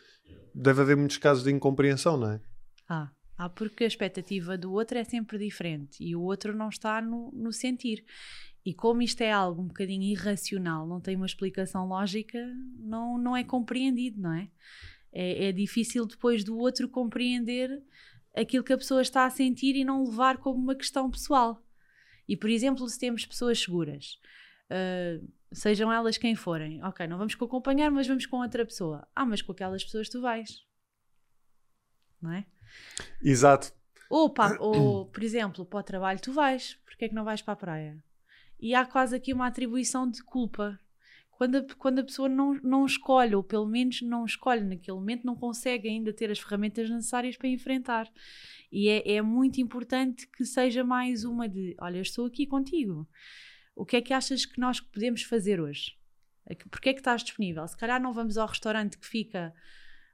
deve 0.53 0.81
haver 0.81 0.97
muitos 0.97 1.17
casos 1.17 1.43
de 1.43 1.51
incompreensão, 1.51 2.17
não 2.17 2.31
é? 2.31 2.41
Ah, 2.87 3.09
ah, 3.37 3.49
porque 3.49 3.83
a 3.83 3.87
expectativa 3.87 4.57
do 4.57 4.71
outro 4.73 4.97
é 4.97 5.03
sempre 5.03 5.37
diferente 5.37 6.03
e 6.03 6.15
o 6.15 6.21
outro 6.21 6.55
não 6.55 6.69
está 6.69 7.01
no, 7.01 7.31
no 7.31 7.51
sentir. 7.51 8.03
E 8.65 8.73
como 8.73 9.01
isto 9.01 9.21
é 9.21 9.31
algo 9.31 9.61
um 9.61 9.67
bocadinho 9.67 10.03
irracional, 10.03 10.85
não 10.87 11.01
tem 11.01 11.15
uma 11.15 11.25
explicação 11.25 11.87
lógica, 11.87 12.37
não, 12.77 13.17
não 13.17 13.35
é 13.35 13.43
compreendido, 13.43 14.21
não 14.21 14.33
é? 14.33 14.49
é? 15.11 15.45
É 15.45 15.51
difícil 15.51 16.05
depois 16.05 16.43
do 16.43 16.57
outro 16.57 16.87
compreender 16.87 17.81
aquilo 18.35 18.63
que 18.63 18.73
a 18.73 18.77
pessoa 18.77 19.01
está 19.01 19.25
a 19.25 19.29
sentir 19.29 19.75
e 19.75 19.83
não 19.83 20.03
levar 20.03 20.37
como 20.37 20.59
uma 20.59 20.75
questão 20.75 21.09
pessoal. 21.09 21.63
E, 22.31 22.37
por 22.37 22.49
exemplo, 22.49 22.87
se 22.87 22.97
temos 22.97 23.25
pessoas 23.25 23.59
seguras, 23.59 24.17
ah, 24.69 25.19
sejam 25.51 25.91
elas 25.91 26.17
quem 26.17 26.33
forem, 26.33 26.81
ok, 26.81 27.05
não 27.05 27.17
vamos 27.17 27.35
com 27.35 27.43
acompanhar, 27.43 27.91
mas 27.91 28.07
vamos 28.07 28.25
com 28.25 28.37
outra 28.37 28.65
pessoa. 28.65 29.05
Ah, 29.13 29.25
mas 29.25 29.41
com 29.41 29.51
aquelas 29.51 29.83
pessoas 29.83 30.07
tu 30.07 30.21
vais. 30.21 30.65
Não 32.21 32.31
é? 32.31 32.45
Exato. 33.21 33.73
Ou, 34.09 34.29
pá, 34.29 34.55
ou, 34.63 35.07
por 35.07 35.21
exemplo, 35.21 35.65
para 35.65 35.79
o 35.79 35.83
trabalho 35.83 36.21
tu 36.21 36.31
vais, 36.31 36.79
porque 36.85 37.03
é 37.03 37.09
que 37.09 37.15
não 37.15 37.25
vais 37.25 37.41
para 37.41 37.51
a 37.51 37.57
praia? 37.57 38.01
E 38.57 38.73
há 38.73 38.85
quase 38.85 39.13
aqui 39.13 39.33
uma 39.33 39.47
atribuição 39.47 40.09
de 40.09 40.23
culpa. 40.23 40.79
Quando 41.41 41.55
a, 41.55 41.63
quando 41.75 41.97
a 41.97 42.03
pessoa 42.03 42.29
não, 42.29 42.53
não 42.61 42.85
escolhe, 42.85 43.33
ou 43.33 43.41
pelo 43.41 43.65
menos 43.65 44.03
não 44.03 44.25
escolhe 44.25 44.61
naquele 44.61 44.95
momento, 44.95 45.25
não 45.25 45.35
consegue 45.35 45.89
ainda 45.89 46.13
ter 46.13 46.29
as 46.29 46.37
ferramentas 46.37 46.87
necessárias 46.87 47.35
para 47.35 47.47
enfrentar. 47.47 48.07
E 48.71 48.87
é, 48.87 49.13
é 49.13 49.21
muito 49.23 49.59
importante 49.59 50.27
que 50.27 50.45
seja 50.45 50.83
mais 50.83 51.25
uma 51.25 51.49
de: 51.49 51.75
olha, 51.79 51.97
eu 51.97 52.03
estou 52.03 52.27
aqui 52.27 52.45
contigo. 52.45 53.09
O 53.75 53.83
que 53.83 53.95
é 53.95 54.01
que 54.01 54.13
achas 54.13 54.45
que 54.45 54.59
nós 54.59 54.79
podemos 54.79 55.23
fazer 55.23 55.59
hoje? 55.59 55.97
Porquê 56.69 56.89
é 56.89 56.93
que 56.93 56.99
estás 56.99 57.23
disponível? 57.23 57.67
Se 57.67 57.75
calhar 57.75 57.99
não 57.99 58.13
vamos 58.13 58.37
ao 58.37 58.47
restaurante 58.47 58.99
que 58.99 59.07
fica 59.07 59.51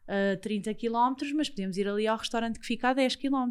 a 0.08 0.38
30 0.38 0.74
km, 0.76 1.14
mas 1.36 1.50
podemos 1.50 1.76
ir 1.76 1.90
ali 1.90 2.08
ao 2.08 2.18
restaurante 2.18 2.58
que 2.58 2.66
fica 2.66 2.92
a 2.92 2.94
10 2.94 3.18
km. 3.18 3.50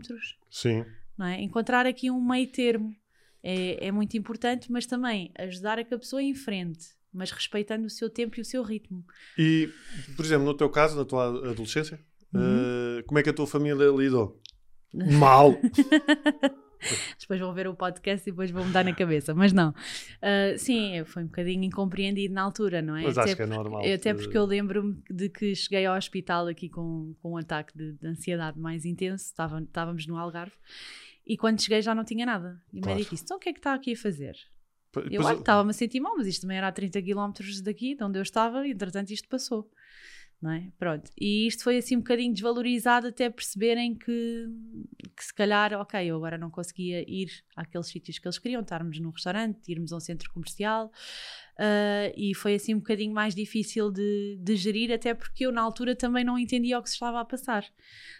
Sim. 0.49 0.83
Não 1.19 1.27
é? 1.27 1.43
Encontrar 1.43 1.85
aqui 1.85 2.11
um 2.11 2.27
meio 2.27 2.51
termo 2.51 2.97
é, 3.43 3.89
é 3.89 3.93
muito 3.93 4.17
importante, 4.17 4.73
mas 4.73 4.87
também 4.87 5.31
ajudar 5.39 5.79
a 5.79 5.85
que 5.85 5.93
a 5.93 5.99
pessoa 5.99 6.23
enfrente, 6.23 6.96
mas 7.17 7.31
respeitando 7.31 7.87
o 7.87 7.91
seu 7.91 8.11
tempo 8.11 8.39
e 8.39 8.41
o 8.41 8.45
seu 8.45 8.63
ritmo. 8.63 9.05
E, 9.39 9.71
por 10.15 10.25
exemplo, 10.25 10.45
no 10.45 10.55
teu 10.55 10.69
caso, 10.69 10.97
na 10.97 11.05
tua 11.05 11.51
adolescência, 11.51 11.99
uhum. 12.33 13.01
uh, 13.01 13.05
como 13.07 13.19
é 13.19 13.23
que 13.23 13.31
a 13.31 13.33
tua 13.33 13.47
família 13.47 13.91
lidou? 13.91 14.41
Mal! 14.93 15.59
depois 17.19 17.41
vão 17.41 17.53
ver 17.53 17.67
o 17.67 17.75
podcast 17.75 18.29
e 18.29 18.33
depois 18.33 18.51
vão 18.51 18.65
me 18.65 18.73
dar 18.73 18.85
na 18.85 18.95
cabeça, 18.95 19.35
mas 19.35 19.53
não. 19.53 19.71
Uh, 19.71 20.59
sim, 20.59 21.05
foi 21.05 21.25
um 21.25 21.27
bocadinho 21.27 21.65
incompreendido 21.65 22.35
na 22.35 22.43
altura, 22.43 22.83
não 22.83 22.97
é? 22.97 23.03
Mas 23.03 23.19
até 23.19 23.31
acho 23.31 23.37
que 23.37 23.43
é 23.43 23.47
normal. 23.47 23.83
Até 23.95 24.15
porque 24.15 24.37
eu 24.37 24.45
lembro-me 24.45 25.03
de 25.11 25.29
que 25.29 25.55
cheguei 25.55 25.87
ao 25.87 25.97
hospital 25.97 26.47
aqui 26.47 26.69
com, 26.69 27.15
com 27.21 27.33
um 27.33 27.37
ataque 27.37 27.77
de, 27.77 27.93
de 27.93 28.07
ansiedade 28.07 28.59
mais 28.59 28.85
intenso, 28.85 29.25
estávamos 29.25 30.07
no 30.07 30.17
Algarve, 30.17 30.55
e 31.27 31.37
quando 31.37 31.61
cheguei 31.61 31.83
já 31.83 31.95
não 31.95 32.05
tinha 32.05 32.25
nada. 32.25 32.63
E 32.73 32.79
o 32.79 32.83
claro. 32.83 32.97
médico 32.97 33.15
disse: 33.15 33.25
então 33.25 33.37
o 33.37 33.41
que 33.41 33.49
é 33.49 33.53
que 33.53 33.59
está 33.59 33.75
aqui 33.75 33.93
a 33.93 33.97
fazer? 33.97 34.37
Eu 35.11 35.23
estava-me 35.33 35.71
a 35.71 35.73
sentir 35.73 36.01
mal, 36.01 36.17
mas 36.17 36.27
isto 36.27 36.43
também 36.43 36.59
era 36.59 36.69
a 36.69 36.73
30 36.73 37.03
km 37.03 37.33
daqui, 37.63 37.95
de 37.95 38.05
onde 38.05 38.19
eu 38.19 38.23
estava, 38.23 38.67
e 38.67 38.73
entretanto 38.73 39.11
isto 39.11 39.29
passou 39.29 39.71
não 40.41 40.51
é? 40.51 40.71
Pronto. 40.79 41.11
E 41.19 41.47
isto 41.47 41.65
foi 41.65 41.79
assim 41.79 41.97
um 41.97 42.01
bocadinho 42.01 42.33
desvalorizado 42.33 43.09
até 43.09 43.31
perceberem 43.31 43.95
que, 43.95 44.47
que 45.17 45.25
se 45.25 45.35
calhar, 45.35 45.73
ok, 45.75 46.05
eu 46.05 46.17
agora 46.17 46.37
não 46.37 46.51
conseguia 46.51 47.05
ir 47.09 47.31
àqueles 47.57 47.87
sítios 47.87 48.19
que 48.19 48.27
eles 48.27 48.39
queriam, 48.39 48.61
estarmos 48.61 49.01
num 49.01 49.11
restaurante, 49.11 49.71
irmos 49.71 49.93
a 49.93 49.97
um 49.97 50.01
centro 50.01 50.31
comercial, 50.33 50.87
uh, 51.59 52.13
e 52.15 52.35
foi 52.35 52.55
assim 52.55 52.75
um 52.75 52.79
bocadinho 52.79 53.15
mais 53.15 53.35
difícil 53.35 53.91
de, 53.91 54.39
de 54.41 54.57
gerir, 54.57 54.93
até 54.93 55.15
porque 55.15 55.47
eu 55.47 55.53
na 55.53 55.63
altura 55.63 55.97
também 55.97 56.25
não 56.25 56.39
entendia 56.39 56.79
o 56.79 56.83
que 56.83 56.91
se 56.91 56.97
estava 56.97 57.21
a 57.21 57.25
passar. 57.25 57.65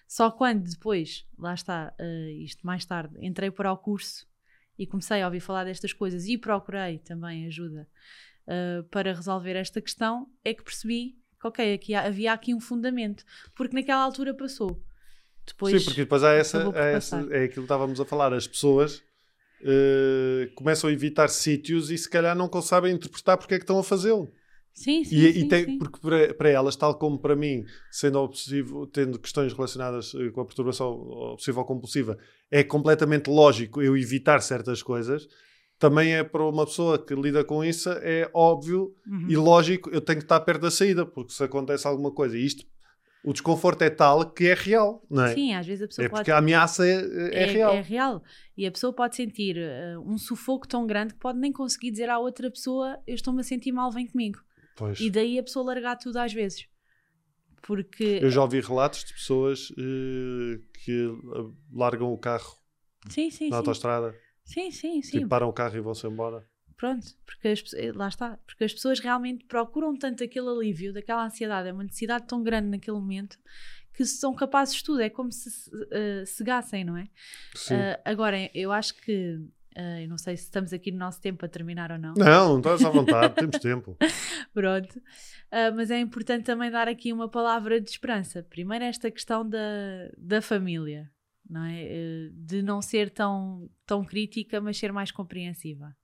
Só 0.09 0.31
quando 0.31 0.65
depois, 0.65 1.27
lá 1.39 1.53
está, 1.53 1.95
uh, 2.01 2.31
isto 2.43 2.67
mais 2.67 2.85
tarde, 2.85 3.15
entrei 3.21 3.51
para 3.51 3.73
o 3.73 3.77
curso 3.77 4.27
e 4.79 4.87
comecei 4.87 5.23
a 5.23 5.27
ouvir 5.27 5.41
falar 5.41 5.65
destas 5.65 5.93
coisas 5.93 6.27
e 6.27 6.37
procurei 6.37 6.99
também 6.99 7.47
ajuda 7.47 7.89
uh, 8.47 8.85
para 8.85 9.13
resolver 9.13 9.57
esta 9.57 9.81
questão, 9.81 10.29
é 10.45 10.53
que 10.53 10.63
percebi 10.63 11.17
ok, 11.47 11.75
aqui, 11.75 11.95
havia 11.95 12.33
aqui 12.33 12.55
um 12.55 12.61
fundamento, 12.61 13.25
porque 13.55 13.75
naquela 13.75 14.03
altura 14.03 14.35
passou. 14.35 14.83
Depois, 15.47 15.81
Sim, 15.81 15.85
porque 15.85 16.01
depois 16.03 16.25
há 16.25 16.33
essa, 16.33 16.77
há 16.77 16.85
essa 16.87 17.17
é 17.31 17.45
aquilo 17.45 17.49
que 17.49 17.61
estávamos 17.61 18.01
a 18.01 18.05
falar, 18.05 18.33
as 18.33 18.49
pessoas 18.49 18.97
uh, 19.61 20.53
começam 20.55 20.91
a 20.91 20.93
evitar 20.93 21.29
sítios 21.29 21.91
e 21.91 21.97
se 21.97 22.11
calhar 22.11 22.37
não 22.37 22.51
sabem 22.61 22.95
interpretar 22.95 23.39
porque 23.39 23.55
é 23.55 23.59
que 23.59 23.63
estão 23.63 23.79
a 23.79 23.85
fazê-lo. 23.85 24.33
Sim, 24.77 25.03
sim, 25.05 25.17
e, 25.17 25.33
sim, 25.33 25.39
e 25.41 25.49
tem, 25.49 25.65
sim. 25.65 25.79
Porque 25.79 25.99
para, 25.99 26.35
para, 26.35 26.51
elas, 26.51 26.77
tal 26.77 26.99
como 26.99 27.19
para 27.19 27.35
mim, 27.35 27.65
sendo 27.91 28.19
obsessivo, 28.19 28.87
tendo 28.87 29.19
questões 29.19 29.55
relacionadas 29.55 30.15
eh, 30.15 30.31
com 30.31 30.43
a 30.43 30.45
perturbação 30.45 30.93
obsessiva 31.33 31.61
ou 31.61 31.67
compulsiva, 31.67 32.19
é 32.51 32.63
completamente 32.63 33.31
lógico 33.31 33.81
eu 33.81 33.97
evitar 33.97 34.41
certas 34.43 34.83
coisas 34.83 35.27
também 35.79 36.15
é 36.15 36.25
para 36.25 36.43
uma 36.43 36.65
pessoa 36.65 36.99
que 36.99 37.15
lida 37.15 37.45
com 37.45 37.63
isso, 37.63 37.91
é 37.91 38.31
óbvio 38.33 38.95
uhum. 39.07 39.27
e 39.29 39.37
lógico, 39.37 39.91
eu 39.91 40.01
tenho 40.01 40.19
que 40.19 40.25
estar 40.25 40.41
perto 40.41 40.63
da 40.63 40.71
saída, 40.71 41.05
porque 41.05 41.33
se 41.33 41.45
acontece 41.45 41.87
alguma 41.87 42.11
coisa, 42.11 42.37
isto, 42.39 42.65
o 43.23 43.33
desconforto 43.33 43.83
é 43.83 43.91
tal 43.91 44.31
que 44.31 44.47
é 44.47 44.55
real, 44.55 45.05
não 45.11 45.25
é? 45.25 45.35
Sim, 45.35 45.55
às 45.55 45.67
vezes 45.67 45.83
a 45.83 45.87
pessoa 45.87 46.07
é 46.07 46.09
pode... 46.09 46.21
porque 46.21 46.31
a 46.31 46.39
ameaça 46.39 46.87
é, 46.87 46.93
é, 46.93 47.43
é, 47.43 47.47
real. 47.47 47.75
É 47.75 47.81
real. 47.81 48.23
E 48.57 48.67
a 48.67 48.71
pessoa 48.71 48.93
pode 48.93 49.17
sentir 49.17 49.57
uh, 49.57 50.01
um 50.01 50.17
sufoco 50.17 50.67
tão 50.67 50.87
grande 50.87 51.13
que 51.13 51.21
pode 51.21 51.39
nem 51.39 51.53
conseguir 51.53 51.91
dizer 51.91 52.09
à 52.09 52.19
outra 52.19 52.51
pessoa 52.51 52.99
eu 53.07 53.15
estou-me 53.15 53.41
a 53.41 53.45
sentir 53.45 53.73
mal, 53.73 53.91
vem 53.91 54.07
comigo. 54.07 54.39
Pois. 54.77 55.01
E 55.01 55.11
daí 55.11 55.39
a 55.39 55.43
pessoa 55.43 55.65
largar 55.65 55.97
tudo 55.97 56.19
às 56.19 56.33
vezes. 56.33 56.69
Porque... 57.63 58.21
Eu 58.23 58.31
já 58.31 58.43
ouvi 58.43 58.61
relatos 58.61 59.03
de 59.03 59.13
pessoas 59.13 59.71
uh, 59.71 60.63
que 60.85 61.09
largam 61.73 62.13
o 62.13 62.19
carro 62.19 62.57
sim, 63.09 63.29
sim, 63.31 63.49
na 63.49 63.57
sim. 63.57 63.59
autostrada 63.59 64.15
Sim, 64.47 64.71
sim, 64.71 65.03
sim. 65.03 65.19
Tipo, 65.19 65.29
param 65.29 65.49
o 65.49 65.53
carro 65.53 65.77
e 65.77 65.81
vão-se 65.81 66.07
embora. 66.07 66.49
Pronto, 66.77 67.07
porque 67.27 67.49
as, 67.49 67.65
eh, 67.75 67.91
lá 67.93 68.09
está. 68.09 68.39
Porque 68.47 68.65
as 68.65 68.73
pessoas 68.73 69.01
realmente 69.01 69.45
procuram 69.45 69.97
tanto 69.97 70.23
aquele 70.23 70.49
alívio, 70.49 70.93
daquela 70.93 71.27
ansiedade, 71.27 71.69
é 71.69 71.73
uma 71.73 71.83
necessidade 71.83 72.27
tão 72.27 72.43
grande 72.43 72.69
naquele 72.69 72.97
momento 72.97 73.39
que 73.93 74.05
são 74.05 74.35
capazes 74.35 74.77
de 74.77 74.85
tudo. 74.85 75.01
É 75.01 75.11
como 75.11 75.33
se 75.33 75.49
uh, 75.49 76.25
cegassem, 76.27 76.85
não 76.85 76.97
é? 76.97 77.09
Sim. 77.55 77.75
Uh, 77.75 77.99
agora, 78.05 78.51
eu 78.55 78.71
acho 78.71 78.95
que. 78.95 79.41
Uh, 79.77 80.01
eu 80.03 80.09
não 80.09 80.17
sei 80.17 80.37
se 80.37 80.45
estamos 80.45 80.73
aqui 80.73 80.91
no 80.91 80.99
nosso 80.99 81.21
tempo 81.21 81.45
a 81.45 81.49
terminar 81.49 81.93
ou 81.93 81.99
não. 81.99 82.15
Não, 82.15 82.49
não 82.53 82.59
estás 82.59 82.83
à 82.83 82.91
vontade, 82.91 83.35
temos 83.37 83.59
tempo. 83.59 83.97
Pronto. 84.55 84.97
Uh, 84.97 85.75
mas 85.77 85.91
é 85.91 85.99
importante 86.01 86.45
também 86.45 86.71
dar 86.71 86.89
aqui 86.89 87.13
uma 87.13 87.29
palavra 87.29 87.81
de 87.81 87.91
esperança. 87.91 88.43
Primeiro, 88.43 88.85
esta 88.85 89.11
questão 89.11 89.47
da, 89.47 89.59
da 90.17 90.41
família 90.41 91.11
não 91.49 91.65
é? 91.65 91.83
Eh, 91.83 92.31
de 92.33 92.63
não 92.63 92.83
ser 92.83 93.11
tão, 93.11 93.71
tão 93.87 94.05
crítica, 94.05 94.61
mas 94.61 94.77
ser 94.77 94.93
mais 94.93 95.11
compreensiva. 95.11 95.97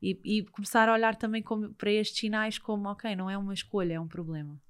E, 0.00 0.18
e 0.24 0.44
começar 0.46 0.88
a 0.88 0.92
olhar 0.92 1.16
também 1.16 1.42
como, 1.42 1.72
para 1.74 1.90
estes 1.90 2.18
sinais 2.18 2.58
como, 2.58 2.88
ok, 2.88 3.14
não 3.14 3.28
é 3.28 3.36
uma 3.36 3.54
escolha, 3.54 3.94
é 3.94 4.00
um 4.00 4.08
problema. 4.08 4.60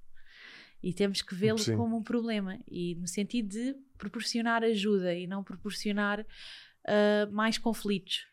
E 0.82 0.92
temos 0.92 1.22
que 1.22 1.34
vê-lo 1.34 1.58
como 1.76 1.96
um 1.96 2.02
problema, 2.02 2.58
e 2.68 2.94
no 2.96 3.06
sentido 3.06 3.48
de 3.48 3.74
proporcionar 3.96 4.62
ajuda 4.62 5.14
e 5.14 5.26
não 5.26 5.42
proporcionar 5.42 6.20
uh, 6.20 7.32
mais 7.32 7.56
conflitos, 7.56 8.26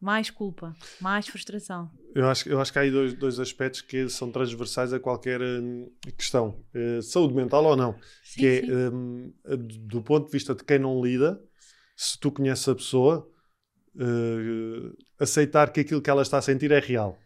mais 0.00 0.30
culpa, 0.30 0.74
mais 1.00 1.26
frustração. 1.26 1.90
Eu 2.14 2.28
acho, 2.28 2.48
eu 2.48 2.60
acho 2.60 2.72
que 2.72 2.78
há 2.78 2.82
aí 2.82 2.90
dois, 2.90 3.14
dois 3.14 3.40
aspectos 3.40 3.80
que 3.80 4.08
são 4.08 4.30
transversais 4.30 4.92
a 4.92 5.00
qualquer 5.00 5.40
hum, 5.40 5.90
questão, 6.16 6.62
uh, 6.74 7.02
saúde 7.02 7.34
mental 7.34 7.64
ou 7.64 7.76
não. 7.76 7.98
Sim, 8.22 8.40
que 8.40 8.46
é, 8.46 8.90
um, 8.90 9.32
do 9.86 10.02
ponto 10.02 10.26
de 10.26 10.32
vista 10.32 10.54
de 10.54 10.64
quem 10.64 10.78
não 10.78 11.02
lida, 11.02 11.40
se 11.96 12.18
tu 12.18 12.30
conheces 12.30 12.68
a 12.68 12.74
pessoa, 12.74 13.28
uh, 13.96 14.96
aceitar 15.18 15.72
que 15.72 15.80
aquilo 15.80 16.02
que 16.02 16.10
ela 16.10 16.22
está 16.22 16.38
a 16.38 16.42
sentir 16.42 16.70
é 16.72 16.78
real. 16.78 17.18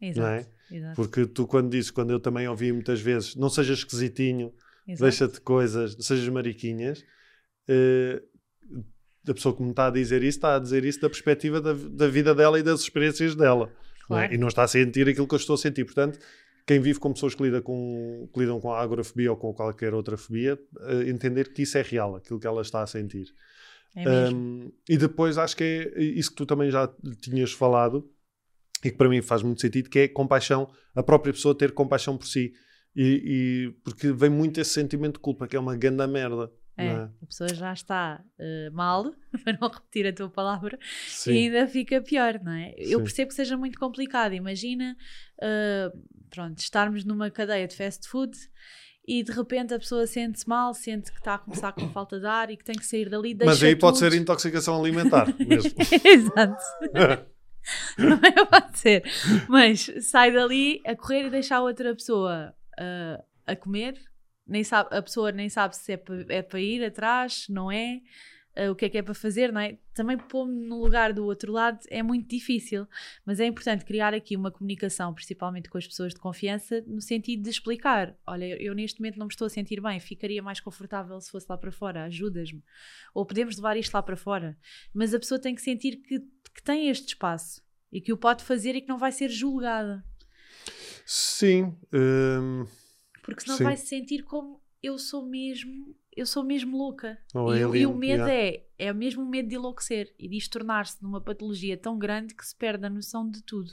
Exato, 0.00 0.20
não 0.20 0.28
é? 0.28 0.46
Exato. 0.70 0.96
Porque 0.96 1.26
tu, 1.26 1.46
quando 1.46 1.70
dizes, 1.70 1.90
quando 1.90 2.10
eu 2.10 2.20
também 2.20 2.48
ouvi 2.48 2.72
muitas 2.72 3.00
vezes, 3.00 3.36
não 3.36 3.48
sejas 3.48 3.78
esquisitinho, 3.78 4.52
deixa-te 4.86 5.40
coisas, 5.40 5.94
não 5.94 6.02
sejas 6.02 6.28
mariquinhas. 6.28 7.00
Uh, 7.68 8.20
a 9.28 9.34
pessoa 9.34 9.56
que 9.56 9.62
me 9.62 9.70
está 9.70 9.86
a 9.86 9.90
dizer 9.90 10.22
isso 10.22 10.38
está 10.38 10.56
a 10.56 10.58
dizer 10.58 10.84
isso 10.84 11.00
da 11.00 11.08
perspectiva 11.08 11.60
da, 11.60 11.72
da 11.72 12.08
vida 12.08 12.34
dela 12.34 12.58
e 12.58 12.62
das 12.62 12.80
experiências 12.80 13.34
dela. 13.34 13.72
Claro. 14.06 14.26
Não 14.26 14.30
é? 14.30 14.34
E 14.34 14.38
não 14.38 14.48
está 14.48 14.62
a 14.62 14.68
sentir 14.68 15.08
aquilo 15.08 15.26
que 15.26 15.34
eu 15.34 15.38
estou 15.38 15.54
a 15.54 15.58
sentir. 15.58 15.84
Portanto, 15.84 16.18
quem 16.66 16.80
vive 16.80 16.98
com 16.98 17.12
pessoas 17.12 17.34
que, 17.34 17.42
lida 17.42 17.60
com, 17.60 18.28
que 18.32 18.40
lidam 18.40 18.60
com 18.60 18.72
a 18.72 18.80
agorafobia 18.80 19.30
ou 19.30 19.36
com 19.36 19.52
qualquer 19.52 19.92
outra 19.94 20.16
fobia, 20.16 20.58
uh, 20.76 21.02
entender 21.08 21.52
que 21.52 21.62
isso 21.62 21.76
é 21.76 21.82
real, 21.82 22.16
aquilo 22.16 22.40
que 22.40 22.46
ela 22.46 22.62
está 22.62 22.82
a 22.82 22.86
sentir. 22.86 23.26
É 23.96 24.08
um, 24.08 24.72
e 24.88 24.96
depois 24.96 25.38
acho 25.38 25.56
que 25.56 25.92
é 25.94 26.02
isso 26.02 26.30
que 26.30 26.36
tu 26.36 26.46
também 26.46 26.70
já 26.70 26.92
tinhas 27.20 27.52
falado 27.52 28.10
e 28.84 28.90
que 28.90 28.96
para 28.96 29.08
mim 29.08 29.22
faz 29.22 29.42
muito 29.42 29.60
sentido, 29.60 29.88
que 29.88 30.00
é 30.00 30.08
compaixão, 30.08 30.68
a 30.94 31.02
própria 31.02 31.32
pessoa 31.32 31.56
ter 31.56 31.72
compaixão 31.72 32.16
por 32.18 32.26
si. 32.26 32.52
E, 32.96 33.22
e 33.24 33.70
porque 33.82 34.12
vem 34.12 34.30
muito 34.30 34.60
esse 34.60 34.70
sentimento 34.70 35.14
de 35.14 35.20
culpa, 35.20 35.46
que 35.46 35.56
é 35.56 35.60
uma 35.60 35.76
grande 35.76 36.06
merda. 36.06 36.50
É, 36.76 36.86
é, 36.86 36.92
a 36.94 37.26
pessoa 37.26 37.48
já 37.54 37.72
está 37.72 38.20
uh, 38.38 38.74
mal, 38.74 39.14
para 39.44 39.56
não 39.60 39.68
repetir 39.68 40.06
a 40.06 40.12
tua 40.12 40.28
palavra, 40.28 40.78
Sim. 41.06 41.32
e 41.32 41.38
ainda 41.44 41.68
fica 41.68 42.00
pior, 42.02 42.40
não 42.42 42.52
é? 42.52 42.70
Sim. 42.70 42.90
Eu 42.92 43.00
percebo 43.00 43.28
que 43.28 43.34
seja 43.34 43.56
muito 43.56 43.78
complicado. 43.78 44.32
Imagina, 44.34 44.96
uh, 45.38 45.98
pronto, 46.30 46.58
estarmos 46.58 47.04
numa 47.04 47.30
cadeia 47.30 47.68
de 47.68 47.76
fast 47.76 48.08
food 48.08 48.36
e 49.06 49.22
de 49.22 49.32
repente 49.32 49.74
a 49.74 49.78
pessoa 49.78 50.06
sente-se 50.06 50.48
mal, 50.48 50.72
sente 50.74 51.12
que 51.12 51.18
está 51.18 51.34
a 51.34 51.38
começar 51.38 51.72
com 51.72 51.88
falta 51.90 52.18
de 52.18 52.26
ar 52.26 52.50
e 52.50 52.56
que 52.56 52.64
tem 52.64 52.74
que 52.74 52.86
sair 52.86 53.08
dali. 53.08 53.36
Mas 53.44 53.62
aí 53.62 53.74
tudo. 53.74 53.80
pode 53.80 53.98
ser 53.98 54.14
intoxicação 54.14 54.80
alimentar 54.80 55.26
mesmo. 55.38 55.72
Exato. 56.04 56.62
não 57.98 58.18
é, 58.22 58.44
pode 58.46 58.78
ser. 58.78 59.04
Mas 59.48 59.90
sai 60.00 60.32
dali 60.32 60.80
a 60.86 60.96
correr 60.96 61.26
e 61.26 61.30
deixar 61.30 61.60
outra 61.60 61.94
pessoa 61.94 62.54
uh, 62.80 63.22
a 63.46 63.54
comer 63.54 63.94
nem 64.46 64.62
sabe, 64.62 64.94
a 64.94 65.02
pessoa 65.02 65.32
nem 65.32 65.48
sabe 65.48 65.76
se 65.76 65.92
é 65.92 65.96
para, 65.96 66.24
é 66.28 66.42
para 66.42 66.60
ir 66.60 66.84
atrás, 66.84 67.46
não 67.48 67.70
é? 67.70 68.00
Uh, 68.56 68.70
o 68.70 68.76
que 68.76 68.84
é 68.84 68.88
que 68.88 68.98
é 68.98 69.02
para 69.02 69.14
fazer, 69.14 69.52
não 69.52 69.60
é? 69.60 69.78
Também 69.92 70.16
pôr-me 70.16 70.68
no 70.68 70.80
lugar 70.80 71.12
do 71.12 71.24
outro 71.24 71.50
lado 71.50 71.80
é 71.88 72.04
muito 72.04 72.28
difícil, 72.28 72.86
mas 73.26 73.40
é 73.40 73.46
importante 73.46 73.84
criar 73.84 74.14
aqui 74.14 74.36
uma 74.36 74.48
comunicação, 74.48 75.12
principalmente 75.12 75.68
com 75.68 75.76
as 75.76 75.84
pessoas 75.84 76.14
de 76.14 76.20
confiança, 76.20 76.80
no 76.86 77.00
sentido 77.00 77.42
de 77.42 77.50
explicar: 77.50 78.16
olha, 78.24 78.44
eu, 78.62 78.72
neste 78.72 79.00
momento 79.00 79.18
não 79.18 79.26
me 79.26 79.32
estou 79.32 79.46
a 79.46 79.50
sentir 79.50 79.80
bem, 79.80 79.98
ficaria 79.98 80.40
mais 80.40 80.60
confortável 80.60 81.20
se 81.20 81.32
fosse 81.32 81.46
lá 81.48 81.58
para 81.58 81.72
fora, 81.72 82.04
ajudas-me. 82.04 82.62
Ou 83.12 83.26
podemos 83.26 83.56
levar 83.56 83.76
isto 83.76 83.92
lá 83.92 84.02
para 84.02 84.16
fora. 84.16 84.56
Mas 84.92 85.12
a 85.12 85.18
pessoa 85.18 85.40
tem 85.40 85.54
que 85.54 85.62
sentir 85.62 85.96
que, 85.96 86.20
que 86.20 86.62
tem 86.62 86.88
este 86.88 87.08
espaço 87.08 87.60
e 87.90 88.00
que 88.00 88.12
o 88.12 88.16
pode 88.16 88.44
fazer 88.44 88.76
e 88.76 88.80
que 88.80 88.88
não 88.88 88.98
vai 88.98 89.10
ser 89.10 89.30
julgada. 89.30 90.04
Sim. 91.04 91.76
hum, 91.92 92.66
Porque 93.24 93.42
senão 93.42 93.56
Sim. 93.58 93.64
vai 93.64 93.76
se 93.76 93.86
sentir 93.86 94.22
como 94.22 94.60
eu 94.82 94.98
sou 94.98 95.24
mesmo, 95.26 95.96
eu 96.14 96.26
sou 96.26 96.44
mesmo 96.44 96.76
louca. 96.76 97.18
Ou 97.34 97.56
e, 97.56 97.64
o- 97.64 97.76
e 97.76 97.86
o 97.86 97.94
medo 97.96 98.28
yeah. 98.28 98.32
é, 98.32 98.64
é 98.78 98.92
mesmo 98.92 99.22
o 99.22 99.28
medo 99.28 99.48
de 99.48 99.54
enlouquecer 99.54 100.14
e 100.18 100.28
de 100.28 100.36
isto 100.36 100.50
tornar-se 100.58 101.02
numa 101.02 101.20
patologia 101.20 101.76
tão 101.76 101.98
grande 101.98 102.34
que 102.34 102.44
se 102.46 102.54
perde 102.54 102.84
a 102.86 102.90
noção 102.90 103.28
de 103.28 103.42
tudo. 103.42 103.72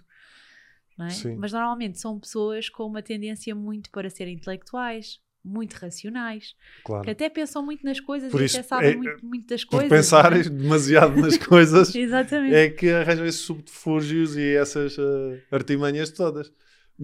é? 0.99 1.35
Mas 1.35 1.51
normalmente 1.51 1.99
são 1.99 2.19
pessoas 2.19 2.69
com 2.69 2.85
uma 2.85 3.01
tendência 3.01 3.53
muito 3.55 3.89
para 3.91 4.09
serem 4.09 4.35
intelectuais, 4.35 5.19
muito 5.43 5.73
racionais, 5.73 6.53
claro. 6.83 7.03
que 7.03 7.09
até 7.09 7.27
pensam 7.27 7.65
muito 7.65 7.83
nas 7.83 7.99
coisas 7.99 8.31
Por 8.31 8.41
e 8.41 8.45
isso, 8.45 8.57
até 8.59 8.67
sabem 8.67 8.91
é- 8.91 8.95
muito, 8.95 9.25
muito 9.25 9.47
das 9.47 9.63
Por 9.65 9.71
coisas. 9.81 9.89
pensar 9.89 10.29
não 10.31 10.37
é? 10.39 10.43
demasiado 10.43 11.19
nas 11.19 11.35
coisas 11.37 11.93
Exatamente. 11.95 12.53
é 12.53 12.69
que 12.69 12.89
arranjam 12.89 13.25
esses 13.25 13.41
subterfúgios 13.41 14.37
e 14.37 14.55
essas 14.55 14.95
eh, 14.99 15.41
artimanhas 15.51 16.11
todas. 16.11 16.51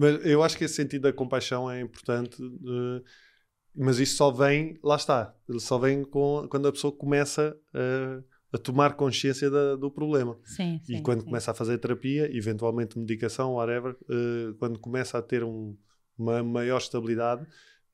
Mas 0.00 0.24
eu 0.24 0.42
acho 0.44 0.56
que 0.56 0.64
esse 0.64 0.74
sentido 0.74 1.02
da 1.02 1.12
compaixão 1.12 1.68
é 1.68 1.80
importante, 1.80 2.40
eh, 2.40 3.02
mas 3.74 3.98
isso 3.98 4.16
só 4.16 4.30
vem, 4.30 4.78
lá 4.82 4.94
está, 4.94 5.34
ele 5.48 5.58
só 5.58 5.76
vem 5.76 6.04
com, 6.04 6.46
quando 6.48 6.68
a 6.68 6.72
pessoa 6.72 6.92
começa 6.92 7.56
eh, 7.74 8.22
a 8.52 8.58
tomar 8.58 8.94
consciência 8.94 9.50
da- 9.50 9.74
do 9.74 9.90
problema. 9.90 10.38
Sim, 10.44 10.80
sim. 10.84 10.96
e 10.96 11.02
quando 11.02 11.20
sim. 11.20 11.26
começa 11.26 11.50
a 11.50 11.54
fazer 11.54 11.78
terapia, 11.78 12.30
eventualmente 12.34 12.96
medicação, 12.96 13.54
whatever, 13.54 13.96
eh, 14.08 14.54
quando 14.60 14.78
começa 14.78 15.18
a 15.18 15.22
ter 15.22 15.42
um- 15.42 15.76
uma 16.16 16.42
maior 16.44 16.78
estabilidade, 16.78 17.44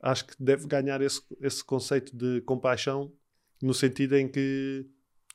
acho 0.02 0.26
que 0.26 0.34
deve 0.38 0.66
ganhar 0.66 1.00
esse, 1.00 1.22
esse 1.40 1.64
conceito 1.64 2.14
de 2.14 2.42
compaixão 2.42 3.11
no 3.62 3.72
sentido 3.72 4.14
em 4.16 4.28
que 4.28 4.86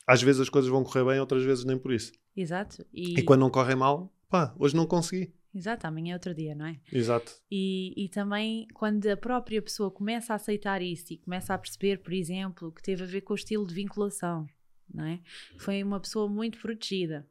às 0.06 0.22
vezes 0.22 0.40
as 0.40 0.48
coisas 0.48 0.70
vão 0.70 0.84
correr 0.84 1.04
bem, 1.04 1.18
outras 1.20 1.42
vezes 1.42 1.64
nem 1.64 1.76
por 1.78 1.92
isso. 1.92 2.12
Exato. 2.36 2.84
E, 2.94 3.18
E, 3.18 3.22
quando 3.24 3.40
não 3.40 3.50
correm 3.50 3.74
mal, 3.76 4.12
pá, 4.28 4.54
hoje 4.58 4.74
não 4.76 4.86
consegui. 4.86 5.32
Exato, 5.54 5.86
amanhã 5.86 6.12
é 6.12 6.14
outro 6.14 6.34
dia, 6.34 6.54
não 6.54 6.66
é? 6.66 6.78
Exato. 6.92 7.32
E, 7.50 7.92
e 7.96 8.08
também 8.08 8.68
quando 8.72 9.06
a 9.06 9.16
própria 9.16 9.60
pessoa 9.60 9.90
começa 9.90 10.32
a 10.32 10.36
aceitar 10.36 10.80
isso 10.80 11.12
e 11.12 11.18
começa 11.18 11.52
a 11.52 11.58
perceber, 11.58 11.98
por 11.98 12.12
exemplo, 12.12 12.70
que 12.70 12.82
teve 12.82 13.02
a 13.02 13.06
ver 13.06 13.22
com 13.22 13.32
o 13.32 13.36
estilo 13.36 13.66
de 13.66 13.74
vinculação, 13.74 14.46
não 14.92 15.04
é? 15.04 15.20
Foi 15.58 15.82
uma 15.82 15.98
pessoa 15.98 16.28
muito 16.28 16.58
protegida 16.58 17.26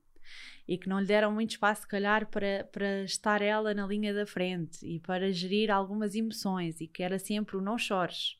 e 0.67 0.77
que 0.77 0.87
não 0.87 0.99
lhe 0.99 1.07
deram 1.07 1.31
muito 1.31 1.51
espaço, 1.51 1.81
se 1.81 1.87
calhar, 1.87 2.27
para, 2.27 2.67
para 2.71 3.03
estar 3.03 3.41
ela 3.41 3.73
na 3.73 3.87
linha 3.87 4.13
da 4.13 4.25
frente 4.25 4.85
e 4.85 4.99
para 4.99 5.31
gerir 5.31 5.71
algumas 5.71 6.13
emoções 6.13 6.79
e 6.79 6.87
que 6.87 7.01
era 7.01 7.17
sempre 7.17 7.57
o 7.57 7.61
não 7.61 7.77
chores, 7.77 8.35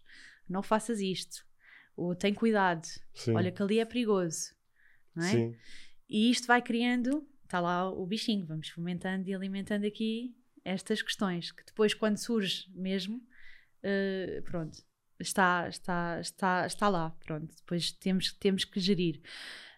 não 0.48 0.62
faças 0.62 1.00
isto, 1.00 1.44
ou 1.96 2.14
tem 2.14 2.34
cuidado, 2.34 2.86
Sim. 3.14 3.34
olha 3.34 3.52
que 3.52 3.62
ali 3.62 3.80
é 3.80 3.86
perigoso, 3.86 4.54
não 5.16 5.26
é? 5.26 5.32
Sim. 5.32 5.56
E 6.08 6.30
isto 6.30 6.48
vai 6.48 6.62
criando, 6.62 7.28
está 7.50 7.60
lá 7.60 7.89
o 7.91 8.06
bichinho, 8.06 8.45
vamos 8.45 8.70
fomentando 8.70 9.28
e 9.28 9.34
alimentando 9.34 9.84
aqui 9.86 10.36
estas 10.64 11.02
questões, 11.02 11.52
que 11.52 11.66
depois 11.66 11.95
quando 11.95 12.18
surge 12.18 12.70
mesmo, 12.76 13.20
eh, 13.82 14.41
pronto, 14.45 14.78
está, 15.20 15.68
está, 15.68 16.20
está, 16.22 16.68
está 16.68 16.89
lá, 16.89 17.10
pronto, 17.26 17.56
depois 17.56 17.91
temos, 17.91 18.34
temos 18.34 18.64
que 18.66 18.80
gerir. 18.80 19.20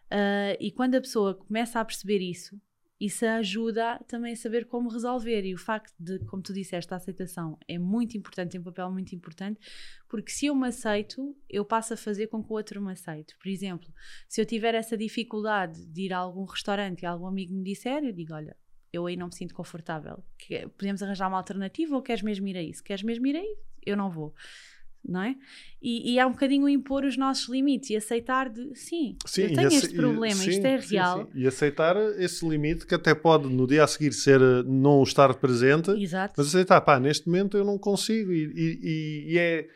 Ah, 0.10 0.58
e 0.60 0.70
quando 0.72 0.96
a 0.96 1.02
pessoa 1.02 1.34
começa 1.34 1.80
a 1.80 1.86
perceber 1.86 2.20
isso, 2.20 2.62
isso 3.02 3.26
ajuda 3.26 4.00
também 4.08 4.34
a 4.34 4.36
saber 4.36 4.66
como 4.66 4.88
resolver. 4.88 5.44
E 5.44 5.56
o 5.56 5.58
facto 5.58 5.92
de, 6.00 6.20
como 6.26 6.44
tu 6.44 6.54
disseste, 6.54 6.94
a 6.94 6.98
aceitação 6.98 7.58
é 7.68 7.80
muito 7.80 8.16
importante, 8.16 8.52
tem 8.52 8.62
um 8.62 8.64
papel 8.64 8.92
muito 8.92 9.16
importante, 9.16 9.60
porque 10.08 10.32
se 10.32 10.46
eu 10.46 10.56
me 10.56 10.68
aceito, 10.68 11.36
eu 11.50 11.66
passo 11.66 11.96
a 11.96 11.98
fazer 11.98 12.28
com 12.28 12.44
que 12.44 12.52
o 12.52 12.56
outro 12.56 12.80
me 12.80 12.92
aceite. 12.92 13.36
Por 13.38 13.50
exemplo, 13.50 13.92
se 14.30 14.40
eu 14.40 14.46
tiver 14.46 14.76
essa 14.76 14.96
dificuldade 14.96 15.84
de 15.88 16.04
ir 16.04 16.14
a 16.14 16.20
algum 16.20 16.46
restaurante 16.46 17.02
e 17.02 17.06
algum 17.08 17.26
amigo 17.26 17.52
me 17.56 17.64
disser, 17.64 18.04
eu 18.04 18.14
digo: 18.14 18.36
Olha, 18.36 18.56
eu 18.94 19.08
aí 19.08 19.18
não 19.18 19.28
me 19.28 19.34
sinto 19.34 19.56
confortável. 19.56 20.24
Podemos 20.78 21.02
arranjar 21.02 21.28
uma 21.28 21.38
alternativa 21.38 21.96
ou 21.96 22.04
queres 22.04 22.22
mesmo 22.22 22.48
ir 22.50 22.58
aí? 22.58 22.72
Se 22.72 22.84
queres 22.84 23.02
mesmo 23.02 23.26
ir 23.26 23.36
aí, 23.36 23.58
eu 23.84 23.98
não 23.98 24.12
vou. 24.12 24.36
Não 25.04 25.22
é? 25.24 25.36
E, 25.82 26.14
e 26.14 26.20
é 26.20 26.26
um 26.26 26.32
bocadinho 26.32 26.70
impor 26.70 27.04
os 27.04 27.18
nossos 27.18 27.50
limites 27.50 27.90
e 27.90 27.96
aceitar 27.96 28.50
de 28.50 28.70
sim, 28.76 29.18
eu 29.38 29.48
e 29.48 29.54
tenho 29.54 29.68
este 29.68 29.96
problema, 29.96 30.44
e- 30.46 30.50
isto 30.50 30.62
sim, 30.62 30.68
é 30.68 30.80
sim, 30.82 30.94
real. 30.96 31.28
sim. 31.34 31.40
E 31.40 31.48
aceitar 31.48 31.96
esse 32.20 32.48
limite 32.48 32.86
que 32.86 32.94
até 32.94 33.16
pode 33.16 33.48
no 33.50 33.66
dia 33.66 33.84
a 33.84 33.88
seguir 33.88 34.14
ser 34.14 34.40
eh, 34.40 34.64
não 34.64 35.02
estar 35.02 35.34
presente, 35.36 35.90
Exato. 35.92 36.36
Mas 36.38 36.48
aceitar, 36.48 36.80
pá, 36.82 37.00
neste 37.00 37.26
momento 37.28 37.58
eu 37.58 37.66
não 37.66 37.80
consigo 37.80 38.32
e, 38.32 38.44
e- 38.56 39.34
e- 39.34 39.38
é 39.40 39.68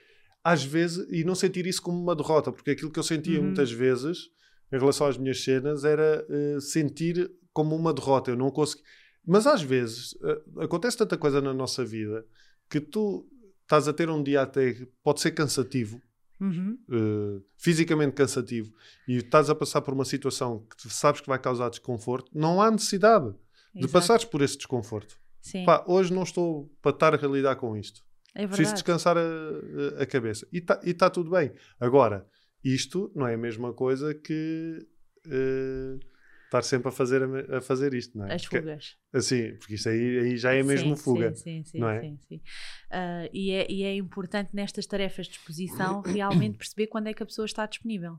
às 0.44 0.64
vezes, 0.64 1.08
e 1.12 1.24
não 1.24 1.34
sentir 1.34 1.66
isso 1.66 1.82
como 1.82 2.00
uma 2.00 2.16
derrota, 2.16 2.52
porque 2.52 2.70
aquilo 2.72 2.92
que 2.92 3.00
eu 3.00 3.04
sentia 3.04 3.40
Uhum. 3.40 3.46
muitas 3.46 3.72
vezes 3.72 4.30
em 4.72 4.78
relação 4.78 5.08
às 5.08 5.18
minhas 5.18 5.44
cenas 5.44 5.84
era 5.84 6.24
eh, 6.30 6.60
sentir 6.60 7.32
como 7.52 7.76
uma 7.76 7.92
derrota, 7.92 8.30
eu 8.30 8.36
não 8.38 8.52
consegui. 8.52 8.84
Mas 9.26 9.48
às 9.48 9.64
vezes 9.64 10.16
eh, 10.24 10.42
acontece 10.64 10.96
tanta 10.98 11.18
coisa 11.18 11.42
na 11.42 11.52
nossa 11.52 11.84
vida 11.84 12.24
que 12.70 12.80
tu 12.80 13.28
estás 13.66 13.88
a 13.88 13.94
ter 13.94 14.10
um 14.10 14.22
dia 14.24 14.42
até 14.44 14.76
pode 15.04 15.20
ser 15.22 15.32
cansativo, 15.32 16.02
Uhum. 16.40 16.78
eh, 16.92 17.42
fisicamente 17.58 18.14
cansativo, 18.14 18.72
e 19.08 19.18
estás 19.18 19.50
a 19.50 19.56
passar 19.56 19.82
por 19.82 19.94
uma 19.94 20.04
situação 20.06 20.66
que 20.78 20.90
sabes 20.90 21.22
que 21.22 21.28
vai 21.28 21.40
causar 21.40 21.70
desconforto, 21.70 22.30
não 22.34 22.62
há 22.62 22.70
necessidade 22.70 23.30
de 23.74 23.80
Exato. 23.82 23.94
passares 23.94 24.26
por 24.26 24.42
esse 24.42 24.58
desconforto. 24.58 25.18
Sim, 25.42 25.64
Pá, 25.66 25.84
hoje 25.88 26.14
não 26.14 26.24
estou 26.24 26.70
para 26.82 26.92
estar 26.92 27.14
a 27.14 27.28
lidar 27.28 27.56
com 27.56 27.76
isto. 27.78 28.02
é 28.34 28.46
Preciso 28.48 28.74
descansar 28.74 29.16
a, 29.18 30.02
a 30.02 30.06
cabeça. 30.06 30.46
E 30.52 30.58
está 30.84 31.10
tudo 31.10 31.32
bem. 31.32 31.54
Agora, 31.80 32.28
isto 32.64 33.12
não 33.16 33.26
é 33.28 33.36
a 33.36 33.38
mesma 33.38 33.72
coisa 33.72 34.14
que 34.14 34.86
eh, 35.28 35.98
estar 36.46 36.62
sempre 36.64 36.88
a 36.90 36.92
fazer, 36.92 37.22
a, 37.54 37.62
fazer 37.62 37.94
isto, 37.94 38.18
não 38.18 38.26
é? 38.28 38.36
As 38.36 38.42
Porque- 38.44 38.60
fugas. 38.60 38.98
assim, 39.14 39.56
porque 39.58 39.76
isto 39.76 39.90
aí, 39.90 40.20
aí 40.20 40.38
já 40.38 40.54
é 40.54 40.64
mesmo 40.64 40.96
Sim, 40.96 41.04
fuga. 41.04 41.36
Sim, 41.36 41.44
sim, 41.44 41.64
sim. 41.72 41.80
não 41.80 41.90
é? 41.90 42.02
sim, 42.02 42.20
sim. 42.28 42.42
Ah, 42.90 43.30
e, 43.34 43.52
é, 43.52 43.72
e 43.72 43.84
é 43.84 43.96
importante 43.96 44.50
nestas 44.54 44.86
tarefas 44.86 45.28
de 45.28 45.34
exposição 45.34 46.02
realmente 46.06 46.58
perceber 46.58 46.88
quando 46.88 47.08
é 47.08 47.14
que 47.14 47.22
a 47.24 47.26
pessoa 47.26 47.46
está 47.46 47.66
disponível. 47.66 48.18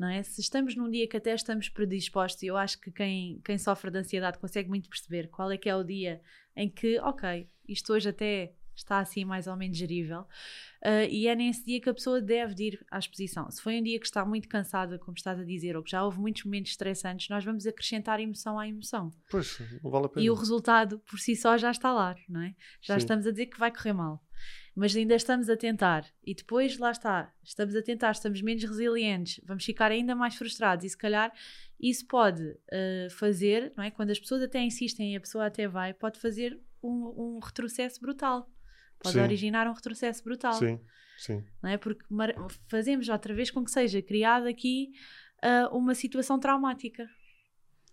Não 0.00 0.08
é? 0.08 0.22
Se 0.22 0.40
estamos 0.40 0.74
num 0.74 0.90
dia 0.90 1.06
que 1.06 1.16
até 1.16 1.34
estamos 1.34 1.68
predispostos, 1.68 2.42
e 2.42 2.46
eu 2.46 2.56
acho 2.56 2.80
que 2.80 2.90
quem, 2.90 3.40
quem 3.44 3.58
sofre 3.58 3.90
de 3.90 3.98
ansiedade 3.98 4.38
consegue 4.38 4.68
muito 4.68 4.88
perceber 4.88 5.28
qual 5.28 5.50
é 5.52 5.58
que 5.58 5.68
é 5.68 5.76
o 5.76 5.84
dia 5.84 6.20
em 6.56 6.68
que, 6.68 6.98
ok, 7.00 7.46
isto 7.68 7.92
hoje 7.92 8.08
até 8.08 8.54
está 8.74 8.98
assim 8.98 9.24
mais 9.24 9.46
ou 9.46 9.56
menos 9.56 9.76
gerível, 9.76 10.26
ah, 10.82 11.04
e 11.04 11.28
é 11.28 11.34
nesse 11.34 11.64
dia 11.64 11.80
que 11.80 11.88
a 11.88 11.94
pessoa 11.94 12.20
deve 12.20 12.54
de 12.54 12.64
ir 12.64 12.86
à 12.90 12.98
exposição. 12.98 13.48
Se 13.50 13.62
foi 13.62 13.78
um 13.78 13.82
dia 13.82 13.98
que 14.00 14.06
está 14.06 14.24
muito 14.24 14.48
cansada, 14.48 14.98
como 14.98 15.16
estás 15.16 15.38
a 15.38 15.44
dizer, 15.44 15.76
ou 15.76 15.82
que 15.82 15.90
já 15.90 16.04
houve 16.04 16.18
muitos 16.18 16.44
momentos 16.44 16.72
estressantes, 16.72 17.28
nós 17.28 17.44
vamos 17.44 17.66
acrescentar 17.66 18.18
emoção 18.18 18.58
à 18.58 18.66
emoção. 18.66 19.12
Pois, 19.30 19.60
não 19.82 19.90
vale 19.90 20.06
a 20.06 20.08
pena. 20.08 20.26
E 20.26 20.30
o 20.30 20.34
resultado 20.34 20.98
por 21.00 21.20
si 21.20 21.36
só 21.36 21.56
já 21.56 21.70
está 21.70 21.92
lá, 21.92 22.16
não 22.28 22.42
é? 22.42 22.54
Já 22.80 22.94
Sim. 22.94 22.98
estamos 22.98 23.26
a 23.26 23.30
dizer 23.30 23.46
que 23.46 23.58
vai 23.58 23.70
correr 23.70 23.92
mal. 23.92 24.20
Mas 24.74 24.96
ainda 24.96 25.14
estamos 25.14 25.48
a 25.50 25.56
tentar. 25.56 26.06
E 26.24 26.34
depois, 26.34 26.78
lá 26.78 26.90
está, 26.90 27.32
estamos 27.44 27.76
a 27.76 27.82
tentar, 27.82 28.12
estamos 28.12 28.40
menos 28.40 28.64
resilientes, 28.64 29.40
vamos 29.44 29.64
ficar 29.64 29.92
ainda 29.92 30.16
mais 30.16 30.34
frustrados. 30.34 30.84
E 30.84 30.88
se 30.88 30.96
calhar 30.96 31.32
isso 31.78 32.06
pode 32.06 32.56
eh, 32.70 33.08
fazer, 33.10 33.72
não 33.76 33.84
é? 33.84 33.90
Quando 33.90 34.10
as 34.10 34.18
pessoas 34.18 34.42
até 34.42 34.60
insistem 34.62 35.12
e 35.12 35.16
a 35.16 35.20
pessoa 35.20 35.46
até 35.46 35.68
vai, 35.68 35.92
pode 35.92 36.18
fazer 36.18 36.58
um, 36.82 37.36
um 37.36 37.38
retrocesso 37.38 38.00
brutal. 38.00 38.48
Pode 39.02 39.14
Sim. 39.14 39.20
originar 39.22 39.66
um 39.68 39.72
retrocesso 39.72 40.22
brutal 40.24 40.52
Sim, 40.54 40.78
sim. 41.18 41.44
não 41.62 41.70
é? 41.70 41.76
Porque 41.76 42.04
fazemos 42.68 43.08
outra 43.08 43.34
vez 43.34 43.50
com 43.50 43.64
que 43.64 43.70
seja 43.70 44.00
criada 44.02 44.48
aqui 44.48 44.92
ah, 45.42 45.68
uma 45.72 45.94
situação 45.94 46.38
traumática, 46.38 47.06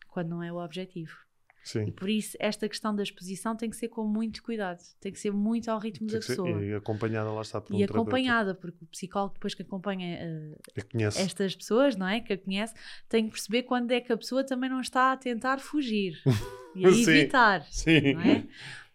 quando 0.07 0.29
não 0.29 0.43
é 0.43 0.51
o 0.51 0.57
objetivo. 0.63 1.15
E 1.61 1.67
sim. 1.67 1.91
por 1.91 2.09
isso, 2.09 2.37
esta 2.39 2.67
questão 2.69 2.95
da 2.95 3.03
exposição 3.03 3.55
tem 3.55 3.69
que 3.69 3.75
ser 3.75 3.89
com 3.89 4.03
muito 4.07 4.41
cuidado, 4.41 4.79
tem 4.99 5.11
que 5.11 5.19
ser 5.19 5.31
muito 5.31 5.69
ao 5.69 5.77
ritmo 5.77 6.07
Tem 6.07 6.15
da 6.15 6.19
que 6.19 6.25
ser- 6.25 6.31
pessoa. 6.37 6.63
e 6.63 6.73
acompanhada 6.73 7.29
lá 7.31 7.41
está 7.41 7.59
por 7.59 7.73
um 7.73 7.75
E 7.75 7.79
terapeuta 7.79 8.01
acompanhada, 8.01 8.55
porque 8.55 8.83
o 8.83 8.87
psicólogo, 8.87 9.33
depois 9.33 9.53
que 9.53 9.61
acompanha 9.61 10.17
conhece. 10.91 11.21
estas 11.21 11.55
pessoas, 11.55 11.95
não 11.95 12.07
é? 12.07 12.21
Que 12.21 12.33
a 12.33 12.37
conhece, 12.37 12.73
tem 13.09 13.25
que 13.25 13.31
perceber 13.31 13.63
quando 13.63 13.91
é 13.91 13.99
que 13.99 14.11
a 14.11 14.17
pessoa 14.17 14.43
também 14.43 14.69
não 14.69 14.79
está 14.79 15.11
a 15.11 15.17
tentar 15.17 15.59
fugir 15.59 16.19
e 16.75 16.85
a 16.85 16.89
evitar, 16.89 17.63
Sim. 17.69 18.13
não 18.13 18.21
é? 18.21 18.47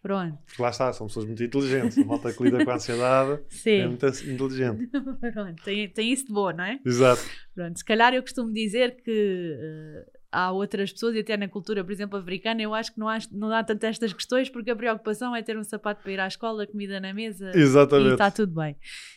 Pronto, 0.05 0.37
Porque 0.45 0.61
lá 0.61 0.69
está, 0.69 0.93
são 0.93 1.07
pessoas 1.07 1.25
muito 1.25 1.43
inteligentes. 1.43 1.97
A 1.97 2.05
malta 2.05 2.31
que 2.31 2.43
lida 2.43 2.63
com 2.63 2.69
a 2.69 2.75
ansiedade 2.75 3.31
é 3.41 3.43
sim. 3.49 3.87
muito 3.87 4.05
inteligente. 4.05 4.87
Pronto, 5.33 5.63
tem, 5.63 5.89
tem 5.89 6.11
isso 6.11 6.27
de 6.27 6.31
bom, 6.31 6.51
não 6.51 6.63
é? 6.63 6.79
Exato. 6.85 7.23
Pronto, 7.55 7.75
se 7.75 7.83
calhar 7.83 8.13
eu 8.13 8.21
costumo 8.21 8.53
dizer 8.53 8.97
que 8.97 9.57
eh, 9.59 10.05
há 10.35 10.51
outras 10.51 10.91
pessoas, 10.91 11.15
e 11.15 11.19
até 11.19 11.37
na 11.37 11.47
cultura, 11.47 11.83
por 11.83 11.91
exemplo, 11.91 12.19
africana, 12.19 12.61
eu 12.61 12.73
acho 12.73 12.93
que 12.93 12.99
não 12.99 13.07
há, 13.07 13.17
não 13.31 13.51
há 13.53 13.63
tanto 13.63 13.85
estas 13.85 14.11
questões, 14.11 14.49
porque 14.49 14.69
a 14.69 14.75
preocupação 14.75 15.33
é 15.33 15.41
ter 15.41 15.57
um 15.57 15.63
sapato 15.63 16.03
para 16.03 16.11
ir 16.11 16.19
à 16.19 16.27
escola, 16.27 16.67
comida 16.67 16.99
na 16.99 17.13
mesa 17.13 17.51
e 17.55 17.59
Exatamente. 17.59 18.11
está 18.11 18.29
tudo 18.29 18.53
bem. 18.53 18.75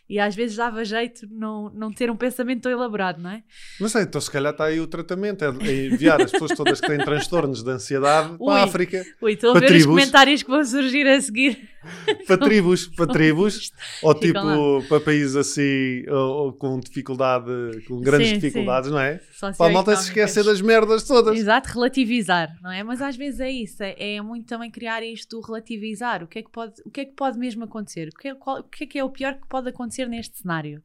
E 0.08 0.18
às 0.18 0.34
vezes 0.34 0.56
dava 0.56 0.84
jeito 0.84 1.26
não, 1.30 1.70
não 1.70 1.92
ter 1.92 2.10
um 2.10 2.16
pensamento 2.16 2.62
tão 2.62 2.72
elaborado, 2.72 3.20
não 3.20 3.30
é? 3.30 3.42
Mas 3.80 3.94
é, 3.94 4.02
então 4.02 4.20
se 4.20 4.30
calhar 4.30 4.52
está 4.52 4.64
aí 4.64 4.80
o 4.80 4.86
tratamento, 4.86 5.44
é 5.44 5.48
enviar 5.86 6.22
as 6.22 6.30
pessoas 6.30 6.52
todas 6.56 6.80
que 6.80 6.86
têm 6.86 6.98
transtornos 6.98 7.62
de 7.62 7.70
ansiedade 7.70 8.30
Ui. 8.38 8.38
para 8.38 8.60
a 8.60 8.64
África. 8.64 9.04
Ui, 9.20 9.32
estou 9.32 9.50
a 9.50 9.60
ver 9.60 9.66
os 9.66 9.70
tribos. 9.70 9.86
comentários 9.86 10.42
que 10.42 10.50
vão 10.50 10.64
surgir 10.64 11.06
a 11.06 11.20
seguir. 11.20 11.68
para 12.26 12.36
tribos, 12.38 12.86
para 12.88 13.06
tribos, 13.06 13.72
ou 14.02 14.14
tipo 14.14 14.38
lá. 14.38 14.82
para 14.88 15.00
países 15.00 15.36
assim, 15.36 16.04
ou, 16.08 16.46
ou 16.46 16.52
com 16.52 16.78
dificuldade, 16.80 17.46
com 17.86 18.00
grandes 18.00 18.28
Sim, 18.28 18.34
dificuldades, 18.34 18.90
não 18.90 18.98
é? 18.98 19.20
Para 19.56 19.66
a 19.66 19.70
malta 19.70 19.96
se 19.96 20.08
esquecer 20.08 20.44
das 20.44 20.60
merdas 20.60 21.04
todas. 21.04 21.36
Exato, 21.38 21.68
relativizar, 21.72 22.56
não 22.60 22.70
é? 22.70 22.82
Mas 22.82 23.00
às 23.00 23.16
vezes 23.16 23.40
é 23.40 23.50
isso, 23.50 23.82
é, 23.82 24.14
é 24.16 24.20
muito 24.20 24.46
também 24.46 24.70
criar 24.70 25.02
isto 25.02 25.36
do 25.40 25.46
relativizar. 25.46 26.22
O 26.22 26.26
que 26.26 26.40
é 26.40 26.42
que 26.42 26.50
pode, 26.50 26.74
o 26.84 26.90
que 26.90 27.00
é 27.00 27.04
que 27.04 27.12
pode 27.12 27.38
mesmo 27.38 27.64
acontecer? 27.64 28.08
O 28.08 28.16
que, 28.18 28.28
é, 28.28 28.34
qual- 28.34 28.60
o 28.60 28.64
que 28.64 28.84
é 28.84 28.86
que 28.86 28.98
é 28.98 29.04
o 29.04 29.10
pior 29.10 29.34
que 29.34 29.46
pode 29.48 29.68
acontecer 29.68 30.06
neste 30.08 30.38
cenário? 30.38 30.82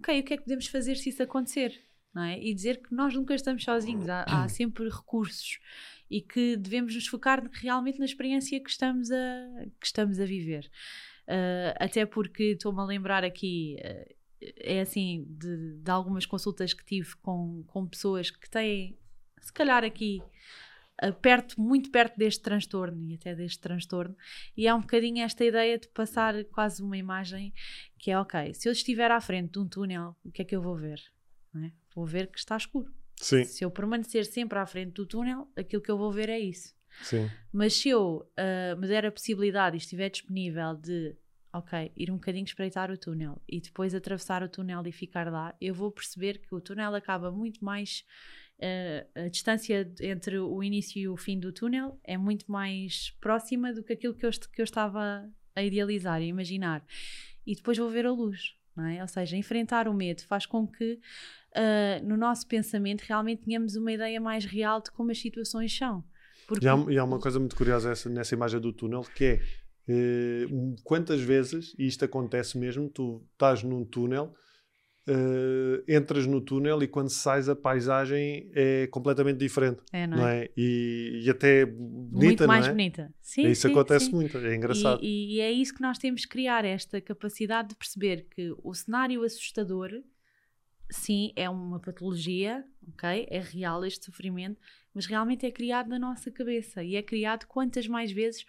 Ok, 0.00 0.20
o 0.20 0.22
que 0.24 0.34
é 0.34 0.36
que 0.36 0.42
podemos 0.44 0.66
fazer 0.66 0.96
se 0.96 1.10
isso 1.10 1.22
acontecer? 1.22 1.72
Não 2.14 2.22
é? 2.24 2.38
E 2.38 2.54
dizer 2.54 2.82
que 2.82 2.94
nós 2.94 3.14
nunca 3.14 3.34
estamos 3.34 3.64
sozinhos, 3.64 4.08
há, 4.08 4.24
há 4.28 4.48
sempre 4.50 4.88
recursos 4.88 5.58
e 6.12 6.20
que 6.20 6.58
devemos 6.58 6.94
nos 6.94 7.06
focar 7.06 7.42
realmente 7.50 7.98
na 7.98 8.04
experiência 8.04 8.62
que 8.62 8.68
estamos 8.68 9.10
a, 9.10 9.64
que 9.80 9.86
estamos 9.86 10.20
a 10.20 10.26
viver. 10.26 10.70
Uh, 11.26 11.72
até 11.80 12.04
porque 12.04 12.52
estou-me 12.52 12.80
a 12.80 12.84
lembrar 12.84 13.24
aqui, 13.24 13.76
uh, 13.80 14.14
é 14.58 14.82
assim, 14.82 15.24
de, 15.26 15.78
de 15.78 15.90
algumas 15.90 16.26
consultas 16.26 16.74
que 16.74 16.84
tive 16.84 17.16
com, 17.22 17.64
com 17.66 17.86
pessoas 17.86 18.30
que 18.30 18.50
têm, 18.50 18.98
se 19.40 19.50
calhar 19.54 19.84
aqui, 19.84 20.20
uh, 21.02 21.14
perto, 21.14 21.58
muito 21.58 21.90
perto 21.90 22.18
deste 22.18 22.42
transtorno 22.42 23.08
e 23.08 23.14
até 23.14 23.34
deste 23.34 23.60
transtorno, 23.60 24.14
e 24.54 24.66
é 24.66 24.74
um 24.74 24.82
bocadinho 24.82 25.24
esta 25.24 25.42
ideia 25.42 25.78
de 25.78 25.88
passar 25.88 26.44
quase 26.46 26.82
uma 26.82 26.98
imagem 26.98 27.54
que 27.98 28.10
é 28.10 28.18
ok, 28.18 28.52
se 28.52 28.68
eu 28.68 28.72
estiver 28.72 29.10
à 29.10 29.20
frente 29.20 29.52
de 29.52 29.60
um 29.60 29.66
túnel, 29.66 30.14
o 30.22 30.30
que 30.30 30.42
é 30.42 30.44
que 30.44 30.54
eu 30.54 30.60
vou 30.60 30.76
ver? 30.76 31.00
É? 31.56 31.72
Vou 31.94 32.04
ver 32.04 32.26
que 32.26 32.38
está 32.38 32.54
escuro. 32.54 32.92
Sim, 33.22 33.44
Se 33.44 33.64
eu 33.64 33.70
permanecer 33.70 34.26
sempre 34.26 34.58
à 34.58 34.66
frente 34.66 34.92
do 34.94 35.06
túnel, 35.06 35.48
aquilo 35.56 35.80
que 35.80 35.90
eu 35.90 35.96
vou 35.96 36.10
ver 36.10 36.28
é 36.28 36.38
isso. 36.38 36.74
sim, 37.02 37.30
Mas 37.52 37.74
se 37.74 37.88
eu 37.88 38.28
uh, 38.38 38.76
me 38.80 38.86
der 38.88 39.06
a 39.06 39.12
possibilidade 39.12 39.76
e 39.76 39.78
estiver 39.78 40.10
disponível 40.10 40.74
de, 40.74 41.16
ok, 41.52 41.92
ir 41.96 42.10
um 42.10 42.14
bocadinho 42.14 42.44
espreitar 42.44 42.90
o 42.90 42.98
túnel 42.98 43.40
e 43.48 43.60
depois 43.60 43.94
atravessar 43.94 44.42
o 44.42 44.48
túnel 44.48 44.82
e 44.86 44.92
ficar 44.92 45.30
lá, 45.30 45.54
eu 45.60 45.72
vou 45.72 45.90
perceber 45.90 46.38
que 46.38 46.54
o 46.54 46.60
túnel 46.60 46.94
acaba 46.94 47.30
muito 47.30 47.64
mais. 47.64 48.04
uh, 48.58 49.20
a 49.26 49.28
distância 49.28 49.90
entre 50.00 50.38
o 50.38 50.62
início 50.62 50.98
e 51.00 51.08
o 51.08 51.16
fim 51.16 51.38
do 51.38 51.52
túnel 51.52 51.98
é 52.04 52.16
muito 52.16 52.50
mais 52.50 53.10
próxima 53.20 53.72
do 53.72 53.82
que 53.84 53.92
aquilo 53.92 54.14
que 54.14 54.26
eu, 54.26 54.30
que 54.30 54.60
eu 54.60 54.64
estava 54.64 55.28
a 55.54 55.62
idealizar 55.62 56.20
e 56.22 56.26
imaginar. 56.26 56.84
E 57.46 57.54
depois 57.54 57.76
vou 57.78 57.88
ver 57.90 58.06
a 58.06 58.12
luz, 58.12 58.54
é? 58.86 59.02
Ou 59.02 59.08
seja, 59.08 59.36
enfrentar 59.36 59.86
o 59.88 59.94
medo 59.94 60.22
faz 60.22 60.46
com 60.46 60.66
que 60.66 60.94
uh, 61.56 62.06
no 62.06 62.16
nosso 62.16 62.46
pensamento 62.46 63.02
realmente 63.02 63.42
tenhamos 63.44 63.76
uma 63.76 63.92
ideia 63.92 64.20
mais 64.20 64.44
real 64.44 64.80
de 64.80 64.90
como 64.90 65.10
as 65.10 65.18
situações 65.20 65.76
são. 65.76 66.04
Porque 66.46 66.64
E 66.64 66.68
há, 66.68 66.76
e 66.88 66.98
há 66.98 67.04
uma 67.04 67.18
coisa 67.18 67.38
muito 67.38 67.54
curiosa 67.56 67.90
essa- 67.92 68.08
nessa 68.10 68.34
imagem 68.34 68.60
do 68.60 68.72
túnel 68.72 69.02
que 69.14 69.24
é 69.24 69.40
eh, 69.88 70.46
quantas 70.84 71.20
vezes, 71.20 71.74
e 71.78 71.86
isto 71.88 72.04
acontece 72.04 72.56
mesmo, 72.56 72.88
tu 72.88 73.20
estás 73.32 73.62
num 73.64 73.84
túnel, 73.84 74.32
eh, 75.06 75.84
entras 75.96 76.26
no 76.26 76.40
túnel 76.40 76.82
e 76.82 76.88
quando 76.88 77.08
sais 77.10 77.48
a 77.48 77.56
paisagem 77.56 78.50
é 78.54 78.86
completamente 78.88 79.38
diferente, 79.38 79.82
é, 79.92 80.06
não 80.06 80.16
não 80.18 80.26
é? 80.26 80.44
é? 80.44 80.50
E, 80.56 81.22
e 81.24 81.30
até 81.30 81.64
bonita, 81.66 82.24
muito 82.24 82.46
mais 82.46 82.66
é? 82.66 82.70
bonita. 82.70 83.14
Sim, 83.20 83.48
isso 83.48 83.62
sim, 83.62 83.68
acontece 83.72 84.06
sim. 84.06 84.14
muito, 84.14 84.38
é 84.38 84.54
engraçado. 84.54 85.02
E, 85.02 85.06
e- 85.06 85.36
e 85.36 85.40
é 85.40 85.50
isso 85.50 85.74
que 85.74 85.82
nós 85.82 85.98
temos 85.98 86.22
que 86.22 86.28
criar, 86.28 86.64
esta 86.64 87.00
capacidade 87.00 87.70
de 87.70 87.74
perceber 87.76 88.26
que 88.30 88.54
o 88.62 88.72
cenário 88.74 89.22
assustador, 89.24 89.90
sim, 90.90 91.32
é 91.34 91.48
uma 91.48 91.80
patologia, 91.80 92.64
ok? 92.88 93.26
É 93.30 93.40
real 93.40 93.84
este 93.84 94.04
sofrimento, 94.06 94.60
mas 94.94 95.06
realmente 95.06 95.46
é 95.46 95.50
criado 95.50 95.88
na 95.88 95.98
nossa 95.98 96.30
cabeça 96.30 96.82
e 96.84 96.96
é 96.96 97.02
criado 97.02 97.46
quantas 97.46 97.88
mais 97.88 98.12
vezes 98.12 98.44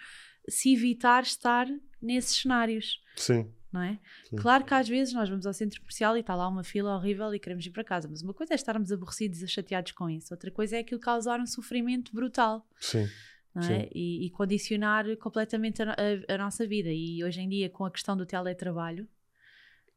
se 0.49 0.73
evitar 0.73 1.23
estar 1.23 1.67
nesses 2.01 2.41
cenários. 2.41 3.01
Sim, 3.15 3.49
Não 3.73 3.81
é? 3.81 3.99
Sim. 4.29 4.35
Claro 4.35 4.63
que 4.63 4.73
às 4.73 4.87
vezes 4.87 5.13
nós 5.15 5.27
vamos 5.27 5.47
ao 5.47 5.53
centro 5.53 5.79
comercial 5.81 6.15
e 6.15 6.19
está 6.19 6.35
lá 6.35 6.47
uma 6.47 6.63
fila 6.63 6.95
horrível 6.95 7.33
e 7.33 7.39
queremos 7.39 7.65
ir 7.65 7.71
para 7.71 7.83
casa, 7.83 8.07
mas 8.07 8.21
uma 8.21 8.31
coisa 8.33 8.53
é 8.53 8.55
estarmos 8.55 8.91
aborrecidos 8.91 9.41
e 9.41 9.47
chateados 9.47 9.91
com 9.93 10.07
isso, 10.07 10.31
outra 10.31 10.51
coisa 10.51 10.75
é 10.77 10.79
aquilo 10.81 10.99
causar 11.01 11.39
um 11.39 11.47
sofrimento 11.47 12.13
brutal 12.13 12.67
sim, 12.79 13.07
é? 13.55 13.89
E, 13.93 14.27
e 14.27 14.29
condicionar 14.29 15.05
completamente 15.17 15.81
a, 15.81 15.91
a- 15.91 16.33
a 16.35 16.37
nossa 16.37 16.67
vida. 16.67 16.89
E 16.91 17.23
hoje 17.23 17.41
em 17.41 17.49
dia, 17.49 17.67
com 17.69 17.83
a 17.83 17.89
questão 17.91 18.15
do 18.15 18.25
teletrabalho, 18.27 19.07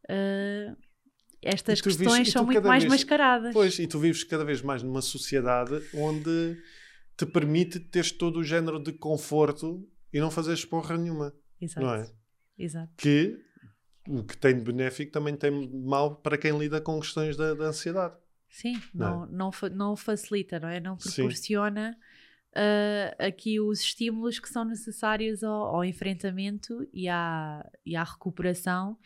eh, 0.08 0.74
estas 1.42 1.80
questões 1.80 2.28
e 2.28 2.30
são 2.32 2.44
muito 2.44 2.62
mais 2.62 2.82
vez- 2.82 2.92
mascaradas. 2.94 3.52
Pois, 3.52 3.78
e 3.78 3.86
tu 3.86 3.98
vives 3.98 4.24
cada 4.24 4.44
vez 4.44 4.62
mais 4.62 4.82
numa 4.82 5.02
sociedade 5.02 5.80
onde 5.94 6.56
te 7.16 7.26
permite 7.26 7.78
teres 7.80 8.10
todo 8.12 8.38
o 8.40 8.44
género 8.44 8.78
de 8.82 8.92
conforto 8.92 9.86
e 10.12 10.18
não 10.20 10.30
fazeres 10.30 10.64
porra 10.64 10.96
nenhuma, 10.96 11.32
Exato. 11.60 11.86
não 11.86 11.94
é? 11.94 12.10
Exato. 12.58 12.92
que 12.96 13.38
o 14.08 14.22
que 14.24 14.36
tem 14.36 14.56
de 14.56 14.64
benéfico 14.64 15.12
também 15.12 15.36
tem 15.36 15.68
de 15.68 15.76
mal 15.76 16.16
para 16.16 16.38
quem 16.38 16.56
lida 16.58 16.80
com 16.80 16.98
questões 17.00 17.36
da, 17.36 17.54
da 17.54 17.64
ansiedade. 17.66 18.14
Sim, 18.48 18.80
Não 18.94 19.20
não, 19.20 19.26
não, 19.26 19.52
fa- 19.52 19.68
não 19.68 19.96
facilita, 19.96 20.58
não 20.60 20.68
é? 20.68 20.80
Não 20.80 20.96
proporciona 20.96 21.96
eh, 22.54 23.14
aqui 23.18 23.60
os 23.60 23.80
estímulos 23.80 24.38
que 24.38 24.48
são 24.48 24.64
necessários 24.64 25.42
ao, 25.44 25.76
ao 25.76 25.84
enfrentamento 25.84 26.86
e 26.92 27.08
à, 27.08 27.68
e 27.84 27.94
à 27.96 28.02
recuperação, 28.04 28.96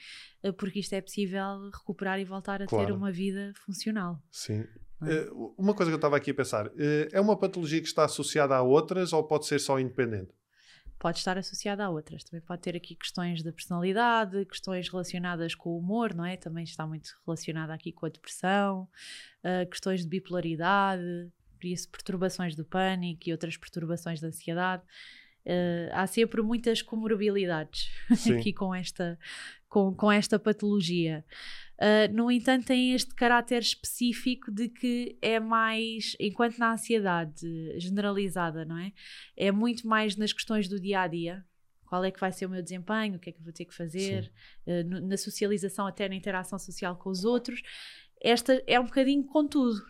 eh, 0.43 0.53
porque 0.53 0.79
isto 0.81 0.93
é 0.95 1.01
possível 1.01 1.71
recuperar 1.73 2.21
e 2.21 2.25
voltar 2.25 2.57
a 2.63 2.67
ter 2.67 2.69
Claro. 2.69 2.95
uma 2.95 3.11
vida 3.11 3.53
funcional. 3.65 4.23
Sim. 4.31 4.65
Não 5.01 5.09
é? 5.09 5.15
Eh, 5.15 5.29
uma 5.57 5.75
coisa 5.75 5.91
que 5.91 5.95
eu 5.95 5.99
estava 5.99 6.17
aqui 6.17 6.31
a 6.31 6.35
pensar, 6.35 6.71
é 7.11 7.21
uma 7.21 7.37
patologia 7.37 7.81
que 7.81 7.89
está 7.89 8.05
associada 8.05 8.55
a 8.55 8.63
outras 8.63 9.13
ou 9.13 9.25
pode 9.25 9.47
ser 9.47 9.59
só 9.59 9.81
independente? 9.81 10.31
Pode 11.01 11.19
estar 11.19 11.39
associada 11.39 11.83
a 11.83 11.89
outras. 11.89 12.23
Também 12.23 12.45
pode 12.45 12.61
ter 12.61 12.77
aqui 12.77 12.95
questões 12.95 13.43
da 13.43 13.51
personalidade, 13.51 14.45
questões 14.45 14.87
relacionadas 14.89 15.55
com 15.55 15.71
o 15.71 15.79
humor, 15.79 16.15
não 16.15 16.27
é? 16.27 16.37
Também 16.37 16.63
está 16.63 16.87
muito 16.87 17.19
relacionada 17.27 17.73
aqui 17.73 17.91
com 17.91 18.05
a 18.05 18.11
depressão, 18.11 18.87
ah, 19.43 19.65
questões 19.65 20.03
de 20.03 20.09
bipolaridade, 20.09 21.03
por 21.59 21.67
isso 21.67 21.89
perturbações 21.89 22.55
do 22.55 22.67
pânico 22.67 23.29
e 23.29 23.33
outras 23.33 23.57
perturbações 23.57 24.21
da 24.21 24.29
ansiedade. 24.29 24.83
Ah, 25.47 26.03
há 26.03 26.07
sempre 26.07 26.43
muitas 26.43 26.83
comorbilidades 26.83 27.89
aqui 28.39 28.53
com 28.53 28.75
esta, 28.75 29.19
com, 29.71 29.95
com 29.95 30.13
esta 30.13 30.39
patologia. 30.39 31.25
Uh, 31.79 32.13
no 32.15 32.31
entanto, 32.31 32.67
tem 32.67 32.93
este 32.93 33.15
caráter 33.15 33.63
específico 33.63 34.51
de 34.51 34.69
que 34.69 35.17
é 35.23 35.41
mais, 35.41 36.15
enquanto 36.21 36.59
na 36.59 36.73
ansiedade 36.75 37.81
generalizada, 37.81 38.67
não 38.67 38.77
é? 38.77 38.93
É 39.35 39.51
muito 39.51 39.89
mais 39.89 40.15
nas 40.17 40.31
questões 40.35 40.69
do 40.69 40.79
dia 40.79 41.01
a 41.01 41.07
dia. 41.07 41.43
Qual 41.87 42.05
é 42.05 42.11
que 42.11 42.21
vai 42.21 42.31
ser 42.31 42.45
o 42.45 42.51
meu 42.51 42.63
desempenho? 42.63 43.17
O 43.17 43.19
que 43.19 43.31
é 43.31 43.33
que 43.33 43.39
eu 43.39 43.45
vou 43.45 43.53
ter 43.53 43.65
que 43.65 43.75
fazer? 43.75 44.31
Uh, 44.67 44.85
no- 44.87 45.09
na 45.09 45.17
socialização, 45.17 45.87
até 45.87 46.07
na 46.07 46.15
interação 46.15 46.59
social 46.59 46.97
com 46.97 47.09
os 47.09 47.25
outros. 47.25 47.63
Esta 48.23 48.63
é 48.67 48.79
um 48.79 48.85
bocadinho 48.85 49.25
com 49.25 49.49
tudo, 49.49 49.81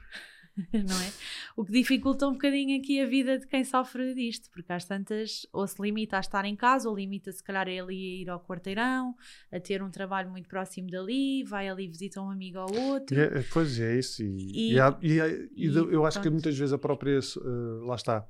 não 0.72 1.00
é? 1.00 1.12
O 1.56 1.64
que 1.64 1.72
dificulta 1.72 2.26
um 2.26 2.32
bocadinho 2.32 2.78
aqui 2.80 3.00
a 3.00 3.06
vida 3.06 3.38
de 3.38 3.46
quem 3.46 3.64
sofre 3.64 4.14
disto, 4.14 4.50
porque 4.50 4.72
às 4.72 4.84
tantas 4.84 5.46
ou 5.52 5.66
se 5.66 5.80
limita 5.80 6.16
a 6.16 6.20
estar 6.20 6.44
em 6.44 6.54
casa, 6.56 6.88
ou 6.88 6.96
limita 6.96 7.32
se 7.32 7.42
calhar 7.42 7.66
a 7.66 7.70
ele 7.70 7.92
a 7.92 8.22
ir 8.22 8.28
ao 8.30 8.40
quarteirão, 8.40 9.14
a 9.52 9.60
ter 9.60 9.82
um 9.82 9.90
trabalho 9.90 10.30
muito 10.30 10.48
próximo 10.48 10.88
dali, 10.90 11.44
vai 11.44 11.68
ali 11.68 11.86
visitar 11.88 12.22
um 12.22 12.30
amigo 12.30 12.58
ao 12.58 12.72
outro. 12.72 13.16
E 13.16 13.20
é- 13.20 13.42
pois 13.52 13.78
é 13.80 13.98
isso. 13.98 14.22
E, 14.22 14.26
E- 14.26 14.72
e 14.74 14.80
há- 14.80 14.98
e 15.00 15.20
há- 15.20 15.28
eu 15.28 16.04
acho 16.04 16.18
que 16.18 16.22
pronto. 16.22 16.32
muitas 16.34 16.56
vezes 16.58 16.72
a 16.72 16.78
própria, 16.78 17.18
eh, 17.18 17.86
lá 17.86 17.94
está, 17.94 18.26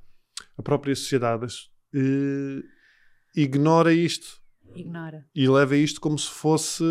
a 0.56 0.62
própria 0.62 0.94
sociedade 0.94 1.46
eh, 1.94 2.62
ignora 3.34 3.92
isto 3.92 4.40
Ignora, 4.74 5.26
e 5.34 5.48
leva 5.48 5.76
isto 5.76 6.00
como 6.00 6.18
se 6.18 6.30
fosse 6.30 6.84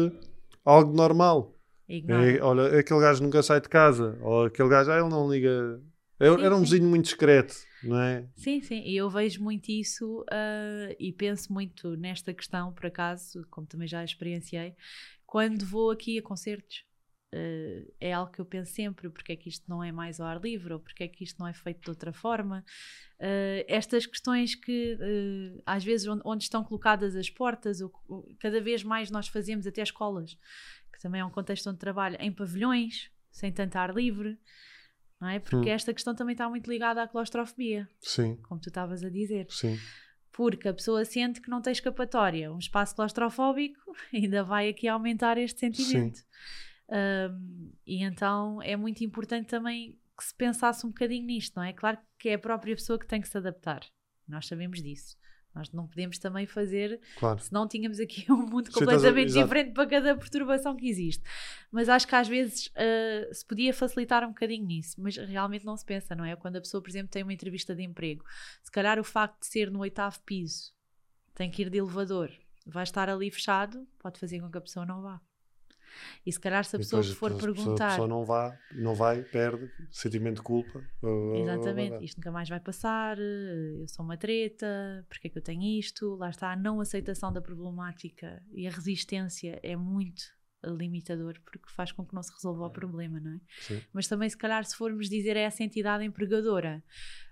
algo 0.65 0.93
normal. 0.93 1.55
Ignora. 1.97 2.31
É, 2.31 2.41
olha, 2.41 2.79
aquele 2.79 2.99
gajo 2.99 3.23
nunca 3.23 3.41
sai 3.43 3.59
de 3.61 3.69
casa, 3.69 4.17
ou 4.21 4.45
aquele 4.45 4.69
gajo, 4.69 4.91
ah, 4.91 4.99
ele 4.99 5.09
não 5.09 5.31
liga. 5.31 5.81
Era, 6.19 6.37
Sim, 6.37 6.43
era 6.43 6.55
um 6.55 6.59
sim. 6.59 6.63
vizinho 6.65 6.89
muito 6.89 7.05
discreto, 7.05 7.55
não 7.83 7.99
é? 7.99 8.27
Sim, 8.35 8.61
sim, 8.61 8.81
e 8.85 8.95
eu 8.97 9.09
vejo 9.09 9.41
muito 9.41 9.69
isso 9.69 10.25
ah, 10.31 10.93
e 10.99 11.13
penso 11.13 11.51
muito 11.51 11.95
nesta 11.95 12.33
questão, 12.33 12.73
por 12.73 12.85
acaso, 12.85 13.45
como 13.49 13.65
também 13.65 13.87
já 13.87 14.03
experienciei, 14.03 14.75
quando 15.25 15.65
vou 15.65 15.91
aqui 15.91 16.17
a 16.19 16.21
concertos. 16.21 16.83
Ah, 17.33 17.85
é 17.99 18.13
algo 18.13 18.31
que 18.31 18.39
eu 18.41 18.45
penso 18.45 18.73
sempre, 18.73 19.09
porque 19.09 19.33
é 19.33 19.35
que 19.35 19.49
isto 19.49 19.63
não 19.69 19.83
é 19.83 19.91
mais 19.91 20.19
ao 20.19 20.27
ar 20.27 20.41
livre, 20.41 20.73
ou 20.73 20.79
porque 20.79 21.03
é 21.03 21.07
que 21.07 21.23
isto 21.23 21.37
não 21.39 21.47
é 21.47 21.53
feito 21.53 21.81
de 21.83 21.89
outra 21.89 22.11
forma. 22.11 22.63
Ah, 23.19 23.63
estas 23.67 24.05
questões 24.05 24.55
que 24.55 24.97
ah, 25.65 25.75
às 25.75 25.83
vezes 25.83 26.07
onde, 26.07 26.21
onde 26.25 26.43
estão 26.43 26.63
colocadas 26.63 27.15
as 27.15 27.29
portas, 27.29 27.81
ou, 27.81 27.91
ou 28.07 28.27
cada 28.39 28.59
vez 28.59 28.83
mais 28.83 29.11
nós 29.11 29.27
fazemos 29.27 29.67
até 29.67 29.81
escolas, 29.81 30.37
que 30.93 30.99
também 31.01 31.21
é 31.21 31.25
um 31.25 31.29
contexto 31.31 31.69
onde 31.69 31.79
trabalho, 31.79 32.17
em 32.19 32.31
pavilhões, 32.31 33.11
sem 33.31 33.51
tanto 33.51 33.75
ar 33.75 33.93
livre, 33.93 34.37
não 35.21 35.27
é? 35.29 35.39
Porque 35.39 35.69
Hum. 35.69 35.73
esta 35.73 35.93
questão 35.93 36.15
também 36.15 36.33
está 36.33 36.49
muito 36.49 36.69
ligada 36.69 37.03
à 37.03 37.07
claustrofobia 37.07 37.87
Sim, 38.01 38.37
como 38.47 38.59
tu 38.59 38.69
estavas 38.69 39.03
a 39.03 39.09
dizer. 39.09 39.45
sim. 39.49 39.77
Porque 40.31 40.69
a 40.69 40.73
pessoa 40.73 41.03
sente 41.03 41.41
que 41.41 41.49
não 41.49 41.61
tem 41.61 41.73
escapatória. 41.73 42.49
Um 42.51 42.59
espaço 42.59 42.95
claustrofóbico 42.95 43.79
ainda 44.13 44.41
vai 44.43 44.69
aqui 44.69 44.87
aumentar 44.87 45.37
este 45.37 45.59
sentimento. 45.59 46.21
Um, 46.91 47.71
e 47.85 48.03
então 48.03 48.61
é 48.61 48.75
muito 48.75 49.03
importante 49.03 49.47
também 49.47 49.97
que 50.17 50.23
se 50.23 50.33
pensasse 50.35 50.85
um 50.85 50.89
bocadinho 50.89 51.25
nisto, 51.25 51.55
não 51.55 51.63
é? 51.63 51.71
Claro 51.71 51.97
que 52.17 52.29
é 52.29 52.33
a 52.33 52.39
própria 52.39 52.75
pessoa 52.75 52.99
que 52.99 53.07
tem 53.07 53.21
que 53.21 53.27
se 53.29 53.37
adaptar. 53.37 53.81
Nós 54.27 54.47
sabemos 54.47 54.81
disso. 54.81 55.17
Nós 55.55 55.71
não 55.71 55.87
podemos 55.87 56.19
também 56.19 56.45
fazer, 56.45 57.01
Claro. 57.17 57.39
senão 57.39 57.67
tínhamos 57.67 57.99
aqui 57.99 58.25
um 58.31 58.45
mundo 58.45 58.67
Sim, 58.67 58.79
completamente 58.79 59.29
exato. 59.29 59.45
diferente 59.45 59.73
para 59.73 59.89
cada 59.89 60.15
perturbação 60.15 60.75
que 60.75 60.87
existe. 60.87 61.23
Mas 61.71 61.89
acho 61.89 62.07
que 62.07 62.15
às 62.15 62.27
vezes 62.27 62.71
ah, 62.75 63.33
se 63.33 63.45
podia 63.45 63.73
facilitar 63.73 64.23
um 64.23 64.29
bocadinho 64.29 64.65
nisso, 64.65 64.95
mas 65.01 65.15
realmente 65.17 65.65
não 65.65 65.75
se 65.75 65.85
pensa, 65.85 66.13
não 66.15 66.23
é? 66.23 66.35
Quando 66.35 66.57
a 66.57 66.61
pessoa, 66.61 66.81
por 66.81 66.89
exemplo, 66.89 67.09
tem 67.09 67.23
uma 67.23 67.33
entrevista 67.33 67.73
de 67.75 67.81
emprego, 67.83 68.23
se 68.61 68.71
calhar 68.71 68.99
o 68.99 69.03
facto 69.03 69.39
de 69.39 69.47
ser 69.47 69.71
no 69.71 69.79
oitavo 69.79 70.19
piso, 70.23 70.71
tem 71.33 71.49
que 71.49 71.63
ir 71.63 71.69
de 71.69 71.77
elevador, 71.77 72.29
vai 72.65 72.83
estar 72.83 73.09
ali 73.09 73.31
fechado, 73.31 73.87
pode 73.97 74.19
fazer 74.19 74.39
com 74.41 74.51
que 74.51 74.57
a 74.57 74.61
pessoa 74.61 74.85
não 74.85 75.01
vá. 75.01 75.19
E 76.25 76.31
se 76.31 76.39
calhar 76.39 76.63
se 76.65 76.75
a 76.75 76.79
pessoa 76.79 77.01
depois 77.01 77.17
for 77.17 77.31
pessoa- 77.33 77.53
perguntar. 77.53 77.85
A 77.85 77.89
pessoa 77.89 78.07
não, 78.07 78.25
vá, 78.25 78.57
não 78.71 78.93
vai, 78.95 79.23
perde, 79.23 79.69
sentimento 79.91 80.37
de 80.37 80.41
culpa. 80.43 80.83
Exatamente, 81.35 82.03
isto 82.03 82.17
nunca 82.17 82.31
mais 82.31 82.49
vai 82.49 82.59
passar, 82.59 83.17
eh, 83.19 83.81
eu 83.81 83.87
sou 83.87 84.03
uma 84.05 84.17
treta, 84.17 85.05
porque 85.07 85.27
é 85.27 85.29
que 85.29 85.37
eu 85.37 85.41
tenho 85.41 85.63
isto? 85.79 86.15
Lá 86.15 86.29
está, 86.29 86.51
a 86.51 86.55
não 86.55 86.79
aceitação 86.81 87.31
da 87.31 87.41
problemática 87.41 88.41
e 88.51 88.67
a 88.67 88.71
resistência 88.71 89.59
é 89.63 89.75
muito 89.75 90.23
limitador 90.63 91.35
porque 91.45 91.69
faz 91.69 91.91
com 91.91 92.05
que 92.05 92.13
não 92.13 92.21
se 92.21 92.33
resolva 92.33 92.65
o 92.65 92.69
problema, 92.69 93.19
não 93.19 93.31
é? 93.35 93.39
Sim. 93.61 93.81
Mas 93.93 94.07
também, 94.07 94.29
se 94.29 94.37
calhar, 94.37 94.63
se 94.65 94.75
formos 94.75 95.09
dizer 95.09 95.37
a 95.37 95.39
essa 95.41 95.63
entidade 95.63 96.03
empregadora, 96.03 96.83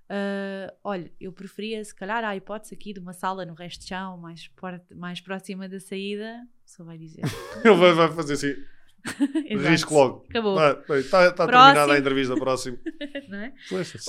ah, 0.10 0.74
olha, 0.84 1.12
eu 1.20 1.32
preferia, 1.32 1.84
se 1.84 1.94
calhar, 1.94 2.24
a 2.24 2.36
hipótese 2.36 2.74
aqui 2.74 2.94
de 2.94 3.00
uma 3.00 3.14
sala 3.14 3.46
no 3.46 3.54
resto 3.54 3.82
de 3.82 3.88
chão, 3.88 4.18
mais, 4.18 4.50
mais 4.96 5.22
próxima 5.22 5.68
da 5.68 5.80
saída, 5.80 6.48
só 6.66 6.84
vai 6.84 6.98
dizer. 6.98 7.22
Ele 7.64 7.76
vai, 7.76 7.94
vai 7.94 8.12
fazer 8.12 8.34
assim, 8.34 8.56
risco 9.70 9.94
logo. 9.94 10.26
Acabou. 10.30 10.58
Está 10.98 11.32
tá 11.32 11.48
Próximo. 11.48 11.74
terminada 11.74 11.94
a 11.94 12.00
entrevista, 12.00 12.36
próximo. 12.36 12.78
É? 13.30 13.52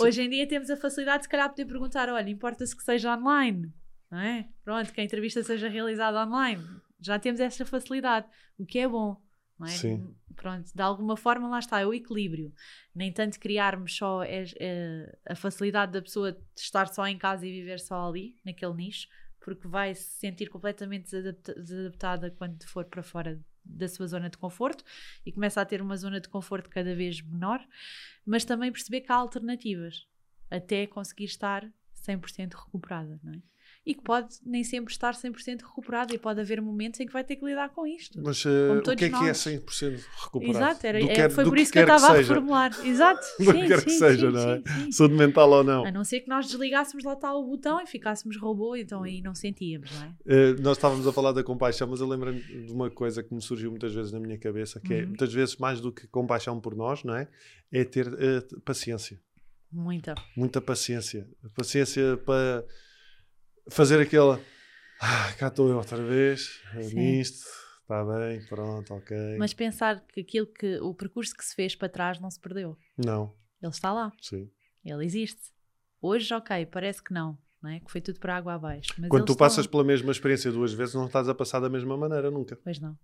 Hoje 0.01 0.22
em 0.22 0.30
dia 0.30 0.46
temos 0.46 0.70
a 0.70 0.76
facilidade 0.76 1.18
de 1.18 1.24
se 1.24 1.28
calhar 1.28 1.49
poder 1.49 1.64
perguntar, 1.64 2.09
olha, 2.09 2.30
importa-se 2.30 2.76
que 2.76 2.84
seja 2.84 3.16
online, 3.16 3.72
não 4.09 4.20
é? 4.20 4.49
Pronto, 4.62 4.92
que 4.92 5.01
a 5.01 5.05
entrevista 5.05 5.42
seja 5.42 5.68
realizada 5.68 6.24
online. 6.24 6.62
Já 7.01 7.18
temos 7.18 7.40
essa 7.40 7.66
facilidade, 7.66 8.26
o 8.57 8.64
que 8.64 8.78
é 8.78 8.86
bom, 8.86 9.20
é? 9.67 9.71
Sim. 9.71 10.15
Pronto, 10.37 10.71
de 10.73 10.83
alguma 10.83 11.17
forma 11.17 11.49
lá 11.49 11.59
está, 11.59 11.81
é 11.81 11.87
o 11.87 11.93
equilíbrio. 11.93 12.53
Nem 12.95 13.13
tanto 13.13 13.39
criarmos 13.41 13.97
só 13.97 14.23
es- 14.25 14.55
eh, 14.61 15.19
a 15.29 15.35
facilidade 15.35 15.93
da 15.93 16.01
pessoa 16.03 16.33
de 16.33 16.39
estar 16.57 16.87
só 16.89 17.07
em 17.07 17.19
casa 17.19 17.47
e 17.47 17.51
viver 17.51 17.81
só 17.81 18.09
ali, 18.09 18.37
naquele 18.45 18.75
nicho, 18.75 19.09
porque 19.41 19.67
vai 19.67 19.95
se 19.95 20.11
sentir 20.19 20.49
completamente 20.49 21.05
desadapta- 21.11 21.55
desadaptada 21.55 22.31
quando 22.31 22.63
for 22.69 22.85
para 22.85 23.03
fora 23.03 23.41
da 23.65 23.89
sua 23.89 24.07
zona 24.07 24.31
de 24.31 24.39
conforto 24.39 24.85
e 25.27 25.33
começa 25.33 25.61
a 25.61 25.65
ter 25.65 25.83
uma 25.83 25.97
zona 25.97 26.21
de 26.21 26.29
conforto 26.29 26.71
cada 26.71 26.95
vez 26.95 27.21
menor, 27.21 27.61
mas 28.25 28.45
também 28.45 28.71
perceber 28.73 29.01
que 29.03 29.13
há 29.13 29.17
alternativas 29.17 30.07
até 30.51 30.87
conseguir 30.87 31.25
estar 31.27 31.69
100% 31.95 32.55
recuperada, 32.55 33.19
não 33.23 33.33
é? 33.35 33.43
E 33.89 33.95
que 33.95 34.03
pode 34.03 34.28
nem 34.45 34.62
sempre 34.62 34.93
estar 34.93 35.14
100% 35.14 35.62
recuperada 35.62 36.14
e 36.14 36.18
pode 36.18 36.39
haver 36.41 36.61
momentos 36.61 37.01
em 37.01 37.07
que 37.07 37.12
vai 37.12 37.24
ter 37.24 37.36
que 37.36 37.45
lidar 37.47 37.70
com 37.70 37.86
isto. 37.86 38.20
Mas 38.22 38.43
Como 38.43 38.78
o 38.80 38.82
que 38.82 38.91
é 38.91 38.97
que 38.97 39.05
é 39.07 39.09
nós. 39.09 39.39
100% 39.39 40.01
recuperado? 40.24 40.59
Exato, 40.59 40.86
era, 40.86 41.01
Do 41.01 41.11
é- 41.11 41.28
foi 41.30 41.45
por 41.45 41.59
isso 41.59 41.72
que 41.72 41.78
eu 41.78 41.82
estava 41.84 42.09
a 42.09 42.12
reformular. 42.16 42.70
Exato, 42.86 43.26
Do 43.41 43.45
sim, 43.47 43.53
que 43.62 43.66
quer 43.66 43.82
que 43.84 43.91
sim, 43.91 43.99
seja, 43.99 44.26
sim, 44.28 44.32
não 44.36 44.51
é? 44.51 44.57
sim, 44.59 44.82
sim. 44.84 44.93
Saúde 44.93 45.14
mental 45.14 45.51
ou 45.51 45.64
não. 45.64 45.86
A 45.86 45.91
não 45.91 46.05
ser 46.05 46.20
que 46.20 46.28
nós 46.28 46.47
desligássemos 46.47 47.03
lá 47.03 47.16
tal 47.16 47.43
o 47.43 47.47
botão 47.47 47.80
e 47.80 47.86
ficássemos 47.86 48.36
robô, 48.36 48.76
então 48.76 49.03
aí 49.05 49.22
não 49.22 49.34
sentíamos, 49.34 49.91
não 49.91 50.03
é? 50.05 50.14
Eh, 50.26 50.53
nós 50.61 50.76
estávamos 50.76 51.07
a 51.07 51.12
falar 51.12 51.32
da 51.32 51.43
compaixão, 51.43 51.89
mas 51.89 52.01
eu 52.01 52.07
lembro-me 52.07 52.41
de 52.43 52.70
uma 52.72 52.91
coisa 52.91 53.22
que 53.22 53.34
me 53.34 53.41
surgiu 53.41 53.70
muitas 53.70 53.95
vezes 53.95 54.12
na 54.12 54.20
minha 54.20 54.36
cabeça, 54.39 54.78
que 54.80 54.93
é, 54.93 55.01
Uhum. 55.01 55.09
muitas 55.09 55.32
vezes, 55.32 55.57
mais 55.57 55.80
do 55.80 55.91
que 55.91 56.07
compaixão 56.09 56.61
por 56.61 56.76
nós, 56.76 57.03
não 57.05 57.16
é? 57.16 57.26
É 57.72 57.84
ter 57.84 58.07
eh, 58.18 58.43
paciência. 58.66 59.18
Muita. 59.72 60.14
Muita 60.36 60.61
paciência. 60.61 61.26
Paciência 61.57 62.16
para 62.18 62.64
fazer 63.71 64.01
aquela... 64.01 64.41
Ah, 65.01 65.33
cá 65.39 65.47
estou 65.49 65.69
eu 65.69 65.77
outra 65.77 66.03
vez, 66.03 66.61
eh, 66.75 66.83
Sim. 66.83 66.97
nisto, 66.97 67.47
está 67.83 68.05
bem, 68.05 68.45
pronto, 68.47 68.95
ok. 68.95 69.16
Mas 69.39 69.55
pensar 69.55 70.05
que 70.07 70.21
aquilo 70.21 70.47
que 70.47 70.79
o 70.81 70.93
percurso 70.93 71.37
que 71.37 71.45
se 71.45 71.55
fez 71.55 71.77
para 71.77 71.89
trás 71.89 72.19
não 72.19 72.29
se 72.31 72.41
perdeu. 72.41 72.77
Não, 72.97 73.33
Ele 73.62 73.71
está 73.71 73.93
lá, 73.93 74.11
sim. 74.21 74.51
ele 74.85 75.05
existe. 75.05 75.41
Hoje, 76.03 76.35
ok, 76.35 76.66
parece 76.66 77.01
que 77.03 77.12
não, 77.14 77.39
não 77.62 77.71
é? 77.71 77.79
Que 77.81 77.91
foi 77.93 78.01
tudo 78.01 78.19
para 78.19 78.37
água 78.37 78.55
abaixo. 78.55 78.93
Mas 78.99 79.09
Quando 79.09 79.25
tu 79.27 79.37
passas 79.37 79.66
lá. 79.66 79.71
pela 79.71 79.85
mesma 79.85 80.11
experiência 80.11 80.51
duas 80.51 80.73
vezes, 80.73 80.95
não 80.97 81.07
estás 81.07 81.29
a 81.29 81.35
passar 81.35 81.61
da 81.61 81.69
mesma 81.69 81.97
maneira 81.97 82.29
nunca. 82.31 82.57
Pois 82.64 82.81
não. 82.81 82.99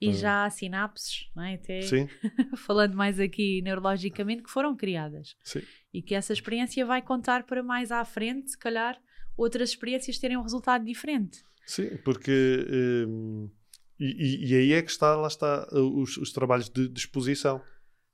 E 0.00 0.10
Hum. 0.10 0.12
já 0.14 0.44
há 0.44 0.50
sinapses, 0.50 1.30
não 1.34 1.42
é? 1.44 1.54
Até 1.54 1.82
Sim, 1.82 2.08
falando 2.58 2.94
mais 2.96 3.18
aqui 3.20 3.62
neurologicamente, 3.62 4.42
que 4.42 4.50
foram 4.50 4.76
criadas. 4.76 5.36
sim. 5.44 5.62
E 5.94 6.02
que 6.02 6.14
essa 6.14 6.32
experiência 6.32 6.84
vai 6.84 7.00
contar 7.02 7.44
para 7.44 7.62
mais 7.62 7.90
à 7.92 8.04
frente, 8.04 8.50
se 8.50 8.58
calhar, 8.58 9.00
outras 9.36 9.70
experiências 9.70 10.18
terem 10.18 10.36
um 10.36 10.42
resultado 10.42 10.84
diferente. 10.84 11.42
Sim, 11.66 11.96
porque 12.04 12.66
hum, 13.08 13.50
e, 13.98 14.50
e- 14.52 14.54
aí 14.56 14.72
é 14.72 14.82
que 14.82 14.90
está, 14.90 15.16
lá 15.16 15.26
está 15.28 15.66
os, 15.72 16.16
os 16.16 16.32
trabalhos 16.32 16.68
de, 16.68 16.88
de 16.88 16.98
exposição. 17.00 17.60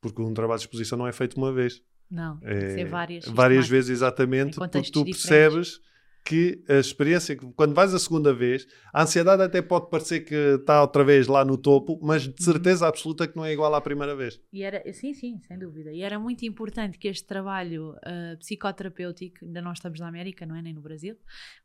Porque 0.01 0.21
um 0.21 0.35
trabalho 0.35 0.59
de 0.59 0.65
exposição 0.67 0.99
não 0.99 1.07
é 1.07 1.13
feito 1.13 1.37
uma 1.37 1.53
vez. 1.53 1.81
Não, 2.11 2.39
tem 2.39 2.49
É 2.51 2.61
que 2.61 2.73
ser 2.73 2.85
várias. 2.87 3.25
várias 3.27 3.69
vezes 3.69 3.91
exatamente, 3.91 4.57
porque 4.57 4.83
tu 4.83 5.05
diferentes. 5.05 5.21
percebes 5.27 5.81
que 6.25 6.63
a 6.69 6.75
experiência, 6.75 7.35
que 7.37 7.45
quando 7.57 7.75
vais 7.75 7.93
a 7.93 7.99
segunda 7.99 8.33
vez, 8.33 8.67
a 8.93 9.03
ansiedade 9.03 9.43
até 9.43 9.61
pode 9.61 9.91
parecer 9.91 10.21
que 10.21 10.35
está 10.35 10.81
outra 10.81 11.03
vez 11.03 11.27
lá 11.27 11.45
no 11.45 11.59
topo, 11.59 11.99
mas 12.01 12.27
Uhum. 12.27 12.33
de 12.33 12.45
certeza 12.45 12.87
absoluta 12.87 13.27
que 13.27 13.37
não 13.37 13.45
é 13.45 13.53
igual 13.53 13.75
à 13.75 13.81
primeira 13.81 14.15
vez. 14.15 14.41
E 14.53 14.63
era, 14.63 14.81
sim, 14.93 15.13
sim, 15.15 15.41
sem 15.41 15.59
dúvida. 15.59 15.93
E 15.93 16.01
era 16.01 16.19
muito 16.21 16.45
importante 16.45 16.97
que 16.97 17.09
este 17.09 17.27
trabalho 17.27 17.97
ah, 18.05 18.37
psicoterapêutico, 18.39 19.45
ainda 19.45 19.61
não 19.61 19.73
estamos 19.73 19.99
na 19.99 20.09
América, 20.09 20.47
não 20.47 20.55
é? 20.55 20.63
Nem 20.63 20.73
no 20.73 20.81
Brasil, 20.81 21.17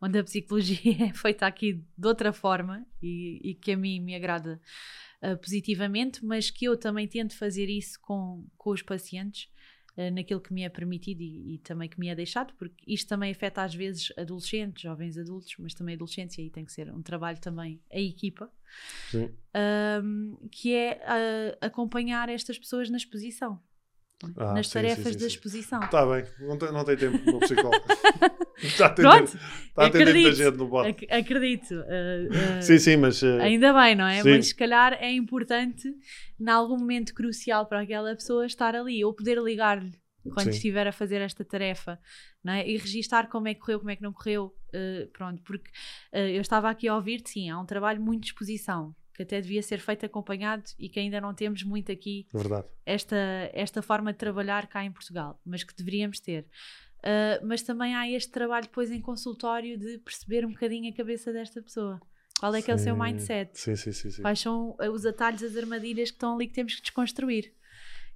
onde 0.02 0.18
a 0.18 0.24
psicologia 0.24 1.06
é 1.10 1.14
feita 1.14 1.46
aqui 1.46 1.84
de 1.98 2.08
outra 2.08 2.34
forma 2.34 2.86
e, 3.02 3.40
e 3.44 3.54
que 3.54 3.72
a 3.74 3.78
mim 3.78 4.00
me 4.00 4.16
agrada 4.16 4.60
ah, 5.22 5.36
positivamente, 5.36 6.26
mas 6.26 6.50
que 6.50 6.66
eu 6.66 6.76
também 6.76 7.08
tento 7.08 7.38
fazer 7.38 7.70
isso 7.70 8.00
com, 8.02 8.44
com 8.58 8.72
os 8.72 8.82
pacientes. 8.82 9.50
Ah, 9.98 10.12
Naquilo 10.12 10.40
que 10.40 10.54
me 10.54 10.64
é 10.64 10.70
permitido 10.70 11.22
e, 11.22 11.56
e 11.56 11.58
também 11.60 11.90
que 11.90 12.00
me 12.00 12.08
é 12.08 12.16
deixado, 12.16 12.54
porque 12.54 12.84
isto 12.88 13.08
também 13.08 13.32
afeta 13.32 13.64
às 13.64 13.74
vezes 13.74 14.12
adolescentes, 14.18 14.82
jovens 14.82 15.18
adultos, 15.18 15.56
mas 15.60 15.74
também 15.74 15.96
adolescentes, 15.96 16.38
e 16.38 16.42
aí 16.42 16.50
tem 16.50 16.64
que 16.64 16.72
ser 16.72 16.92
um 16.94 17.02
trabalho 17.02 17.40
também 17.40 17.82
a 17.92 18.00
equipa, 18.00 18.52
um, 20.04 20.38
que 20.52 20.74
é 20.74 21.02
ah, 21.04 21.66
acompanhar 21.68 22.30
estas 22.30 22.60
pessoas 22.60 22.90
na 22.90 22.98
exposição? 22.98 23.60
Ah, 24.36 24.54
nas 24.54 24.68
sim, 24.68 24.74
tarefas 24.74 25.06
sim, 25.06 25.14
sim, 25.14 25.20
da 25.20 25.28
exposição. 25.28 25.84
Está 25.84 26.06
bem, 26.06 26.26
não 26.40 26.58
tem, 26.58 26.72
não 26.72 26.84
tem 26.84 26.98
tempo 26.98 27.32
no 27.32 27.40
psicólogo. 27.40 27.86
Está 28.64 28.86
a 28.86 28.88
atender, 28.88 29.10
Pronto, 29.10 29.28
está 29.28 29.42
a 29.76 29.84
muita 29.84 29.98
acredito. 30.00 30.36
gente 30.36 30.58
no 30.58 30.68
bote. 30.68 30.90
Ac- 30.90 31.08
acredito. 31.14 31.76
ah, 31.76 32.58
ah, 32.58 32.62
Sim, 32.64 32.80
sim, 32.80 32.98
mas 32.98 33.22
uh, 33.22 33.40
Ainda 33.40 33.72
bem, 33.72 33.96
não 33.96 34.08
é? 34.08 34.24
Mas 34.24 34.48
se 34.48 34.56
calhar 34.56 34.94
é 34.94 35.12
importante, 35.12 35.88
em 36.40 36.50
algum 36.50 36.76
momento 36.76 37.14
crucial 37.14 37.68
para 37.68 37.82
aquela 37.82 38.16
pessoa, 38.16 38.48
estar 38.48 38.76
ali 38.76 39.06
ou 39.06 39.14
poder 39.14 39.38
ligar-lhe 39.40 39.92
quando 40.34 40.50
estiver 40.50 40.88
a 40.88 40.92
fazer 40.92 41.22
esta 41.22 41.46
tarefa 41.46 42.00
não 42.44 42.54
é? 42.54 42.68
e 42.68 42.76
registar 42.78 43.30
como 43.30 43.48
é 43.48 43.54
que 43.54 43.60
correu, 43.60 43.78
como 43.80 43.92
é 43.92 43.96
que 43.96 44.02
não 44.02 44.12
correu. 44.12 44.52
pronto, 45.14 45.42
porque 45.44 45.70
eu 46.12 46.42
estava 46.42 46.68
aqui 46.70 46.88
a 46.88 46.96
ouvir-te, 46.96 47.30
sim, 47.30 47.50
há 47.52 47.60
um 47.60 47.66
trabalho 47.66 48.02
muito 48.02 48.24
de 48.24 48.30
exposição 48.30 48.96
que 49.18 49.24
até 49.24 49.42
devia 49.42 49.64
ser 49.64 49.80
feito 49.80 50.06
acompanhado 50.06 50.64
e 50.78 50.88
que 50.88 51.00
ainda 51.00 51.20
não 51.20 51.34
temos 51.34 51.64
muito 51.64 51.92
aqui 51.92 52.28
verdade. 52.32 52.68
esta, 52.86 53.18
esta 53.52 53.82
forma 53.82 54.14
de 54.14 54.20
trabalhar 54.20 54.68
cá 54.68 54.86
em 54.86 54.92
Portugal, 54.92 55.42
mas 55.44 55.64
que 55.64 55.76
deveríamos 55.76 56.20
ter. 56.20 56.46
Uh, 57.00 57.44
mas 57.44 57.64
também 57.64 57.96
há 57.96 58.08
este 58.08 58.32
trabalho 58.32 58.66
depois 58.66 58.92
em 58.92 59.02
consultório 59.02 59.76
de 59.76 59.98
perceber 59.98 60.46
um 60.46 60.52
bocadinho 60.52 60.92
a 60.92 60.96
cabeça 60.96 61.34
desta 61.34 61.64
pessoa. 61.64 62.00
Qual 62.40 62.54
é 62.54 62.62
que 62.62 62.70
é 62.70 62.76
o 62.76 62.78
seu 62.78 62.94
Sim, 62.94 63.02
mindset? 63.02 63.60
Sim, 63.60 63.76
sim, 63.76 63.92
sim. 63.92 64.12
sim. 64.12 64.22
Quais 64.22 64.40
são 64.40 64.78
uh, 64.80 64.92
os 64.92 65.04
atalhos, 65.04 65.42
as 65.42 65.58
armadilhas 65.58 66.12
que 66.12 66.18
estão 66.18 66.36
ali 66.36 66.48
que 66.48 66.54
temos 66.54 66.76
que 66.76 66.82
desconstruir? 66.84 67.52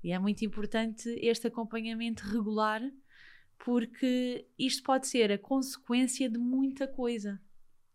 E 0.04 0.12
é 0.12 0.20
muito 0.20 0.46
importante 0.46 1.10
este 1.20 1.48
acompanhamento 1.48 2.24
regular, 2.28 2.82
porque 3.58 4.46
isto 4.58 4.84
pode 4.84 5.08
ser 5.08 5.32
a 5.32 5.38
consequência 5.40 6.30
de 6.30 6.38
muita 6.38 6.88
coisa. 6.88 7.42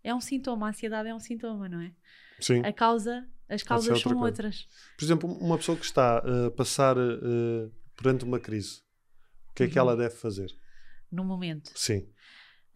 É 0.02 0.12
um 0.12 0.20
sintoma, 0.20 0.66
a 0.66 0.70
ansiedade 0.70 1.08
é 1.08 1.14
um 1.14 1.20
sintoma, 1.20 1.68
não 1.68 1.80
é? 1.80 1.92
Sim. 2.40 2.60
A 2.64 2.72
causa, 2.72 3.26
as 3.48 3.62
causas 3.62 3.88
outra 3.88 4.02
são 4.02 4.12
coisa. 4.12 4.26
outras. 4.26 4.68
Por 4.98 5.04
exemplo, 5.04 5.32
uma 5.32 5.56
pessoa 5.56 5.76
que 5.78 5.84
está 5.84 6.18
a 6.18 6.50
passar 6.50 6.96
uh, 6.98 7.72
perante 7.96 8.24
uma 8.24 8.38
crise, 8.40 8.80
o 9.50 9.54
que 9.54 9.62
é 9.64 9.68
que 9.68 9.78
Uhum. 9.78 9.86
ela 9.86 9.96
deve 9.96 10.14
fazer? 10.14 10.50
No 11.10 11.24
momento. 11.24 11.70
Sim, 11.74 12.06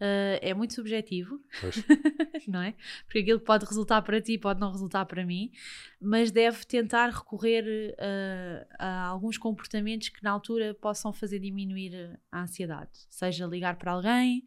Uh, 0.01 0.41
é 0.41 0.51
muito 0.51 0.73
subjetivo, 0.73 1.39
não 2.47 2.59
é? 2.63 2.73
Porque 3.05 3.19
aquilo 3.19 3.39
pode 3.39 3.65
resultar 3.65 4.01
para 4.01 4.19
ti, 4.19 4.35
pode 4.35 4.59
não 4.59 4.71
resultar 4.71 5.05
para 5.05 5.23
mim, 5.23 5.51
mas 6.01 6.31
deve 6.31 6.65
tentar 6.65 7.11
recorrer 7.11 7.93
uh, 7.93 8.65
a 8.79 9.03
alguns 9.03 9.37
comportamentos 9.37 10.09
que 10.09 10.23
na 10.23 10.31
altura 10.31 10.73
possam 10.73 11.13
fazer 11.13 11.37
diminuir 11.37 12.19
a 12.31 12.41
ansiedade. 12.41 12.89
Seja 13.11 13.45
ligar 13.45 13.75
para 13.75 13.91
alguém, 13.91 14.43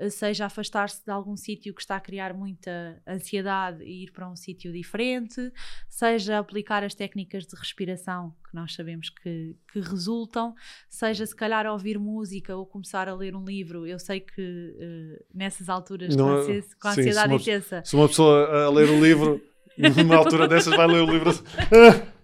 uh, 0.00 0.10
seja 0.10 0.46
afastar-se 0.46 1.04
de 1.04 1.12
algum 1.12 1.36
sítio 1.36 1.72
que 1.72 1.82
está 1.82 1.94
a 1.94 2.00
criar 2.00 2.34
muita 2.34 3.00
ansiedade 3.06 3.84
e 3.84 4.02
ir 4.02 4.10
para 4.10 4.28
um 4.28 4.34
sítio 4.34 4.72
diferente, 4.72 5.52
seja 5.88 6.36
aplicar 6.36 6.82
as 6.82 6.96
técnicas 6.96 7.46
de 7.46 7.54
respiração 7.54 8.34
nós 8.56 8.72
sabemos 8.74 9.10
que, 9.10 9.54
que 9.70 9.80
resultam, 9.80 10.54
seja 10.88 11.26
se 11.26 11.36
calhar 11.36 11.66
ouvir 11.66 11.98
música 11.98 12.56
ou 12.56 12.64
começar 12.64 13.06
a 13.06 13.14
ler 13.14 13.36
um 13.36 13.44
livro. 13.44 13.86
Eu 13.86 13.98
sei 13.98 14.18
que 14.20 14.40
uh, 14.42 15.24
nessas 15.34 15.68
alturas, 15.68 16.16
Não, 16.16 16.24
com, 16.24 16.32
a, 16.32 16.44
com 16.44 16.50
sim, 16.94 17.00
ansiedade 17.00 17.12
se 17.28 17.28
uma- 17.28 17.36
intensa, 17.36 17.82
Se 17.84 17.94
uma 17.94 18.08
pessoa 18.08 18.64
a 18.64 18.70
ler 18.70 18.88
o 18.88 18.98
livro, 18.98 19.40
numa 19.78 20.16
altura 20.16 20.48
dessas, 20.48 20.74
vai 20.74 20.86
ler 20.86 21.02
o 21.02 21.06
livro 21.12 21.28
assim. 21.30 21.42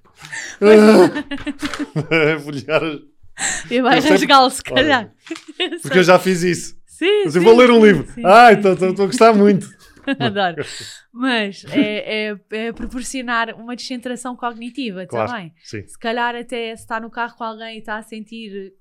a 0.65 2.39
folhear. 2.41 2.83
e 3.71 3.83
vai 3.83 4.01
rasgá-lo, 4.01 4.51
se 4.51 4.63
Olha, 4.71 4.75
calhar. 4.83 5.13
Porque 5.83 5.99
eu 5.99 6.05
já 6.05 6.19
fiz 6.19 6.43
isso. 6.43 6.77
Sim, 6.87 7.25
Mas 7.25 7.35
eu 7.37 7.43
sim, 7.43 7.47
vou 7.49 7.57
ler 7.57 7.71
um 7.71 7.85
livro. 7.85 8.07
sim, 8.13 8.23
ah, 8.25 8.53
então 8.53 8.73
estou 8.73 9.05
a 9.05 9.07
gostar 9.09 9.35
muito. 9.35 9.69
Adoro. 10.19 10.65
Mas 11.13 11.65
é, 11.67 12.29
é- 12.31 12.39
é 12.51 12.73
proporcionar 12.73 13.55
uma 13.55 13.77
descentração 13.77 14.37
cognitiva 14.37 15.07
Claro. 15.07 15.31
também. 15.31 15.55
Sim. 15.63 15.87
Se 15.87 15.99
calhar 15.99 16.35
até 16.35 16.75
se 16.77 16.83
está 16.83 16.99
no 17.01 17.11
carro 17.11 17.37
com 17.37 17.45
alguém 17.45 17.77
e 17.77 17.79
está 17.79 17.97
a 17.97 18.03
sentir, 18.03 18.75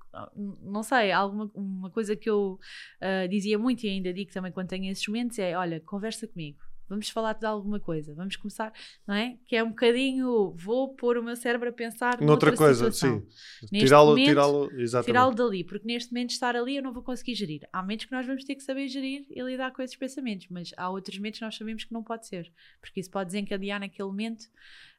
não 0.62 0.82
sei, 0.82 1.12
alguma 1.12 1.50
uma 1.54 1.90
coisa 1.90 2.14
que 2.16 2.28
eu 2.28 2.58
ah, 3.00 3.26
dizia 3.28 3.58
muito 3.58 3.84
e 3.84 3.88
ainda 3.90 4.12
digo 4.12 4.32
também 4.32 4.52
quando 4.52 4.68
tenho 4.68 4.90
esses 4.90 5.06
momentos 5.06 5.38
é, 5.38 5.56
olha, 5.56 5.80
conversa 5.80 6.26
comigo. 6.26 6.58
Vamos 6.88 7.08
falar 7.08 7.32
de 7.34 7.46
alguma 7.46 7.80
coisa, 7.80 8.14
vamos 8.14 8.36
começar, 8.36 8.72
não 9.06 9.14
é? 9.14 9.38
Que 9.46 9.56
é 9.56 9.64
um 9.64 9.70
bocadinho, 9.70 10.52
vou 10.56 10.94
pôr 10.94 11.16
o 11.16 11.22
meu 11.22 11.36
cérebro 11.36 11.68
a 11.70 11.72
pensar 11.72 12.20
Noutra 12.20 12.26
noutra 12.26 12.56
coisa, 12.56 12.90
situação. 12.90 13.26
sim. 13.60 13.78
Tirá-lo, 13.78 14.14
tirá-lo, 14.16 14.70
tirá-lo 15.04 15.34
dali, 15.34 15.64
porque 15.64 15.86
neste 15.86 16.12
momento 16.12 16.30
estar 16.30 16.54
ali 16.54 16.76
eu 16.76 16.82
não 16.82 16.92
vou 16.92 17.02
conseguir 17.02 17.34
gerir. 17.34 17.66
Há 17.72 17.80
momentos 17.80 18.06
que 18.06 18.12
nós 18.12 18.26
vamos 18.26 18.44
ter 18.44 18.54
que 18.54 18.62
saber 18.62 18.88
gerir 18.88 19.26
e 19.30 19.42
lidar 19.42 19.72
com 19.72 19.82
esses 19.82 19.96
pensamentos, 19.96 20.46
mas 20.50 20.70
há 20.76 20.90
outros 20.90 21.16
momentos 21.16 21.38
que 21.38 21.44
nós 21.44 21.56
sabemos 21.56 21.84
que 21.84 21.92
não 21.92 22.02
pode 22.02 22.26
ser, 22.26 22.52
porque 22.80 23.00
isso 23.00 23.10
pode 23.10 23.26
desencadear 23.26 23.80
naquele 23.80 24.08
momento 24.08 24.46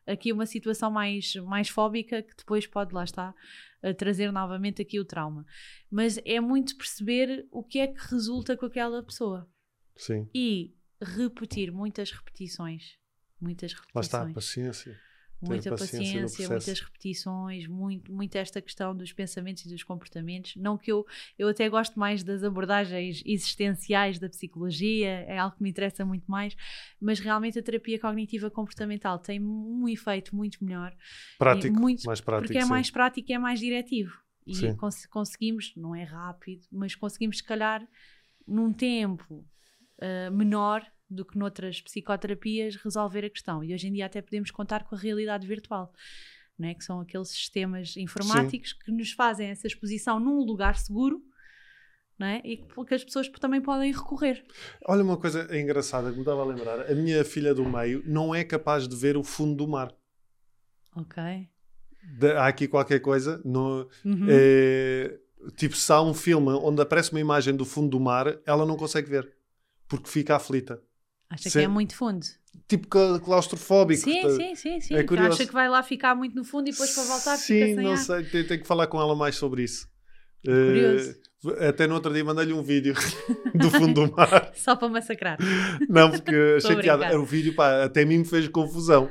aqui 0.06 0.32
uma 0.32 0.46
situação 0.46 0.92
mais, 0.92 1.36
mais 1.36 1.70
fóbica 1.70 2.22
que 2.22 2.36
depois 2.36 2.68
pode, 2.68 2.94
lá 2.94 3.04
está, 3.04 3.34
a 3.82 3.94
trazer 3.94 4.32
novamente 4.32 4.82
aqui 4.82 5.00
o 5.00 5.06
trauma. 5.06 5.46
Mas 5.90 6.20
é 6.26 6.40
muito 6.40 6.78
perceber 6.78 7.48
o 7.52 7.64
que 7.64 7.80
é 7.80 7.88
que 7.88 8.00
resulta 8.10 8.56
com 8.56 8.66
aquela 8.66 9.04
pessoa 9.04 9.48
Sim. 9.96 10.28
e 10.34 10.74
repetir 11.04 11.72
muitas 11.72 12.12
repetições. 12.12 12.98
Muitas 13.40 13.74
repetições 13.74 13.96
Lá 13.96 14.02
está, 14.02 14.34
paciência. 14.34 14.94
ter 14.94 15.48
muita 15.50 15.70
paciência 15.72 16.22
paciência, 16.22 16.50
muitas 16.50 16.80
repetições, 16.80 17.68
muito, 17.68 18.10
muito 18.14 18.36
esta 18.38 18.62
questão 18.62 18.96
dos 18.96 19.12
pensamentos 19.12 19.66
e 19.66 19.70
dos 19.70 19.84
comportamentos. 19.84 20.56
Não 20.56 20.78
que 20.78 20.90
eu, 20.90 21.06
eu 21.38 21.50
até 21.50 21.68
gosto 21.68 22.00
mais 22.00 22.24
das 22.24 22.42
abordagens 22.44 23.22
existenciais 23.26 24.18
da 24.20 24.30
psicologia, 24.30 25.10
é 25.28 25.38
algo 25.38 25.58
que 25.58 25.64
me 25.64 25.70
interessa 25.70 26.06
muito 26.06 26.24
mais, 26.32 26.56
mas 27.02 27.20
realmente 27.20 27.60
a 27.60 27.64
terapia 27.64 28.00
cognitiva 28.00 28.50
comportamental 28.50 29.20
tem 29.20 29.42
um 29.42 29.86
efeito 29.90 30.34
muito 30.34 30.64
melhor, 30.64 30.96
Prático, 31.38 31.78
muito- 31.78 32.06
mais 32.06 32.22
prático. 32.22 32.48
porque 32.48 32.60
é 32.60 32.64
sim. 32.64 32.70
mais 32.70 32.90
prático 32.90 33.30
e 33.30 33.34
é 33.34 33.40
mais 33.40 33.60
diretivo. 33.60 34.18
E 34.48 34.56
Sim. 34.56 34.76
cons- 34.78 35.06
conseguimos, 35.08 35.74
não 35.76 35.94
é 35.96 36.04
rápido, 36.04 36.66
mas 36.72 36.96
conseguimos, 36.96 37.38
se 37.38 37.44
calhar, 37.44 37.86
num 38.48 38.72
tempo 38.74 39.46
ah, 40.02 40.30
menor 40.32 40.86
do 41.10 41.24
que 41.26 41.38
noutras 41.38 41.82
psicoterapias, 41.82 42.76
resolver 42.78 43.26
a 43.26 43.30
questão. 43.30 43.64
E 43.64 43.74
hoje 43.74 43.88
em 43.88 43.94
dia 43.94 44.06
até 44.06 44.22
podemos 44.22 44.50
contar 44.52 44.84
com 44.86 44.96
a 44.96 44.98
realidade 44.98 45.46
virtual, 45.46 45.94
não 46.58 46.68
é? 46.70 46.74
que 46.74 46.84
são 46.84 47.00
aqueles 47.00 47.30
sistemas 47.30 47.96
informáticos 47.98 48.74
que 48.74 48.92
nos 48.92 49.12
fazem 49.12 49.48
essa 49.50 49.68
exposição 49.68 50.20
num 50.20 50.40
lugar 50.44 50.78
seguro. 50.78 51.22
Não 52.18 52.28
é? 52.28 52.42
E 52.46 52.58
que 52.58 52.86
que 52.86 52.94
as 52.94 53.04
pessoas 53.04 53.28
também 53.28 53.60
podem 53.60 53.92
recorrer. 53.92 54.46
Olha 54.88 55.04
uma 55.04 55.18
coisa 55.18 55.50
engraçada 55.60 56.10
que 56.10 56.16
me 56.16 56.22
estava 56.22 56.42
a 56.44 56.46
lembrar. 56.46 56.82
A 56.92 56.94
minha 56.94 57.26
filha 57.26 57.56
do 57.56 57.68
meio 57.68 58.04
não 58.06 58.34
é 58.36 58.44
capaz 58.44 58.88
de 58.88 58.96
ver 58.96 59.18
o 59.18 59.24
fundo 59.24 59.56
do 59.56 59.68
mar. 59.68 59.92
Ok. 60.96 61.22
De- 62.20 62.32
há 62.34 62.48
aqui 62.48 62.68
qualquer 62.68 63.00
coisa. 63.00 63.42
No, 63.44 63.90
Uhum. 64.06 64.28
é, 64.30 65.20
tipo, 65.58 65.76
se 65.76 65.92
há 65.92 66.02
um 66.04 66.14
filme 66.14 66.50
onde 66.52 66.82
aparece 66.84 67.12
uma 67.12 67.20
imagem 67.20 67.56
do 67.56 67.66
fundo 67.66 67.90
do 67.90 68.00
mar, 68.00 68.38
ela 68.46 68.64
não 68.66 68.78
consegue 68.78 69.10
ver. 69.10 69.34
Porque 69.88 70.08
fica 70.08 70.36
aflita. 70.36 70.82
Acha 71.34 71.50
sim. 71.50 71.60
que 71.60 71.66
é 71.66 71.68
muito 71.68 71.96
fundo. 71.96 72.26
Tipo 72.68 72.88
cla- 72.88 73.20
claustrofóbico. 73.20 74.02
Sim, 74.02 74.22
Tá- 74.22 74.30
sim, 74.32 74.56
sim, 74.56 74.80
sim. 74.82 74.94
é 74.96 75.00
Que 75.02 75.08
curioso. 75.08 75.34
Acha 75.34 75.46
que 75.46 75.54
vai 75.54 75.68
lá 75.68 75.82
ficar 75.84 76.16
muito 76.16 76.36
no 76.36 76.44
fundo 76.44 76.68
e 76.70 76.72
depois 76.72 76.94
para 76.94 77.04
voltar 77.04 77.38
Sim, 77.38 77.54
fica 77.54 77.66
sem 77.66 77.76
não 77.76 77.92
ar. 77.92 77.98
sei. 77.98 78.24
Tenho, 78.26 78.48
tenho 78.48 78.62
que 78.62 78.68
falar 78.68 78.88
com 78.88 79.00
ela 79.02 79.16
mais 79.16 79.36
sobre 79.36 79.64
isso. 79.64 79.88
Curioso. 80.46 81.16
Eh, 81.60 81.68
até 81.68 81.88
no 81.88 81.96
outro 81.96 82.14
dia 82.14 82.24
mandei-lhe 82.24 82.54
um 82.54 82.64
vídeo 82.64 82.94
do 83.56 83.70
fundo 83.72 84.06
do 84.08 84.16
mar. 84.16 84.52
Só 84.56 84.76
para 84.76 84.88
massacrar. 84.90 85.38
Não, 85.90 86.10
porque 86.12 86.34
achei 86.58 86.76
brincar. 86.76 87.02
Era 87.02 87.20
o 87.20 87.26
vídeo, 87.26 87.54
pá, 87.56 87.84
até 87.84 88.04
a 88.04 88.06
mim 88.06 88.20
me 88.20 88.26
fez 88.26 88.48
confusão. 88.48 89.10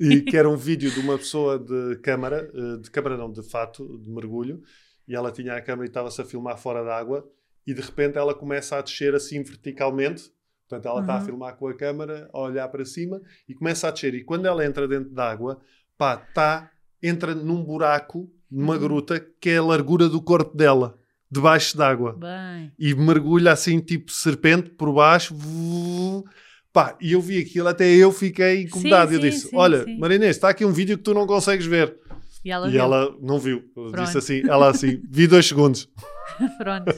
E 0.00 0.20
que 0.20 0.36
era 0.36 0.48
um 0.48 0.56
vídeo 0.56 0.90
de 0.90 1.00
uma 1.00 1.16
pessoa 1.16 1.58
de 1.58 1.96
câmara, 2.02 2.50
eh, 2.52 2.76
de 2.82 2.90
câmara 2.90 3.16
não, 3.16 3.30
de 3.32 3.42
fato, 3.48 3.98
de 3.98 4.10
mergulho, 4.10 4.60
e 5.06 5.14
ela 5.14 5.30
tinha 5.30 5.54
a 5.54 5.60
câmara 5.62 5.86
e 5.86 5.90
estava-se 5.90 6.20
a 6.20 6.24
filmar 6.24 6.58
fora 6.58 6.82
d'água, 6.84 7.24
e 7.66 7.72
de 7.72 7.80
repente 7.80 8.18
ela 8.18 8.34
começa 8.34 8.76
a 8.76 8.82
descer 8.82 9.14
assim 9.14 9.42
verticalmente. 9.42 10.24
Portanto, 10.68 10.88
ela 10.88 11.00
está 11.00 11.14
a 11.16 11.18
Uhum. 11.18 11.24
filmar 11.26 11.56
com 11.56 11.68
a 11.68 11.74
câmara, 11.74 12.28
a 12.32 12.38
olhar 12.40 12.68
para 12.68 12.84
cima, 12.84 13.20
e 13.48 13.54
começa 13.54 13.86
a 13.88 13.90
descer. 13.90 14.14
E 14.14 14.24
quando 14.24 14.46
ela 14.46 14.64
entra 14.64 14.88
dentro 14.88 15.10
d'água, 15.10 15.60
pá, 15.98 16.16
tá, 16.16 16.70
entra 17.02 17.34
num 17.34 17.62
buraco, 17.62 18.30
numa 18.50 18.74
Uhum. 18.74 18.80
gruta, 18.80 19.20
que 19.40 19.50
é 19.50 19.56
a 19.58 19.62
largura 19.62 20.08
do 20.08 20.22
corpo 20.22 20.56
dela, 20.56 20.96
debaixo 21.30 21.76
d'água 21.76 22.16
Bem. 22.18 22.72
e 22.78 22.94
mergulha 22.94 23.52
assim, 23.52 23.78
tipo 23.80 24.10
serpente, 24.10 24.70
por 24.70 24.92
baixo. 24.92 25.34
Vuuu. 25.34 26.24
Pá, 26.72 26.96
e 27.00 27.12
eu 27.12 27.20
vi 27.20 27.38
aquilo, 27.38 27.68
até 27.68 27.88
eu 27.88 28.10
fiquei 28.10 28.62
incomodado. 28.62 29.10
Sim, 29.10 29.16
eu 29.16 29.20
sim, 29.22 29.28
disse: 29.30 29.48
sim, 29.48 29.56
Olha, 29.56 29.84
sim. 29.84 29.98
Marinês, 29.98 30.36
está 30.36 30.48
aqui 30.48 30.64
um 30.64 30.72
vídeo 30.72 30.96
que 30.96 31.04
tu 31.04 31.14
não 31.14 31.26
consegues 31.26 31.66
ver. 31.66 31.96
E 32.44 32.50
ela 32.50 32.68
e 32.68 32.72
viu. 32.72 32.80
ela 32.80 33.16
não 33.22 33.38
viu. 33.38 33.62
Pronto. 33.74 33.96
Disse 34.02 34.18
assim: 34.18 34.42
Ela 34.48 34.70
assim, 34.70 35.00
vi 35.08 35.26
dois 35.26 35.46
segundos. 35.46 35.88
Pronto. 36.58 36.92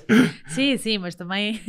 Sim, 0.49 0.77
sim, 0.79 0.99
mas 0.99 1.14
também 1.14 1.61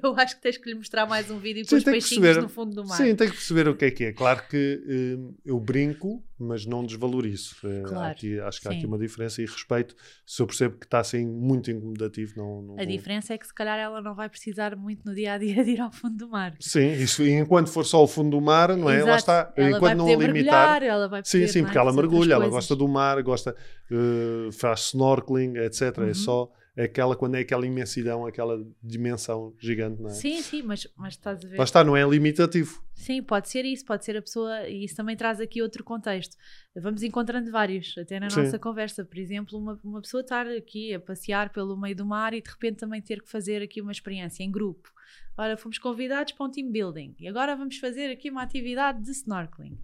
eu 0.04 0.14
acho 0.16 0.36
que 0.36 0.42
tens 0.42 0.56
que 0.56 0.68
lhe 0.68 0.74
mostrar 0.74 1.06
mais 1.06 1.30
um 1.30 1.38
vídeo 1.38 1.62
com 1.64 1.70
Sim, 1.70 1.76
os 1.76 1.84
peixinhos 1.84 2.22
perceber. 2.22 2.42
no 2.42 2.48
fundo 2.48 2.74
do 2.74 2.86
mar. 2.86 2.96
Sim, 2.96 3.14
tem 3.16 3.28
que 3.28 3.34
perceber 3.34 3.68
o 3.68 3.74
que 3.76 3.84
é 3.86 3.90
que 3.90 4.04
é. 4.04 4.12
Claro 4.12 4.42
que 4.48 4.82
hum, 5.18 5.34
eu 5.44 5.58
brinco, 5.60 6.22
mas 6.38 6.64
não 6.66 6.84
desvalorizo. 6.84 7.56
Há 7.64 7.88
Claro, 7.88 8.10
aqui- 8.12 8.38
acho 8.40 8.60
que 8.60 8.68
há 8.68 8.70
sim. 8.70 8.76
aqui 8.78 8.86
uma 8.86 8.98
diferença 8.98 9.42
e 9.42 9.46
respeito. 9.46 9.94
Se 10.26 10.40
eu 10.42 10.46
percebo 10.46 10.76
que 10.78 10.86
está 10.86 11.00
assim 11.00 11.26
muito 11.26 11.70
incomodativo, 11.70 12.34
não. 12.36 12.62
não 12.62 12.78
A 12.78 12.84
diferença 12.84 13.34
é 13.34 13.38
que 13.38 13.46
se 13.46 13.54
calhar 13.54 13.78
ela 13.78 14.00
não 14.00 14.14
vai 14.14 14.28
precisar 14.28 14.76
muito 14.76 15.04
no 15.04 15.14
dia 15.14 15.32
a 15.34 15.38
dia 15.38 15.64
de 15.64 15.72
ir 15.72 15.80
ao 15.80 15.90
fundo 15.90 16.16
do 16.16 16.28
mar. 16.28 16.54
Sim, 16.60 16.92
isso, 16.92 17.22
e 17.22 17.32
enquanto 17.32 17.68
for 17.70 17.84
só 17.84 18.02
o 18.02 18.06
fundo 18.06 18.30
do 18.30 18.40
mar, 18.40 18.76
não 18.76 18.88
é? 18.90 18.98
Exato. 18.98 19.16
está. 19.16 19.52
Ela 19.56 19.68
enquanto 19.68 19.80
vai 19.82 19.94
não 19.94 20.06
poder 20.06 20.26
limitar. 20.26 20.82
ela 20.82 21.08
vai 21.08 21.22
Sim, 21.24 21.46
sim, 21.46 21.60
é, 21.60 21.62
porque 21.62 21.78
ela 21.78 21.92
mergulha, 21.92 22.34
ela 22.34 22.48
gosta 22.48 22.74
do 22.76 22.86
mar, 22.86 23.20
gosta, 23.22 23.54
eh, 23.90 24.50
faz 24.52 24.88
snorkeling, 24.88 25.56
etc. 25.58 25.98
Uhum. 25.98 26.08
É 26.08 26.14
só 26.14 26.52
aquela, 26.78 27.16
quando 27.16 27.34
é 27.34 27.40
aquela 27.40 27.66
imensidão, 27.66 28.24
aquela 28.26 28.64
dimensão 28.82 29.54
gigante, 29.58 30.00
não 30.00 30.08
é? 30.10 30.12
Sim, 30.14 30.40
sim, 30.42 30.62
mas, 30.62 30.86
mas 30.96 31.14
estás 31.14 31.44
a 31.44 31.48
ver. 31.48 31.58
Lá 31.58 31.64
está, 31.64 31.82
não 31.82 31.96
é 31.96 32.02
limitativo. 32.08 32.82
Sim, 32.94 33.22
pode 33.22 33.48
ser 33.48 33.64
isso, 33.64 33.84
pode 33.84 34.04
ser 34.04 34.16
a 34.16 34.22
pessoa, 34.22 34.68
e 34.68 34.84
isso 34.84 34.94
também 34.96 35.16
traz 35.16 35.40
aqui 35.40 35.60
outro 35.62 35.82
contexto. 35.84 36.36
Vamos 36.76 37.02
encontrando 37.02 37.50
vários, 37.50 37.96
até 37.98 38.18
na 38.20 38.30
Sim. 38.30 38.42
nossa 38.42 38.58
conversa. 38.58 39.04
Por 39.04 39.18
exemplo, 39.18 39.58
uma, 39.58 39.78
uma 39.82 40.00
pessoa 40.00 40.20
estar 40.20 40.46
aqui 40.46 40.94
a 40.94 41.00
passear 41.00 41.50
pelo 41.50 41.76
meio 41.76 41.96
do 41.96 42.06
mar 42.06 42.32
e 42.34 42.40
de 42.42 42.50
repente 42.50 42.76
também 42.76 43.00
ter 43.02 43.22
que 43.22 43.28
fazer 43.30 43.62
aqui 43.62 43.80
uma 43.80 43.92
experiência 43.92 44.42
em 44.42 44.50
grupo. 44.50 44.90
Ora, 45.36 45.56
fomos 45.56 45.78
convidados 45.78 46.32
para 46.32 46.46
um 46.46 46.50
team 46.50 46.70
building 46.70 47.14
e 47.18 47.28
agora 47.28 47.54
vamos 47.54 47.78
fazer 47.78 48.10
aqui 48.10 48.30
uma 48.30 48.42
atividade 48.42 49.02
de 49.02 49.10
snorkeling. 49.12 49.78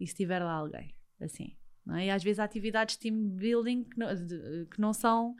E 0.00 0.06
se 0.06 0.14
tiver 0.14 0.38
lá 0.42 0.52
alguém, 0.52 0.94
assim. 1.20 1.54
Não 1.84 1.96
é? 1.96 2.06
E 2.06 2.10
às 2.10 2.22
vezes 2.22 2.38
há 2.38 2.44
atividades 2.44 2.96
de 2.96 3.00
team 3.02 3.16
building 3.30 3.84
que 3.84 3.98
não, 3.98 4.14
de- 4.14 4.66
que 4.70 4.78
não 4.80 4.92
são 4.92 5.34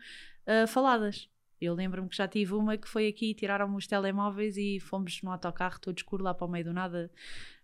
ah, 0.49 0.67
faladas. 0.67 1.29
Eu 1.61 1.75
lembro-me 1.75 2.09
que 2.09 2.17
já 2.17 2.27
tive 2.27 2.55
uma 2.55 2.77
que 2.77 2.89
foi 2.89 3.09
aqui, 3.09 3.35
tiraram-me 3.35 3.77
os 3.77 3.87
telemóveis 3.87 4.57
e 4.57 4.81
fomos 4.81 5.21
no 5.23 5.31
autocarro 5.31 5.79
todo 5.81 5.99
escuro 5.99 6.25
lá 6.25 6.33
para 6.33 6.47
o 6.47 6.51
meio 6.51 6.65
do 6.65 6.73
nada 6.73 7.11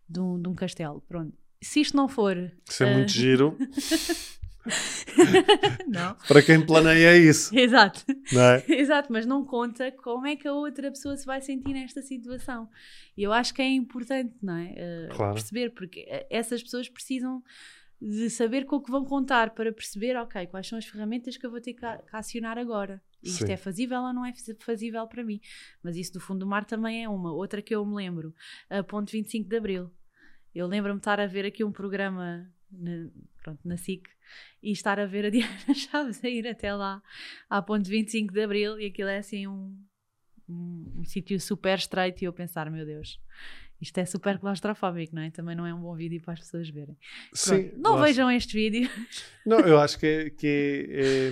de 0.09 0.21
um, 0.21 0.41
de 0.41 0.49
um 0.49 0.55
castelo. 0.55 1.01
Pronto. 1.09 1.33
Se 1.63 1.81
isto 1.81 1.97
não 1.97 2.09
for. 2.09 2.37
Isso 2.69 2.85
é 2.85 2.91
ah, 2.91 2.95
muito 2.95 3.11
giro. 3.13 3.57
não. 5.87 6.15
Para 6.27 6.43
quem 6.43 6.65
planeia 6.65 7.17
isso, 7.17 7.55
Exato. 7.57 8.05
não 8.33 8.43
é? 8.43 8.65
Exato, 8.69 9.13
mas 9.13 9.25
não 9.27 9.45
conta 9.45 9.93
como 9.93 10.27
é 10.27 10.37
que 10.37 10.49
a 10.49 10.53
outra 10.53 10.91
pessoa 10.91 11.17
se 11.17 11.25
vai 11.25 11.41
sentir 11.41 11.73
nesta 11.73 12.03
situação. 12.03 12.69
E 13.17 13.23
eu 13.23 13.33
acho 13.33 13.55
que 13.55 13.63
é 13.63 13.69
importante, 13.69 14.35
não 14.43 14.57
é? 14.57 14.75
Eh, 14.77 15.09
Claro. 15.15 15.35
Perceber, 15.35 15.71
porque 15.71 16.07
essas 16.29 16.63
pessoas 16.63 16.89
precisam 16.89 17.43
de 18.07 18.29
saber 18.29 18.67
com 18.67 18.77
o 18.77 18.83
que 18.83 18.91
vão 18.91 19.03
contar 19.03 19.55
para 19.55 19.73
perceber, 19.73 20.15
ok, 20.17 20.47
quais 20.49 20.67
são 20.67 20.77
as 20.77 20.85
ferramentas 20.85 21.39
que 21.39 21.47
eu 21.47 21.51
vou 21.51 21.59
ter 21.59 21.73
que, 21.73 21.87
acionar 22.13 22.59
agora. 22.59 23.03
Isto 23.23 23.47
Sim. 23.47 23.53
é 23.53 23.57
fazível 23.57 23.99
ou 24.03 24.13
não 24.13 24.27
é 24.27 24.33
faz- 24.35 24.57
fazível 24.61 25.07
para 25.09 25.25
mim. 25.25 25.41
Mas 25.83 25.97
isso 25.97 26.13
do 26.13 26.21
fundo 26.21 26.41
do 26.41 26.47
mar 26.47 26.67
também 26.67 27.03
é 27.03 27.09
uma. 27.09 27.33
Outra 27.33 27.63
que 27.63 27.75
eu 27.75 27.85
me 27.87 27.95
lembro, 27.95 28.35
a 28.69 28.83
ponto 28.83 29.11
25 29.11 29.49
de 29.49 29.57
Abril. 29.57 29.91
Eu 30.55 30.67
lembro-me 30.67 30.99
de 30.99 31.01
estar 31.01 31.19
a 31.19 31.27
ver 31.27 31.47
aqui 31.47 31.65
um 31.65 31.73
programa 31.73 32.47
na, 32.71 33.09
pronto, 33.43 33.61
na 33.65 33.79
SIC 33.79 34.07
e 34.63 34.71
estar 34.71 35.01
a 35.01 35.07
ver 35.07 35.25
a 35.25 35.31
Diana 35.31 35.75
Chaves 35.75 36.23
a 36.23 36.29
ir 36.29 36.47
até 36.47 36.75
lá 36.75 37.03
à 37.49 37.63
ponte 37.63 37.89
25 37.89 38.35
de 38.35 38.43
Abril 38.43 38.79
e 38.79 38.87
aquilo 38.87 39.09
é 39.09 39.17
assim 39.17 39.47
um, 39.47 39.83
um, 40.47 40.93
um 40.99 41.05
sítio 41.05 41.41
super 41.41 41.79
estreito 41.79 42.23
e 42.23 42.27
eu 42.27 42.33
pensar, 42.35 42.71
meu 42.71 42.85
Deus, 42.85 43.19
Isto 43.85 43.99
é 43.99 44.05
super 44.07 44.39
claustrofóbico, 44.39 45.15
não 45.15 45.23
é? 45.23 45.31
Também 45.31 45.55
não 45.55 45.67
é 45.67 45.73
um 45.75 45.81
bom 45.81 45.95
vídeo 45.95 46.21
para 46.23 46.33
as 46.35 46.41
pessoas 46.41 46.69
verem. 46.69 46.97
Sim, 47.33 47.69
Pronto, 47.69 47.79
não 47.83 47.91
eu 47.93 47.97
acho- 47.99 48.05
vejam 48.07 48.31
este 48.31 48.55
vídeo. 48.55 48.91
Não, 49.47 49.61
eu 49.61 49.79
acho 49.79 49.99
que 49.99 50.07
é. 50.07 50.31
Que 50.31 50.47
é, 50.91 51.29
é, 51.29 51.31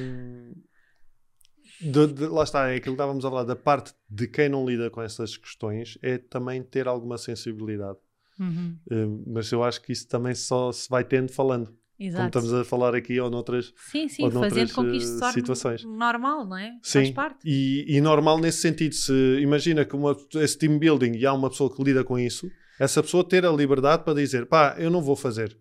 de- 1.81 2.13
de- 2.13 2.27
lá 2.27 2.43
está, 2.45 2.69
é 2.71 2.77
aquilo 2.77 2.95
que 2.95 3.03
estávamos 3.03 3.25
a 3.25 3.31
falar, 3.31 3.45
da 3.45 3.57
parte 3.57 3.93
de 4.09 4.29
quem 4.29 4.49
não 4.49 4.65
lida 4.69 4.91
com 4.91 5.01
essas 5.03 5.37
questões, 5.37 5.99
é 6.03 6.19
também 6.19 6.63
ter 6.63 6.87
alguma 6.87 7.17
sensibilidade. 7.19 7.99
Uhum, 8.39 8.77
Eh, 8.91 9.07
mas 9.27 9.51
eu 9.53 9.63
acho 9.63 9.81
que 9.83 9.93
isso 9.93 10.07
também 10.09 10.35
só 10.35 10.71
se 10.73 10.89
vai 10.89 11.05
tendo 11.05 11.33
falando. 11.33 11.75
Como 12.11 12.23
Exato. 12.25 12.39
estamos 12.39 12.55
a 12.55 12.65
falar 12.65 12.95
aqui 12.95 13.21
ou 13.21 13.31
noutras. 13.31 13.73
Sim, 13.91 14.09
sim, 14.09 14.25
ou 14.25 14.31
fazendo 14.31 14.57
noutras, 14.57 14.73
com 14.73 14.85
que 14.85 14.97
isto 14.97 15.19
se 15.19 15.25
eh, 15.25 15.33
situações. 15.33 15.85
normal, 15.85 16.45
não 16.47 16.57
é? 16.57 16.71
Faz 16.83 17.07
Sim, 17.09 17.13
parte. 17.13 17.39
e, 17.45 17.85
e 17.97 18.01
normal 18.01 18.39
nesse 18.39 18.59
sentido. 18.59 18.95
Se 18.95 19.13
imagina 19.41 19.85
que 19.85 19.95
uma, 19.95 20.17
esse 20.35 20.59
team 20.59 20.79
building 20.79 21.13
e 21.17 21.25
há 21.27 21.33
uma 21.33 21.49
pessoa 21.51 21.75
que 21.75 21.83
lida 21.83 22.03
com 22.03 22.19
isso, 22.19 22.51
essa 22.81 23.03
pessoa 23.03 23.23
ter 23.23 23.47
a 23.47 23.53
liberdade 23.53 24.03
para 24.05 24.15
dizer 24.15 24.47
pá, 24.47 24.75
eu 24.79 24.91
não 24.91 25.01
vou 25.01 25.15
fazer. 25.15 25.57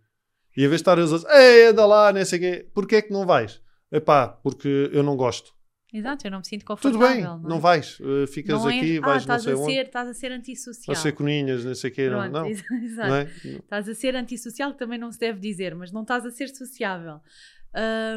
E 0.57 0.65
a 0.65 0.67
vez 0.67 0.79
de 0.79 0.81
estar 0.81 0.97
a 0.99 1.03
dizer, 1.03 1.21
ei, 1.29 1.67
anda 1.67 1.85
lá, 1.85 2.11
nem 2.11 2.25
sei 2.25 2.39
o 2.39 2.41
quê, 2.41 2.69
porquê 2.73 2.95
é 2.97 3.01
que 3.01 3.13
não 3.13 3.25
vais? 3.25 3.61
Epá, 3.91 4.27
porque 4.27 4.89
eu 4.91 5.03
não 5.03 5.15
gosto. 5.15 5.51
Exato, 5.93 6.25
eu 6.25 6.31
não 6.31 6.37
me 6.39 6.45
sinto 6.47 6.61
Tudo 6.61 6.67
confortável. 6.67 7.07
bem, 7.15 7.21
não, 7.21 7.37
não, 7.39 7.57
é? 7.57 7.59
vais. 7.59 7.97
eh, 7.99 8.27
ficas 8.27 8.61
Não 8.61 8.69
é, 8.69 8.77
aqui, 8.79 8.97
ah, 8.97 9.01
vais 9.01 9.13
não 9.25 9.35
estás 9.35 9.43
sei 9.43 9.53
a 9.53 9.57
onde. 9.57 9.73
ser, 9.73 9.85
estás 9.87 10.07
a 10.07 10.13
ser 10.13 10.31
antissocial. 10.31 10.85
Vais 10.87 10.99
ser 10.99 11.11
coninhas, 11.11 11.65
nem 11.65 11.75
sei 11.75 11.89
o 11.89 11.93
quê. 11.93 12.09
Não, 12.09 12.19
Pronto, 12.19 12.31
não, 12.31 12.45
ex- 12.47 12.63
exato. 12.83 13.09
não 13.09 13.15
é? 13.15 13.23
Estás 13.59 13.89
a 13.89 13.93
ser 13.95 14.15
antissocial, 14.15 14.71
que 14.71 14.79
também 14.79 14.97
não 14.97 15.11
se 15.11 15.19
deve 15.19 15.39
dizer, 15.39 15.75
mas 15.75 15.91
não 15.91 16.03
estás 16.03 16.25
a 16.25 16.31
ser 16.31 16.47
sociável. 16.47 17.19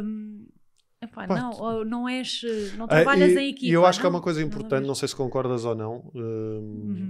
Hum, 0.05 0.47
epá, 1.03 1.27
Pá, 1.27 1.37
não, 1.37 1.85
não 1.85 2.09
és, 2.09 2.43
eh, 2.45 2.77
não 2.77 2.85
Ah, 2.85 2.89
trabalhas 2.89 3.33
e, 3.33 3.39
em 3.39 3.49
equipa. 3.51 3.67
E 3.67 3.73
eu 3.73 3.85
acho 3.85 3.99
que 4.01 4.07
há 4.07 4.11
não? 4.11 4.17
uma 4.19 4.23
coisa 4.23 4.41
Não 4.41 4.47
importante, 4.47 4.87
não 4.87 4.95
sei 4.95 5.09
se 5.09 5.17
concordas 5.17 5.65
ou 5.65 5.75
não, 5.75 6.11
hum, 6.15 6.21
Uhum. 7.01 7.09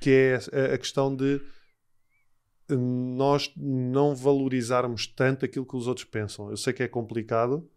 que 0.00 0.10
é 0.10 0.36
a- 0.36 0.74
a 0.74 0.78
questão 0.78 1.14
de 1.16 1.40
hum, 2.70 3.16
nós 3.16 3.52
não 3.56 4.14
valorizarmos 4.14 5.06
tanto 5.08 5.44
aquilo 5.44 5.66
que 5.66 5.76
os 5.76 5.86
outros 5.88 6.04
pensam. 6.06 6.48
Eu 6.50 6.56
sei 6.56 6.72
que 6.72 6.82
é 6.82 6.88
complicado, 6.88 7.68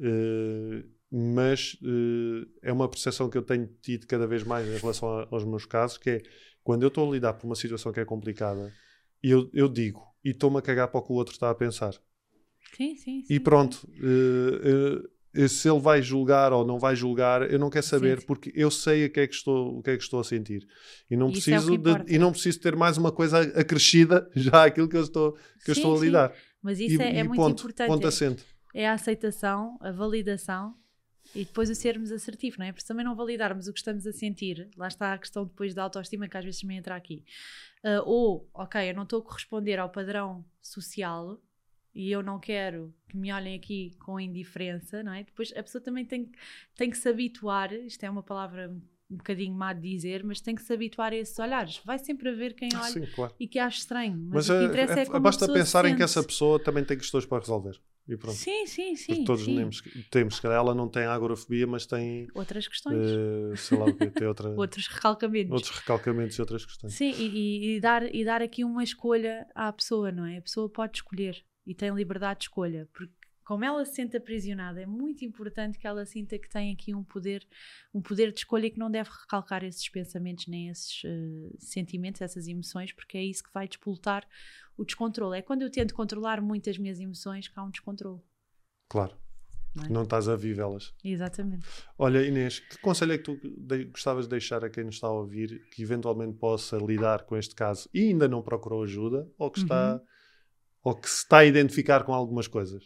eh, 0.00 0.84
mas 1.10 1.76
eh, 1.82 2.46
é 2.68 2.72
uma 2.72 2.88
percepção 2.88 3.28
que 3.30 3.38
eu 3.38 3.42
tenho 3.42 3.66
tido 3.82 4.06
cada 4.06 4.26
vez 4.26 4.42
mais 4.42 4.66
em 4.68 4.76
relação 4.78 5.08
a- 5.20 5.28
aos 5.30 5.44
meus 5.44 5.64
casos, 5.64 5.98
que 5.98 6.10
é 6.10 6.22
quando 6.64 6.82
eu 6.82 6.88
estou 6.88 7.08
a 7.08 7.12
lidar 7.12 7.34
por 7.34 7.46
uma 7.46 7.54
situação 7.54 7.92
que 7.92 8.00
é 8.00 8.04
complicada, 8.04 8.72
eu, 9.22 9.48
eu 9.54 9.68
digo 9.68 10.02
e 10.24 10.30
estou-me 10.30 10.58
a 10.58 10.62
cagar 10.62 10.88
para 10.88 10.98
o 10.98 11.02
que 11.02 11.12
o 11.12 11.16
outro 11.16 11.32
está 11.32 11.48
a 11.50 11.54
pensar. 11.54 11.92
Sim, 12.76 12.96
sim, 12.96 13.22
sim. 13.22 13.34
E 13.34 13.38
pronto, 13.40 13.88
eh, 14.02 15.02
eh, 15.42 15.48
se 15.48 15.68
ele 15.70 15.78
vai 15.80 16.02
julgar 16.02 16.52
ou 16.52 16.66
não 16.66 16.78
vai 16.78 16.96
julgar, 16.96 17.48
eu 17.50 17.58
não 17.58 17.70
quero 17.70 17.86
saber, 17.86 18.20
sim. 18.20 18.26
porque 18.26 18.52
eu 18.54 18.70
sei 18.70 19.06
o 19.06 19.10
que 19.12 19.20
é 19.20 19.26
que 19.26 19.34
estou, 19.34 19.78
o 19.78 19.82
que 19.82 19.90
é 19.90 19.96
que 19.96 20.02
estou 20.02 20.18
a 20.20 20.24
sentir. 20.24 20.66
E 21.10 21.16
não, 21.16 21.28
Isso 21.30 21.48
é 21.50 21.52
preciso 21.54 21.70
que 21.72 21.78
de- 22.04 22.14
e 22.14 22.18
não 22.18 22.32
preciso 22.32 22.60
ter 22.60 22.74
mais 22.74 22.96
uma 22.98 23.12
coisa 23.12 23.40
acrescida 23.40 24.28
já 24.34 24.64
àquilo 24.64 24.88
que 24.88 24.96
eu 24.96 25.02
estou, 25.02 25.32
que 25.64 25.70
eu 25.70 25.72
estou 25.74 25.94
a 25.94 25.98
sim. 25.98 26.04
lidar. 26.06 26.34
Mas 26.62 26.80
isso 26.80 27.00
e, 27.00 27.04
é, 27.04 27.16
é 27.18 27.20
e 27.20 27.24
muito 27.24 27.36
ponto, 27.36 27.60
importante. 27.60 27.86
ponto 27.88 28.04
é- 28.04 28.08
assente. 28.08 28.44
é 28.74 28.88
a 28.88 28.94
aceitação, 28.94 29.78
a 29.80 29.92
validação 29.92 30.74
e 31.36 31.44
depois 31.44 31.68
o 31.68 31.74
sermos 31.74 32.10
assertivo, 32.10 32.56
não 32.58 32.66
é? 32.66 32.72
Porque 32.72 32.86
também 32.86 33.04
não 33.04 33.14
validarmos 33.14 33.68
o 33.68 33.72
que 33.72 33.78
estamos 33.78 34.06
a 34.06 34.12
sentir, 34.12 34.70
lá 34.76 34.88
está 34.88 35.12
a 35.12 35.18
questão 35.18 35.44
depois 35.44 35.74
da 35.74 35.82
autoestima 35.82 36.26
que 36.28 36.36
às 36.36 36.44
vezes 36.44 36.62
me 36.62 36.74
entra 36.74 36.96
aqui. 36.96 37.24
Ah, 37.84 38.02
ou, 38.04 38.48
ok, 38.54 38.90
eu 38.90 38.94
não 38.94 39.02
estou 39.02 39.20
a 39.20 39.22
corresponder 39.22 39.78
ao 39.78 39.90
padrão 39.90 40.44
social 40.62 41.38
e 41.94 42.10
eu 42.10 42.22
não 42.22 42.40
quero 42.40 42.94
que 43.08 43.16
me 43.16 43.32
olhem 43.32 43.54
aqui 43.54 43.94
com 43.98 44.18
indiferença, 44.18 45.02
não 45.02 45.12
é? 45.12 45.24
Depois 45.24 45.52
a 45.56 45.62
pessoa 45.62 45.82
também 45.82 46.04
tem, 46.04 46.30
tem 46.74 46.90
que 46.90 46.96
se 46.96 47.08
habituar, 47.08 47.72
isto 47.72 48.02
é 48.02 48.10
uma 48.10 48.22
palavra 48.22 48.74
um 49.08 49.16
bocadinho 49.16 49.54
má 49.54 49.72
de 49.72 49.88
dizer, 49.88 50.24
mas 50.24 50.40
tem 50.40 50.54
que 50.54 50.62
se 50.62 50.72
habituar 50.72 51.12
a 51.12 51.16
esses 51.16 51.38
olhares. 51.38 51.80
Vai 51.84 51.98
sempre 51.98 52.28
haver 52.28 52.54
quem 52.54 52.68
olhe 52.74 52.92
Sim, 52.92 53.06
claro. 53.14 53.32
e 53.38 53.46
que 53.46 53.58
ache 53.58 53.78
estranho, 53.78 54.18
Mas 54.18 54.48
mas, 54.48 54.50
o 54.50 54.52
que 54.52 54.64
eh, 54.64 54.66
interessa 54.66 55.00
é, 55.00 55.02
eh, 55.02 55.06
como 55.06 55.20
basta 55.20 55.40
pessoa 55.40 55.56
se 55.56 55.64
pensar 55.64 55.84
em 55.84 55.94
que 55.94 56.02
essa 56.02 56.22
pessoa 56.22 56.58
também 56.58 56.84
tem 56.84 56.98
questões 56.98 57.24
para 57.24 57.38
resolver. 57.38 57.80
E 58.08 58.16
pronto. 58.16 58.36
Sim, 58.36 58.66
sim, 58.66 58.94
Porque 58.94 59.14
sim. 59.16 59.24
todos 59.24 59.44
sim. 59.44 59.56
temos, 59.56 59.82
temos, 60.10 60.36
se 60.36 60.42
calhar 60.42 60.58
ela 60.58 60.74
não 60.74 60.88
tem 60.88 61.04
agorafobia, 61.04 61.66
mas 61.66 61.86
tem, 61.86 62.28
Outras 62.34 62.68
questões. 62.68 62.96
eh, 62.96 63.56
sei 63.56 63.76
lá 63.78 63.86
o 63.86 63.94
quê, 63.94 64.10
tem 64.10 64.26
outra, 64.28 64.48
outros 64.56 64.86
recalcamentos. 64.86 65.52
outros 65.52 65.78
recalcamentos 65.78 66.36
e 66.36 66.40
outras 66.40 66.64
questões. 66.64 66.94
Sim, 66.94 67.10
e, 67.10 67.26
e- 67.26 67.76
e 67.76 67.80
dar, 67.80 68.14
e 68.14 68.24
dar 68.24 68.42
aqui 68.42 68.62
uma 68.64 68.84
escolha 68.84 69.46
à 69.54 69.72
pessoa, 69.72 70.12
não 70.12 70.24
é? 70.24 70.38
A 70.38 70.42
pessoa 70.42 70.68
pode 70.68 70.98
escolher 70.98 71.44
e 71.66 71.74
tem 71.74 71.90
liberdade 71.92 72.38
de 72.40 72.44
escolha, 72.44 72.88
porque 72.92 73.12
como 73.46 73.64
ela 73.64 73.84
se 73.84 73.94
sente 73.94 74.16
aprisionada, 74.16 74.82
é 74.82 74.86
muito 74.86 75.24
importante 75.24 75.78
que 75.78 75.86
ela 75.86 76.04
sinta 76.04 76.36
que 76.36 76.48
tem 76.50 76.72
aqui 76.72 76.92
um 76.92 77.04
poder, 77.04 77.46
um 77.94 78.02
poder 78.02 78.32
de 78.32 78.40
escolha 78.40 78.66
e 78.66 78.70
que 78.72 78.78
não 78.78 78.90
deve 78.90 79.08
recalcar 79.08 79.62
esses 79.64 79.88
pensamentos 79.88 80.48
nem 80.48 80.68
esses 80.68 81.00
eh, 81.04 81.54
sentimentos, 81.60 82.20
essas 82.20 82.48
emoções, 82.48 82.92
porque 82.92 83.16
é 83.16 83.22
isso 83.22 83.44
que 83.44 83.52
vai 83.54 83.68
despoltar 83.68 84.26
o 84.76 84.84
descontrole. 84.84 85.38
É 85.38 85.42
quando 85.42 85.62
eu 85.62 85.70
tento 85.70 85.94
controlar 85.94 86.40
muito 86.40 86.68
as 86.68 86.76
minhas 86.76 86.98
emoções 86.98 87.46
que 87.46 87.56
há 87.58 87.62
um 87.62 87.70
descontrole. 87.70 88.20
Claro. 88.88 89.16
Não 89.76 89.84
é? 89.84 89.88
Não 89.90 90.02
estás 90.02 90.28
a 90.28 90.34
vivê-las. 90.34 90.92
Exatamente. 91.04 91.64
Olha, 91.96 92.26
Inês, 92.26 92.58
que 92.58 92.78
conselho 92.78 93.12
é 93.12 93.18
que 93.18 93.24
tu 93.24 93.38
de- 93.58 93.84
gostavas 93.84 94.24
de 94.24 94.30
deixar 94.30 94.64
a 94.64 94.70
quem 94.70 94.82
nos 94.82 94.96
está 94.96 95.06
a 95.06 95.12
ouvir 95.12 95.68
que 95.70 95.82
eventualmente 95.82 96.36
possa 96.36 96.78
lidar 96.78 97.22
com 97.26 97.36
este 97.36 97.54
caso 97.54 97.88
e 97.94 98.08
ainda 98.08 98.26
não 98.26 98.42
procurou 98.42 98.82
ajuda 98.82 99.30
ou 99.38 99.50
que 99.52 99.60
está, 99.60 99.94
Uhum. 99.94 100.00
ou 100.82 100.94
que 100.96 101.08
se 101.08 101.18
está 101.18 101.38
a 101.38 101.44
identificar 101.44 102.02
com 102.04 102.12
algumas 102.12 102.48
coisas? 102.48 102.82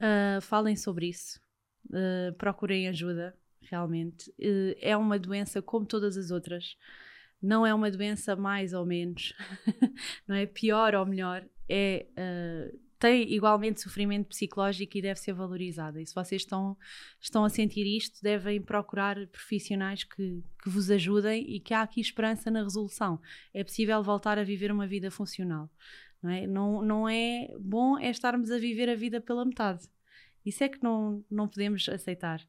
Uh, 0.00 0.40
falem 0.40 0.76
sobre 0.76 1.08
isso, 1.08 1.42
Uh, 1.90 2.32
procurem 2.38 2.88
ajuda, 2.88 3.36
realmente. 3.60 4.30
Uh, 4.30 4.74
é 4.80 4.96
uma 4.96 5.18
doença 5.18 5.60
como 5.60 5.84
todas 5.84 6.16
as 6.16 6.30
outras, 6.30 6.78
não 7.42 7.66
é 7.66 7.74
uma 7.74 7.90
doença 7.90 8.34
mais 8.34 8.72
ou 8.72 8.86
menos, 8.86 9.34
não 10.26 10.34
é 10.34 10.46
pior 10.46 10.94
ou 10.94 11.04
melhor, 11.04 11.44
é. 11.68 12.06
tem 12.98 13.34
igualmente 13.34 13.82
sofrimento 13.82 14.28
psicológico 14.28 14.96
e 14.96 15.02
deve 15.02 15.20
ser 15.20 15.34
valorizada. 15.34 16.00
E 16.00 16.06
se 16.06 16.14
vocês 16.14 16.40
estão, 16.40 16.74
estão 17.20 17.44
a 17.44 17.50
sentir 17.50 17.86
isto, 17.86 18.22
devem 18.22 18.62
procurar 18.62 19.26
profissionais 19.26 20.04
que, 20.04 20.42
que 20.62 20.70
vos 20.70 20.90
ajudem 20.90 21.44
e 21.54 21.60
que 21.60 21.74
há 21.74 21.82
aqui 21.82 22.00
esperança 22.00 22.50
na 22.50 22.62
resolução. 22.62 23.20
É 23.52 23.62
possível 23.62 24.02
voltar 24.02 24.38
a 24.38 24.42
viver 24.42 24.72
uma 24.72 24.86
vida 24.86 25.10
funcional. 25.10 25.70
Não 26.24 26.30
é, 26.30 26.46
não, 26.46 26.82
não 26.82 27.08
é 27.08 27.54
bom 27.60 27.98
é 27.98 28.08
estarmos 28.08 28.50
a 28.50 28.56
viver 28.56 28.88
a 28.88 28.94
vida 28.94 29.20
pela 29.20 29.44
metade. 29.44 29.86
Isso 30.42 30.64
é 30.64 30.70
que 30.70 30.82
não, 30.82 31.22
não 31.30 31.46
podemos 31.46 31.86
aceitar. 31.86 32.40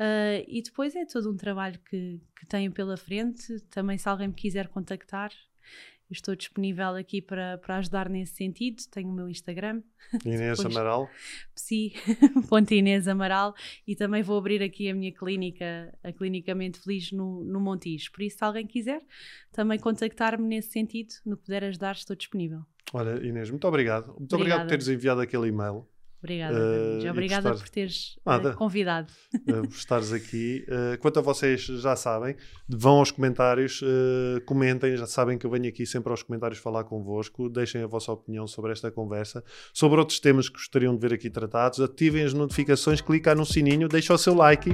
Uh, 0.00 0.40
e 0.48 0.62
depois 0.62 0.96
é 0.96 1.04
todo 1.04 1.30
um 1.30 1.36
trabalho 1.36 1.78
que, 1.80 2.18
que 2.34 2.46
tenho 2.46 2.72
pela 2.72 2.96
frente. 2.96 3.60
Também, 3.68 3.98
se 3.98 4.08
alguém 4.08 4.28
me 4.28 4.34
quiser 4.34 4.68
contactar, 4.68 5.30
estou 6.10 6.34
disponível 6.34 6.96
aqui 6.96 7.20
para, 7.22 7.58
para 7.58 7.76
ajudar 7.78 8.08
nesse 8.08 8.34
sentido. 8.34 8.82
Tenho 8.90 9.08
o 9.08 9.12
meu 9.12 9.28
Instagram, 9.28 9.82
Inês 10.24 10.60
Pois. 10.60 10.74
Amaral? 10.76 11.08
psi.inês 11.54 13.06
Amaral, 13.08 13.54
e 13.86 13.94
também 13.94 14.22
vou 14.22 14.38
abrir 14.38 14.62
aqui 14.62 14.88
a 14.88 14.94
minha 14.94 15.12
clínica, 15.12 15.92
a 16.02 16.12
Clinicamente 16.12 16.80
Feliz, 16.80 17.12
no, 17.12 17.44
no 17.44 17.60
Montijo. 17.60 18.10
Por 18.12 18.22
isso, 18.22 18.38
se 18.38 18.44
alguém 18.44 18.66
quiser 18.66 19.00
também 19.52 19.78
contactar-me 19.78 20.46
nesse 20.46 20.70
sentido, 20.70 21.14
no 21.24 21.36
que 21.36 21.44
puder 21.44 21.64
ajudar, 21.64 21.94
estou 21.94 22.16
disponível. 22.16 22.62
Olha, 22.92 23.24
Inês, 23.24 23.50
muito 23.50 23.66
obrigado. 23.68 24.08
Muito 24.18 24.34
obrigado 24.34 24.34
por 24.34 24.64
Obrigada. 24.64 24.68
teres 24.68 24.88
enviado 24.88 25.20
aquele 25.20 25.48
e-mail, 25.48 25.86
Obrigada, 26.22 26.54
Uh, 26.54 27.10
Obrigada 27.10 27.42
gostares- 27.50 27.60
por 27.62 27.68
teres 27.70 28.16
uh, 28.16 28.20
Nada. 28.26 28.52
convidado. 28.52 29.10
eh, 29.34 29.52
por 29.62 29.70
estares 29.70 30.12
aqui. 30.12 30.66
Eh, 30.68 30.98
quanto 30.98 31.18
a 31.18 31.22
vocês 31.22 31.62
já 31.62 31.96
sabem, 31.96 32.36
vão 32.68 32.98
aos 32.98 33.10
comentários, 33.10 33.80
eh, 33.82 34.40
comentem, 34.40 34.94
já 34.98 35.06
sabem 35.06 35.38
que 35.38 35.46
eu 35.46 35.50
venho 35.50 35.66
aqui 35.68 35.86
sempre 35.86 36.10
aos 36.10 36.22
comentários 36.22 36.58
falar 36.60 36.84
convosco, 36.84 37.48
deixem 37.48 37.82
a 37.82 37.86
vossa 37.86 38.12
opinião 38.12 38.46
sobre 38.46 38.70
esta 38.70 38.90
conversa, 38.90 39.42
sobre 39.72 39.98
outros 39.98 40.20
temas 40.20 40.48
que 40.48 40.56
gostariam 40.56 40.94
de 40.94 41.00
ver 41.00 41.14
aqui 41.14 41.30
tratados, 41.30 41.80
ativem 41.80 42.22
as 42.22 42.34
notificações, 42.34 43.00
cliquem 43.00 43.34
no 43.34 43.46
sininho, 43.46 43.88
deixem 43.88 44.14
o 44.14 44.18
seu 44.18 44.34
like 44.34 44.70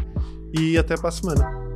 e 0.59 0.77
até 0.77 0.97
para 0.97 1.11
a 1.11 1.13
semana. 1.13 1.67